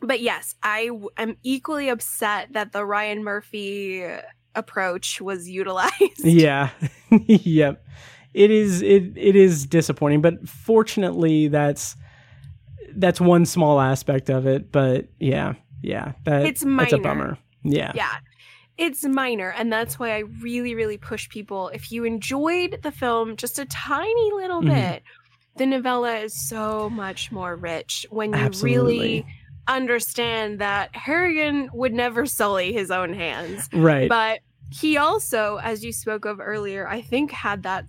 [0.00, 4.06] but yes, I am equally upset that the Ryan Murphy
[4.54, 6.24] approach was utilized.
[6.24, 6.70] Yeah.
[7.10, 7.84] yep.
[8.34, 11.96] It is it it is disappointing, but fortunately that's
[12.98, 17.38] that's one small aspect of it, but yeah, yeah, that, It's That's a bummer.
[17.62, 18.12] Yeah, yeah
[18.78, 23.36] it's minor and that's why i really really push people if you enjoyed the film
[23.36, 24.72] just a tiny little Mhm.
[24.74, 25.02] bit
[25.56, 28.98] the novella is so much more rich when you Absolutely.
[28.98, 29.26] really
[29.66, 34.08] understand that harrigan would never sully his own hands right.
[34.08, 34.38] but
[34.70, 37.84] he also as you spoke of earlier i think had that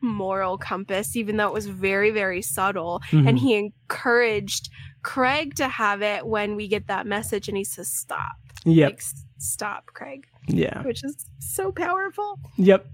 [0.00, 3.28] moral compass even though it was very very subtle Mhm.
[3.28, 4.68] and he encouraged
[5.02, 8.90] craig to have it when we get that message and he says stop Yep.
[8.90, 9.02] like
[9.38, 10.82] stop craig yeah.
[10.82, 12.38] which is so powerful.
[12.56, 12.86] Yep.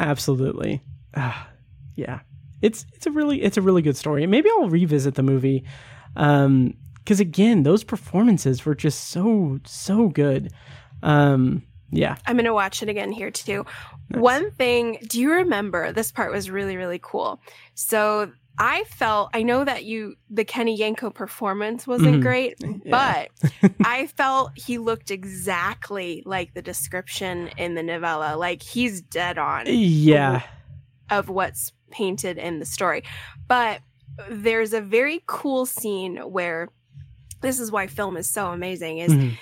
[0.00, 0.80] Absolutely.
[1.14, 1.48] Ah,
[1.96, 2.20] yeah.
[2.62, 4.26] It's it's a really it's a really good story.
[4.26, 5.64] Maybe I'll revisit the movie.
[6.16, 10.50] Um because again, those performances were just so so good.
[11.02, 11.62] Um
[11.94, 12.16] yeah.
[12.26, 13.64] I'm going to watch it again here too.
[14.10, 17.40] One thing, do you remember this part was really really cool.
[17.74, 22.22] So I felt I know that you the Kenny Yanko performance wasn't Mhm.
[22.22, 23.28] great, Yeah.
[23.60, 28.36] but I felt he looked exactly like the description in the novella.
[28.36, 30.42] Like he's dead on Yeah.
[31.10, 33.02] of what's painted in the story.
[33.48, 33.80] But
[34.30, 36.68] there's a very cool scene where
[37.40, 39.36] this is why film is so amazing is Mhm.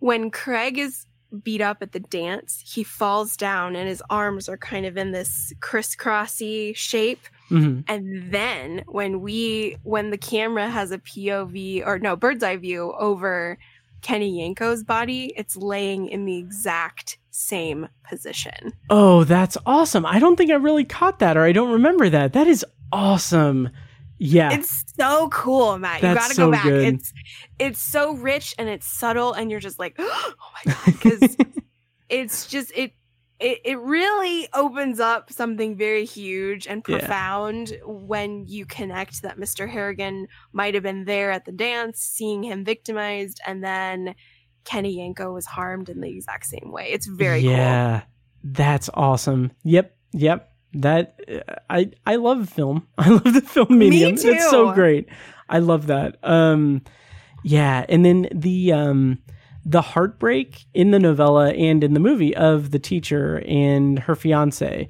[0.00, 1.06] when Craig is
[1.42, 5.12] beat up at the dance, he falls down and his arms are kind of in
[5.12, 7.20] this crisscrossy shape.
[7.50, 7.84] Mhm.
[7.88, 12.92] And then when we when the camera has a POV or no bird's eye view
[12.98, 13.58] over
[14.02, 18.72] Kenny Yanko's body, it's laying in the exact same position.
[18.88, 20.06] Oh, that's awesome.
[20.06, 22.32] I don't think I really caught that or I don't remember that.
[22.32, 23.68] That is awesome.
[24.22, 24.52] Yeah.
[24.52, 26.02] It's so cool, Matt.
[26.02, 26.64] That's you gotta so go back.
[26.64, 26.94] good.
[26.94, 27.12] It's
[27.58, 30.34] it's so rich and it's subtle, and you're just like, oh
[30.66, 31.36] my god, because
[32.10, 32.92] it's just it,
[33.40, 36.98] it it really opens up something very huge and Yeah.
[36.98, 39.66] profound when you connect that Mr.
[39.68, 44.14] Harrigan might have been there at the dance, seeing him victimized, and then
[44.64, 46.90] Kenny Yanko was harmed in the exact same way.
[46.90, 47.52] It's very cool.
[47.52, 48.02] yeah,
[48.44, 49.52] that's awesome.
[49.64, 50.49] Yep, yep.
[50.74, 52.86] That uh, I I love film.
[52.98, 54.14] I love the film medium.
[54.14, 55.08] It's so great.
[55.48, 56.18] I love that.
[56.22, 56.82] Um,
[57.42, 59.18] yeah, and then the um
[59.64, 64.88] the heartbreak in the novella and in the movie of the teacher and her fiance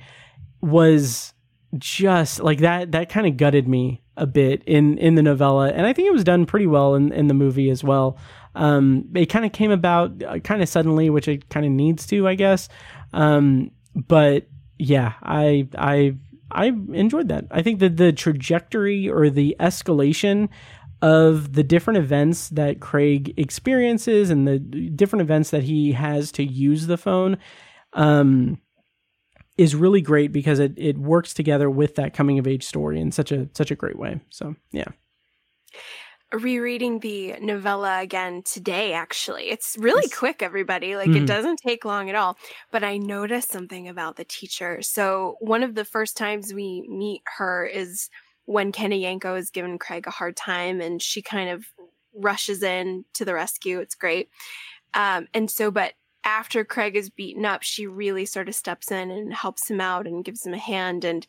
[0.60, 1.34] was
[1.78, 5.86] just like that that kind of gutted me a bit in in the novella and
[5.86, 8.16] i think it was done pretty well in in the movie as well
[8.54, 12.06] um it kind of came about uh, kind of suddenly which it kind of needs
[12.06, 12.68] to i guess
[13.12, 14.46] um but
[14.80, 16.14] yeah i i
[16.50, 20.48] i enjoyed that i think that the trajectory or the escalation
[21.02, 26.44] of the different events that craig experiences and the different events that he has to
[26.44, 27.36] use the phone
[27.94, 28.58] um
[29.60, 33.12] is really great because it, it works together with that coming of age story in
[33.12, 34.18] such a such a great way.
[34.30, 34.88] So yeah.
[36.32, 39.50] Rereading the novella again today actually.
[39.50, 40.16] It's really Yes.
[40.16, 41.16] quick everybody like Mhm.
[41.16, 42.38] it doesn't take long at all.
[42.70, 44.80] But i noticed something about the teacher.
[44.82, 48.08] So one of the first times we meet her is
[48.46, 51.66] when kenny yanko is giving craig a hard time and she kind of
[52.14, 53.80] rushes in to the rescue.
[53.80, 54.30] It's great.
[54.94, 55.94] Um, and so but
[56.24, 60.06] after craig is beaten up she really sort of steps in and helps him out
[60.06, 61.04] and gives him a hand.
[61.04, 61.26] And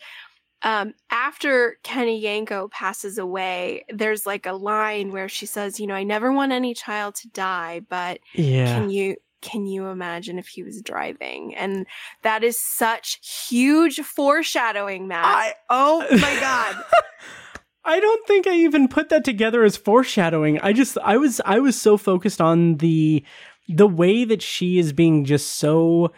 [0.63, 5.95] um, after Kenny Yanko passes away, there's like a line where she says, "You know,
[5.95, 8.65] I never want any child to die, but Yeah.
[8.75, 11.87] can you can you imagine if he was driving?" And
[12.21, 13.19] that is such
[13.49, 15.25] huge foreshadowing, Matt.
[15.25, 16.83] I- oh my god!
[17.83, 20.59] I don't think I even put that together as foreshadowing.
[20.61, 23.23] I just I was I was so focused on the
[23.67, 26.11] the way that she is being just so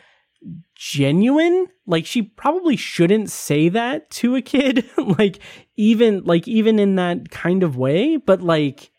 [0.83, 4.85] genuine like she probably shouldn't say that to a kid
[5.17, 5.39] like
[5.77, 8.91] even like even in that kind of way but like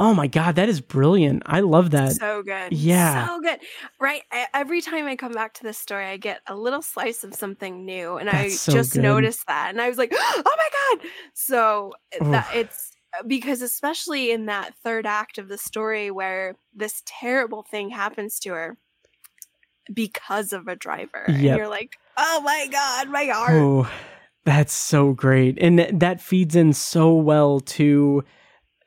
[0.00, 3.28] oh my god that is brilliant i love that so good, Yeah.
[3.28, 3.60] so good.
[4.00, 4.22] Right?
[4.32, 7.34] I, every time I come back to this story, I get a little slice of
[7.34, 9.02] something new, and I so just good.
[9.02, 13.62] noticed that, and I was like, "Oh my god!" So eh, that it's eh, because
[13.62, 18.76] especially in that third act of the story where this terrible thing happens to her
[19.92, 23.90] because of a driver, and you're like, "Oh my god, my heart!" Oh,
[24.44, 25.58] that's so great.
[25.60, 28.24] And th- that feeds in so well to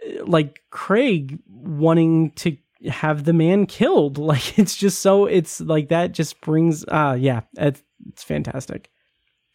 [0.05, 2.57] uh, like Craig wanting to
[2.89, 4.17] have the man killed.
[4.31, 8.89] Like it's just so it's like that just brings uh yeah, it's, it's fantastic.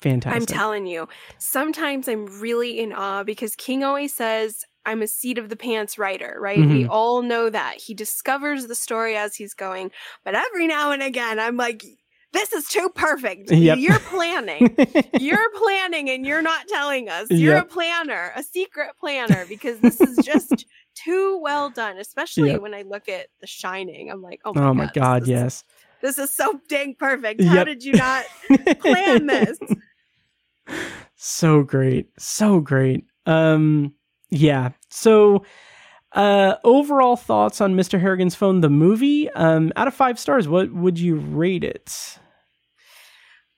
[0.01, 0.41] Fantastic.
[0.41, 1.09] I'm telling you,
[1.39, 5.99] sometimes I'm really in awe because King always says, I'm a seat of the pants
[5.99, 6.59] writer, right?
[6.59, 6.89] We Mhm.
[6.91, 7.81] all know that.
[7.81, 9.91] He discovers the story as he's going.
[10.25, 11.83] But every now and again, I'm like,
[12.33, 13.51] this is too perfect.
[13.51, 13.79] Yep.
[13.79, 14.77] You're planning.
[15.19, 17.31] you're planning and you're not telling us.
[17.31, 17.63] You're Yep.
[17.65, 22.61] a planner, a secret planner, because this is just too well done, especially Yep.
[22.61, 24.11] when I look at The Shining.
[24.11, 25.63] I'm like, oh my Oh god, my god, this, yes.
[25.63, 25.65] this
[26.03, 27.45] is so dang perfect.
[27.45, 27.67] How Yep.
[27.67, 28.25] did you not
[28.81, 29.59] plan this?
[31.17, 33.93] so great so great um
[34.31, 35.45] yeah so
[36.13, 40.73] uh overall thoughts on mr harrigan's phone the movie um out of five stars what
[40.73, 42.19] would you rate it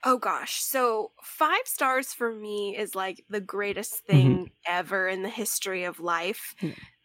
[0.04, 0.62] Oh gosh.
[0.62, 4.44] So five stars for me is like the greatest Mm-hmm.
[4.44, 6.54] thing ever in the history of life.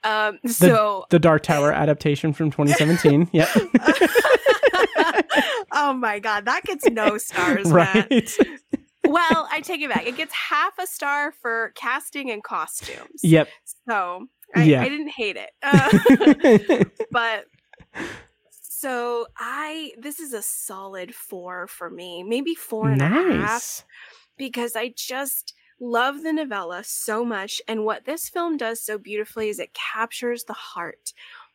[0.04, 3.50] Um the, so the dark tower adaptation from 2017 yep
[5.72, 8.08] oh my god, that gets no stars, man.
[8.10, 8.38] right
[9.06, 10.08] Well, I take it back.
[10.08, 13.22] It gets half a star for casting and costumes.
[13.22, 13.50] yep
[13.88, 14.82] So I, Yeah.
[14.82, 15.52] I didn't hate it.
[15.62, 17.46] Uh, but
[18.52, 23.84] so I this is a solid four for me, maybe four and a half, nice
[24.38, 27.62] because I just love the novella so much.
[27.68, 31.14] And what this film does so beautifully is it captures the heart.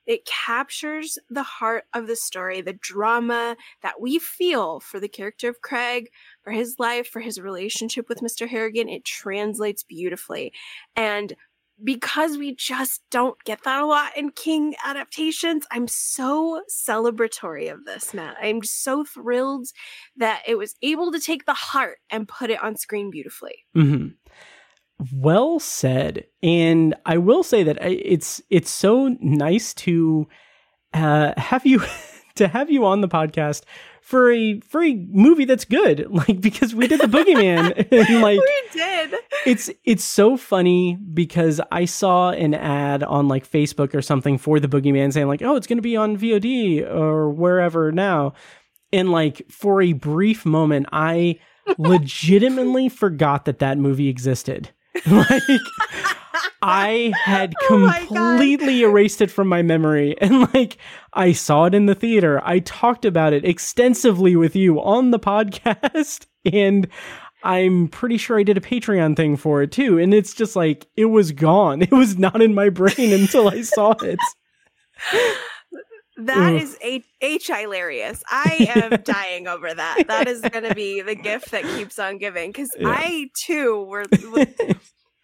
[0.09, 5.51] It captures the heart of the story, the drama that we feel for the character
[5.51, 6.09] of Craig,
[6.43, 8.49] for his life, for his relationship with Mr.
[8.49, 8.89] Harrigan.
[8.89, 10.55] It translates beautifully.
[10.97, 11.37] And
[11.85, 17.85] because we just don't get that a lot in King adaptations, I'm so celebratory of
[17.85, 18.37] this, Matt.
[18.43, 19.69] I'm so thrilled
[20.17, 23.67] that it was able to take the heart and put it on screen beautifully.
[23.75, 24.09] hmm
[25.13, 26.27] Well said.
[26.43, 30.29] And I will say that it's it's so nice to
[30.95, 31.83] uh, have you
[32.37, 33.63] to have you on the podcast
[34.01, 36.07] for a for a movie that's good.
[36.19, 39.15] Like because we did the Boogeyman and like we did.
[39.47, 44.59] it's it's so funny because I saw an ad on like Facebook or something for
[44.59, 48.33] the Boogeyman saying like, "Oh, it's going to be on VOD or wherever now."
[48.93, 51.39] And like for a brief moment, I
[51.77, 54.71] legitimately forgot that that movie existed.
[55.11, 55.43] like
[56.63, 60.79] I had Oh completely erased it from my memory and like
[61.13, 62.41] I saw it in the theater.
[62.45, 66.89] I talked about it extensively with you on the podcast and
[67.43, 69.99] I'm pretty sure I did a Patreon thing for it too.
[69.99, 71.83] And it's just like, it was gone.
[71.83, 74.19] It was not in my brain until I saw it.
[76.19, 76.63] That Oof.
[76.63, 78.23] is H, H hilarious.
[78.29, 80.05] I am dying over that.
[80.09, 82.89] That is going to be the gift that keeps on giving because Yeah.
[82.89, 84.05] I too were.
[84.33, 84.47] were-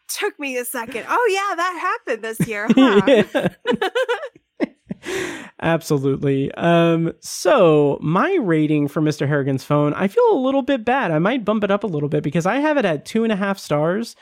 [0.09, 1.05] took me a second.
[1.09, 3.49] Oh yeah, that happened this year, huh?
[5.61, 6.53] Absolutely.
[6.55, 9.27] Um, so my rating for Mr.
[9.29, 11.11] Harrigan's phone, I feel a little bit bad.
[11.11, 13.33] I might bump it up a little bit because I have it at two and
[13.33, 14.15] a half stars,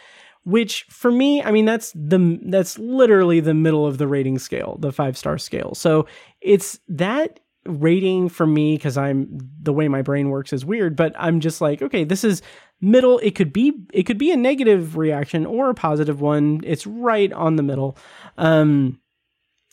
[0.44, 4.76] which for me, I mean, that's the that's literally the middle of the rating scale,
[4.80, 5.74] the five star scale.
[5.74, 6.06] So
[6.40, 11.14] it's that rating for me because I'm the way my brain works is weird, but
[11.16, 12.42] I'm just like, okay, this is
[12.80, 13.18] middle.
[13.20, 16.60] It could be it could be a negative reaction or a positive one.
[16.64, 17.96] It's right on the middle.
[18.36, 19.00] Um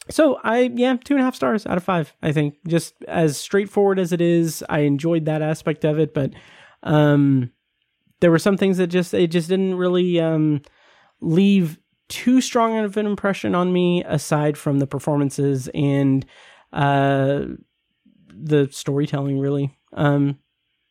[0.09, 2.55] so I yeah, two and a half stars out of five, I think.
[2.67, 6.31] Just as straightforward as it is, I enjoyed that aspect of it, but
[6.83, 7.51] um
[8.21, 10.61] there were some things that just it just didn't really um
[11.21, 16.25] leave too strong of an impression on me aside from the performances and
[16.73, 17.45] uh
[18.33, 19.77] the storytelling really.
[19.93, 20.39] Um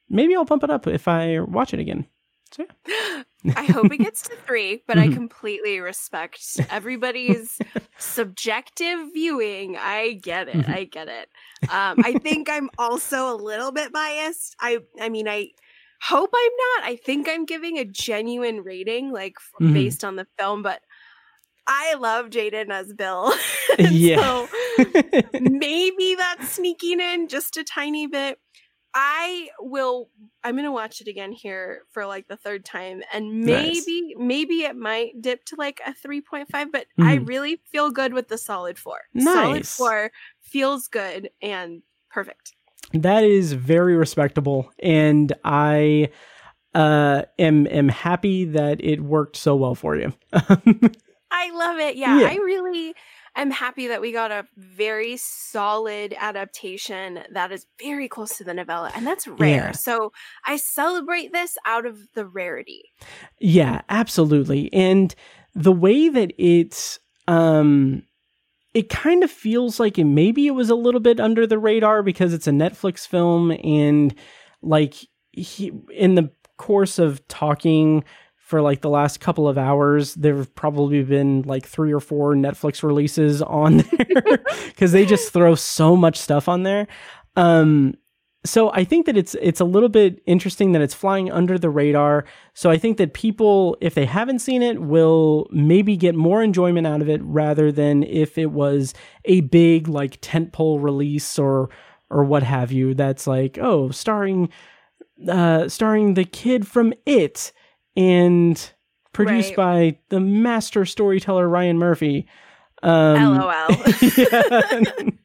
[0.08, 2.06] maybe I'll bump it up if I watch it again.
[2.52, 3.22] So yeah.
[3.56, 5.14] I hope it gets to three, but I Mhm.
[5.14, 6.40] completely respect
[6.70, 7.60] everybody's
[7.98, 9.76] subjective viewing.
[9.76, 10.56] I get it.
[10.56, 10.70] Mhm.
[10.70, 11.28] I get it.
[11.68, 14.56] Um, I think I'm also a little bit biased.
[14.60, 15.50] I, I mean, I
[16.02, 16.52] hope I'm
[16.82, 16.90] not.
[16.90, 19.74] I think I'm giving a genuine rating, like Mhm.
[19.74, 20.82] based on the film, but
[21.66, 23.32] I love Jaeden as Bill.
[23.78, 24.18] Yeah.
[24.20, 24.48] so
[25.38, 28.38] maybe that's sneaking in just a tiny bit.
[28.94, 30.10] I will
[30.44, 33.86] I'm gonna watch it again here for like the third time and Nice.
[33.86, 37.28] maybe maybe it might dip to like a 3.5 but I Mhm.
[37.28, 39.02] really feel good with the solid four.
[39.18, 39.76] Solid Nice.
[39.76, 40.10] four
[40.40, 42.54] feels good and perfect.
[42.94, 46.08] That is very respectable, and I
[46.74, 50.12] uh, am am happy that it worked so well for you.
[51.30, 51.96] I love it.
[51.96, 52.28] Yeah, Yeah.
[52.28, 52.94] I really
[53.36, 58.54] am happy that we got a very solid adaptation that is very close to the
[58.54, 59.66] novella, and that's rare.
[59.66, 59.72] Yeah.
[59.72, 60.12] So
[60.46, 62.84] I celebrate this out of the rarity.
[63.38, 65.14] yeah, absolutely, and
[65.54, 68.02] the way that it's um,
[68.74, 72.02] it kind of feels like it maybe it was a little bit under the radar
[72.02, 74.14] because it's a Netflix film, and
[74.62, 74.94] like
[75.32, 78.04] he, in the course of talking
[78.36, 82.34] for like the last couple of hours, there have probably been like three or four
[82.34, 86.86] Netflix releases on there because they just throw so much stuff on there.
[87.36, 87.94] Um,
[88.44, 91.70] so I think that it's it's a little bit interesting that it's flying under the
[91.70, 92.24] radar.
[92.54, 96.86] So I think that people, if they haven't seen it, will maybe get more enjoyment
[96.86, 98.94] out of it rather than if it was
[99.24, 101.68] a big like tentpole release or
[102.10, 102.94] or what have you.
[102.94, 104.50] That's like oh, starring
[105.28, 107.52] uh, starring the kid from It
[107.96, 108.72] and
[109.12, 109.96] produced Right.
[109.96, 112.28] by the master storyteller Ryan Murphy.
[112.84, 113.50] Um, LOL.
[114.16, 114.90] yeah.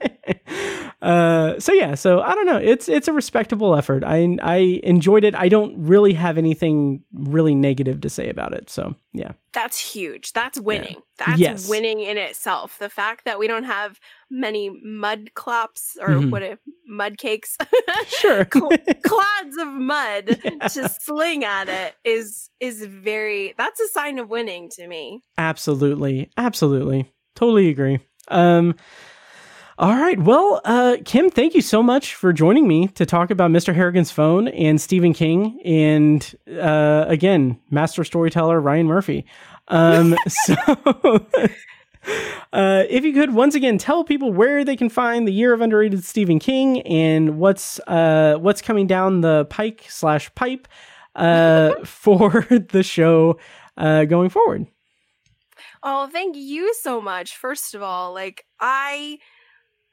[1.02, 2.56] uh, so yeah, so I don't know.
[2.58, 4.04] It's it's a respectable effort.
[4.04, 5.34] I I enjoyed it.
[5.34, 8.68] I don't really have anything really negative to say about it.
[8.70, 10.32] So yeah, That's huge.
[10.32, 10.96] That's winning.
[11.18, 11.68] That's Yes.
[11.68, 12.78] winning in itself.
[12.78, 13.98] The fact that we don't have
[14.30, 16.30] many mud clops or Mhm.
[16.30, 17.56] what if mud cakes,
[18.06, 18.46] sure.
[18.52, 18.70] Cl-
[19.02, 20.26] clods of mud
[20.72, 23.54] to sling at it is is very.
[23.56, 25.22] That's a sign of winning to me.
[25.38, 27.98] absolutely, absolutely, totally agree.
[28.28, 28.74] Um.
[29.80, 30.20] All right.
[30.20, 33.74] Well, uh, Kim, thank you so much for joining me to talk about Mr.
[33.74, 39.24] Harrigan's Phone and Stephen King, and uh, again, master storyteller Ryan Murphy.
[39.68, 40.54] Um, so,
[42.52, 45.62] uh, if you could once again tell people where they can find the Year of
[45.62, 50.68] Underrated Stephen King and what's uh, what's coming down the pike slash pipe
[51.16, 53.38] uh, for the show
[53.78, 54.66] uh, going forward.
[55.82, 57.34] Oh, thank you so much.
[57.34, 59.16] First of all, like I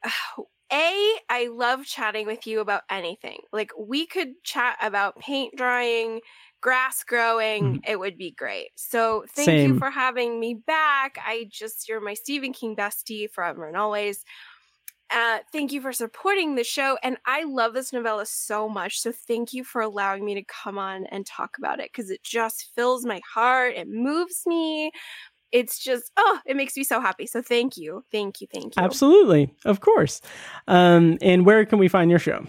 [0.70, 3.38] A, I love chatting with you about anything.
[3.54, 6.20] Like we could chat about paint drying,
[6.60, 8.68] grass growing, it would be great.
[8.76, 9.62] So thank Same.
[9.62, 11.16] you for having me back.
[11.24, 14.26] I just you're my Stephen King bestie forever and always.
[15.10, 16.98] Uh, thank you for supporting the show.
[17.02, 19.00] And I love this novella so much.
[19.00, 22.22] So thank you for allowing me to come on and talk about it because it
[22.22, 23.74] just fills my heart.
[23.74, 24.90] It moves me.
[25.52, 27.26] It's just, oh, it makes me so happy.
[27.26, 28.04] So thank you.
[28.12, 28.46] Thank you.
[28.52, 28.82] Thank you.
[28.82, 30.20] Absolutely, of course.
[30.66, 32.46] Um, and where can we find your show?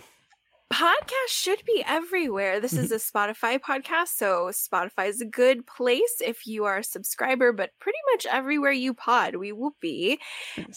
[0.71, 2.59] Podcast should be everywhere.
[2.59, 6.83] This is a Spotify podcast, so Spotify is a good place if you are a
[6.83, 10.19] subscriber, but pretty much everywhere you pod, we will be.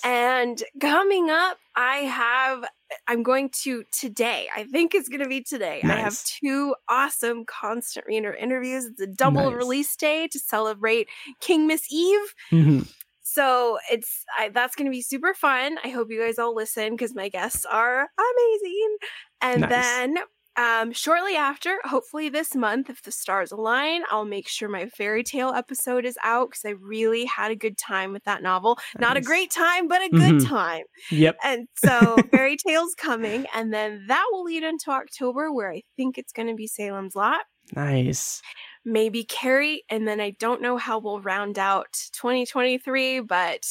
[0.02, 2.64] And coming up, I have,
[3.06, 5.80] I'm going to today, I think it's going to be today.
[5.84, 8.86] I have two awesome constant reader interviews.
[8.86, 9.54] It's a double Nice.
[9.58, 11.08] release day to celebrate
[11.42, 12.34] Kingmas Eve.
[12.50, 12.92] Mhm.
[13.34, 15.78] So it's I, that's going to be super fun.
[15.84, 18.96] I hope you guys all listen because my guests are amazing.
[19.40, 19.70] And Nice.
[19.70, 20.18] then
[20.56, 25.24] um, shortly after, hopefully this month, if the stars align, I'll make sure my fairy
[25.24, 28.78] tale episode is out because I really had a good time with that novel.
[28.98, 30.46] Not a great time, but a good Mhm.
[30.46, 30.84] time.
[31.10, 31.38] Yep.
[31.42, 36.18] And so fairy tale's coming, and then that will lead into October, where I think
[36.18, 37.40] it's going to be Salem's Lot
[37.74, 38.42] Nice.
[38.84, 43.66] Maybe Carrie, and then I don't know how we'll round out 2023, but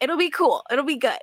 [0.00, 0.62] it'll be cool.
[0.70, 1.18] It'll be good.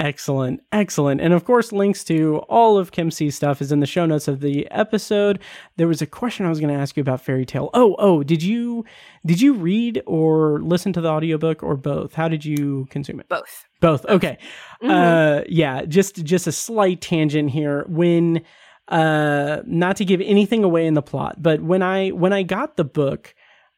[0.00, 0.60] Excellent.
[0.72, 1.20] Excellent.
[1.20, 4.26] And of course, links to all of Kim C's stuff is in the show notes
[4.26, 5.38] of the episode.
[5.76, 7.70] There was a question I was going to ask you about Fairy Tale.
[7.74, 8.84] Oh, oh, did you
[9.24, 12.12] did you read or listen to the audiobook or both?
[12.12, 13.28] How did you consume it?
[13.28, 13.66] Both.
[13.80, 14.04] Both.
[14.06, 14.36] Okay.
[14.82, 14.90] Mhm.
[14.90, 17.84] Uh yeah, just just a slight tangent here.
[17.88, 18.42] When
[18.88, 22.76] uh not to give anything away in the plot, but when I when I got
[22.76, 23.34] the book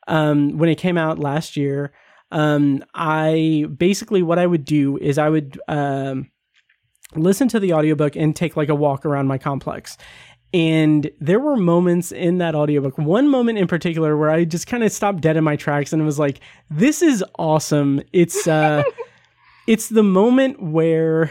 [0.09, 1.93] um when it came out last year,
[2.31, 6.31] um I basically what I would do is I would um
[7.15, 9.97] listen to the audiobook and take like a walk around my complex.
[10.53, 14.83] And there were moments in that audiobook, one moment in particular where I just kind
[14.83, 18.01] of stopped dead in my tracks and was like, this is awesome.
[18.13, 18.83] It's uh
[19.67, 21.31] it's the moment where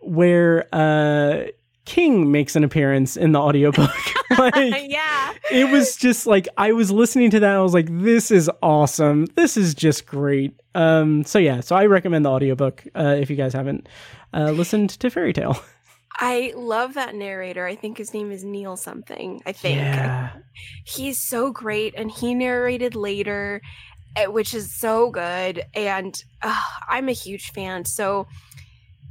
[0.00, 1.46] where uh
[1.84, 3.94] King makes an appearance in the audiobook.
[4.38, 4.54] like
[4.88, 5.34] yeah.
[5.50, 9.26] it was just like I was listening to that I was like this is awesome.
[9.34, 10.58] This is just great.
[10.74, 13.88] Um so yeah, so I recommend the audiobook uh if you guys haven't
[14.32, 15.58] uh listened to Fairy Tale.
[16.16, 17.66] I love that narrator.
[17.66, 19.42] I think his name is Neil something.
[19.46, 19.78] I think.
[19.78, 20.30] Yeah.
[20.84, 23.60] He's so great and he narrated later
[24.16, 27.84] eh, which is so good and uh, I'm a huge fan.
[27.84, 28.26] So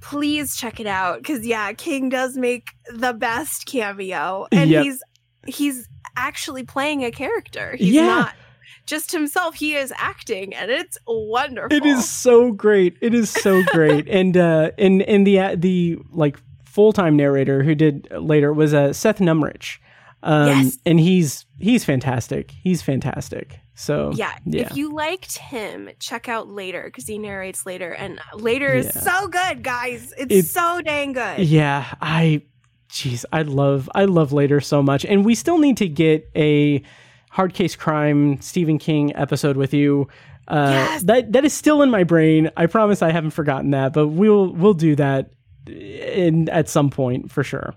[0.04, 4.84] please check it out cuz yeah, King does make the best cameo and Yep.
[4.84, 5.04] he's
[5.48, 7.76] he's actually playing a character.
[7.78, 8.06] He's Yeah.
[8.06, 8.34] not
[8.86, 9.56] just himself.
[9.56, 11.76] He is acting and it's wonderful.
[11.76, 12.98] It is so great.
[13.02, 14.08] It is so great.
[14.10, 18.92] and uh and and the uh, the like full-time narrator who did later was uh
[18.94, 19.78] Seth Numrich.
[20.22, 20.78] Um Yes.
[20.86, 22.52] and he's he's fantastic.
[22.52, 23.60] He's fantastic.
[23.76, 24.62] So Yeah, yeah.
[24.70, 29.28] if you liked him, check out later because he narrates later, and later is so
[29.28, 30.14] good, guys.
[30.18, 31.40] It's It- so dang good.
[31.40, 32.44] Yeah, I
[32.90, 35.04] jeez, I love I love later so much.
[35.06, 36.84] And we still need to get a
[37.32, 40.08] hard case crime Stephen King episode with you.
[40.48, 41.04] Uh Yes.
[41.04, 42.52] that that is still in my brain.
[42.56, 45.32] I promise I haven't forgotten that, but we'll we'll do that
[45.68, 47.74] in at some point for sure.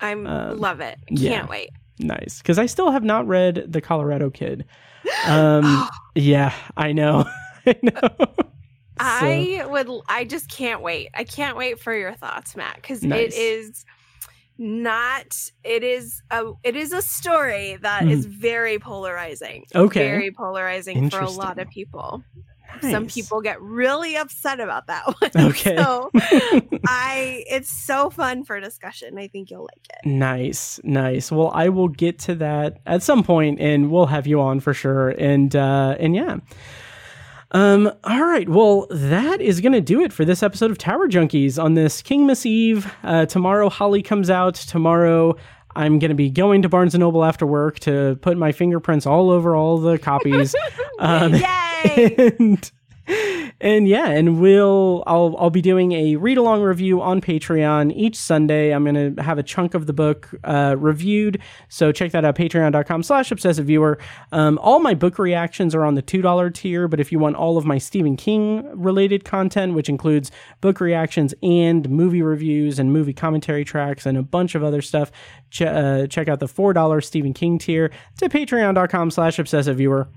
[0.00, 0.98] I'm Um, love it.
[1.16, 1.70] Can't wait.
[2.00, 4.64] Nice, because I still have not read The Colorado Kid.
[5.26, 7.24] Um, yeah, I know.
[7.66, 8.26] I know.
[9.00, 9.88] I would.
[10.08, 11.10] I just can't wait.
[11.14, 13.32] I can't wait for your thoughts, Matt, because Nice.
[13.32, 13.84] it is
[14.56, 15.36] not.
[15.64, 16.52] It is a.
[16.64, 19.62] It is a story that is very polarizing.
[19.72, 19.86] Mm-hmm.
[19.86, 20.08] Okay.
[20.08, 22.24] Very polarizing for a lot of Interesting.
[22.74, 22.90] People.
[22.90, 25.46] Some people get really upset about that one.
[25.50, 25.76] Okay.
[25.76, 26.10] So
[26.86, 27.44] I.
[27.48, 29.18] It's so fun for discussion.
[29.18, 30.08] I think you'll like it.
[30.08, 31.30] Nice, nice.
[31.32, 34.74] Well, I will get to that at some point, and we'll have you on for
[34.74, 35.10] sure.
[35.10, 36.38] And uh, and yeah.
[37.52, 37.90] Um.
[38.04, 38.48] All right.
[38.48, 42.44] Well, that is gonna do it for this episode of Tower Junkies on this Kingmas
[42.44, 42.92] Eve.
[43.02, 44.54] Uh, tomorrow, Holly comes out.
[44.54, 45.36] Tomorrow.
[45.76, 49.06] I'm going to be going to Barnes and Noble after work to put my fingerprints
[49.06, 50.52] all over all the copies.
[50.98, 51.67] um, Yay!
[51.84, 52.70] And
[53.60, 58.16] and yeah, and we'll I'll I'll be doing a read along review on Patreon each
[58.16, 58.70] Sunday.
[58.72, 63.02] I'm gonna have a chunk of the book uh, reviewed, so check that out patreon.com
[63.02, 63.98] slash obsessive viewer.
[64.30, 67.36] Um, all my book reactions are on the two dollar tier, but if you want
[67.36, 70.30] all of my Stephen King related content, which includes
[70.60, 75.10] book reactions and movie reviews and movie commentary tracks and a bunch of other stuff,
[75.50, 77.90] ch- uh, check out the four dollar Stephen King tier.
[78.12, 80.08] It's at patreon.com slash obsessive viewer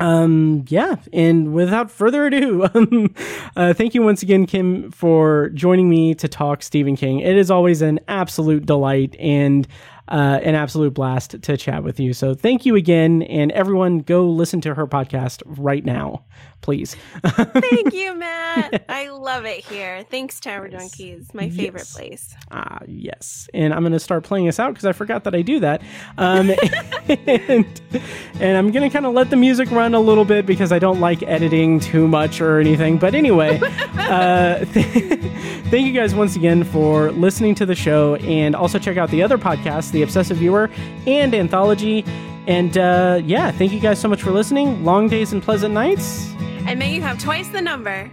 [0.00, 3.14] um yeah and without further ado um,
[3.56, 7.20] uh, thank you once again kim for joining me to talk stephen king.
[7.20, 9.66] It is always an absolute delight and
[10.08, 12.12] uh, an absolute blast to chat with you.
[12.12, 16.24] So thank you again and everyone go listen to her podcast right now
[16.60, 18.84] please Thank you, Matt.
[18.88, 20.04] I love it here.
[20.10, 21.32] Thanks, Tower Junkies.
[21.34, 21.94] My favorite Yes.
[21.94, 22.34] place.
[22.50, 23.48] Ah, yes.
[23.54, 25.82] And I'm going to start playing us out because I forgot that I do that.
[26.18, 26.50] Um,
[27.08, 27.80] and,
[28.40, 30.78] and I'm going to kind of let the music run a little bit because I
[30.78, 32.98] don't like editing too much or anything.
[32.98, 38.16] But anyway, uh, thank you guys once again for listening to the show.
[38.16, 40.70] And also check out the other podcasts, The Obsessive Viewer
[41.06, 42.04] and Anthology.
[42.46, 44.84] And uh, yeah, thank you guys so much for listening.
[44.84, 46.32] Long days and pleasant nights.
[46.66, 48.10] And may you have twice the number.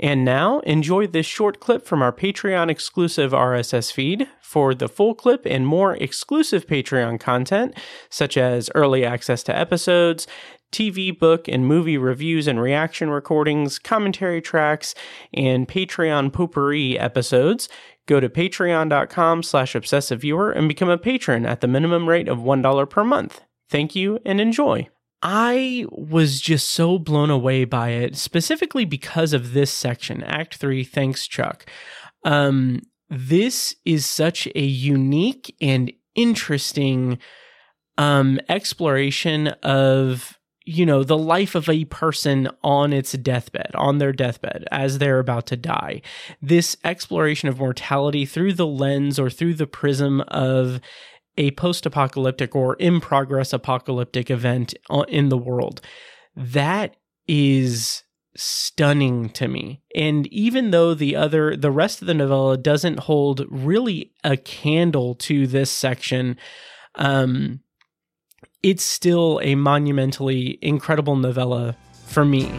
[0.00, 4.28] And now, enjoy this short clip from our Patreon exclusive RSS feed.
[4.40, 7.76] For the full clip and more exclusive Patreon content,
[8.08, 10.26] such as early access to episodes,
[10.72, 14.94] TV, book, and movie reviews and reaction recordings, commentary tracks,
[15.34, 17.68] and Patreon potpourri episodes,
[18.08, 22.38] go to patreon.com slash obsessive viewer and become a patron at the minimum rate of
[22.38, 23.42] $1 per month.
[23.70, 24.88] Thank you and enjoy.
[25.22, 30.84] I was just so blown away by it, specifically because of this section, Act Three.
[30.84, 31.66] Thanks, Chuck.
[32.24, 37.18] Um, this is such a unique and interesting
[37.96, 40.37] um, exploration of
[40.68, 45.18] you know the life of a person on its deathbed on their deathbed as they're
[45.18, 46.02] about to die.
[46.42, 50.80] This exploration of mortality through the lens or through the prism of
[51.38, 54.74] a post-apocalyptic or in progress apocalyptic event
[55.08, 55.80] in the world
[56.36, 56.96] that
[57.26, 58.02] is
[58.36, 59.82] stunning to me.
[59.96, 65.14] And even though the other the rest of the novella doesn't hold really a candle
[65.16, 66.36] to this section
[66.94, 67.60] um
[68.62, 71.76] it's still a monumentally incredible novella
[72.06, 72.50] for me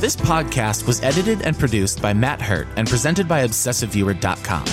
[0.00, 4.66] This podcast was edited and produced by Matt Hurt and presented by ObsessiveViewer.com.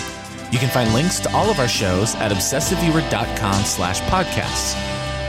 [0.51, 4.75] You can find links to all of our shows at ObsessiveViewer.com slash podcasts.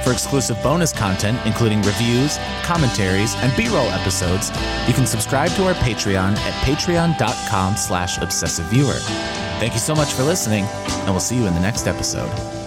[0.03, 4.51] For exclusive bonus content, including reviews, commentaries, and B-roll episodes,
[4.89, 8.99] you can subscribe to our Patreon at patreon.com slash obsessiveviewer.
[9.61, 12.62] Thank you so much for listening, and we'll see you in the next episode.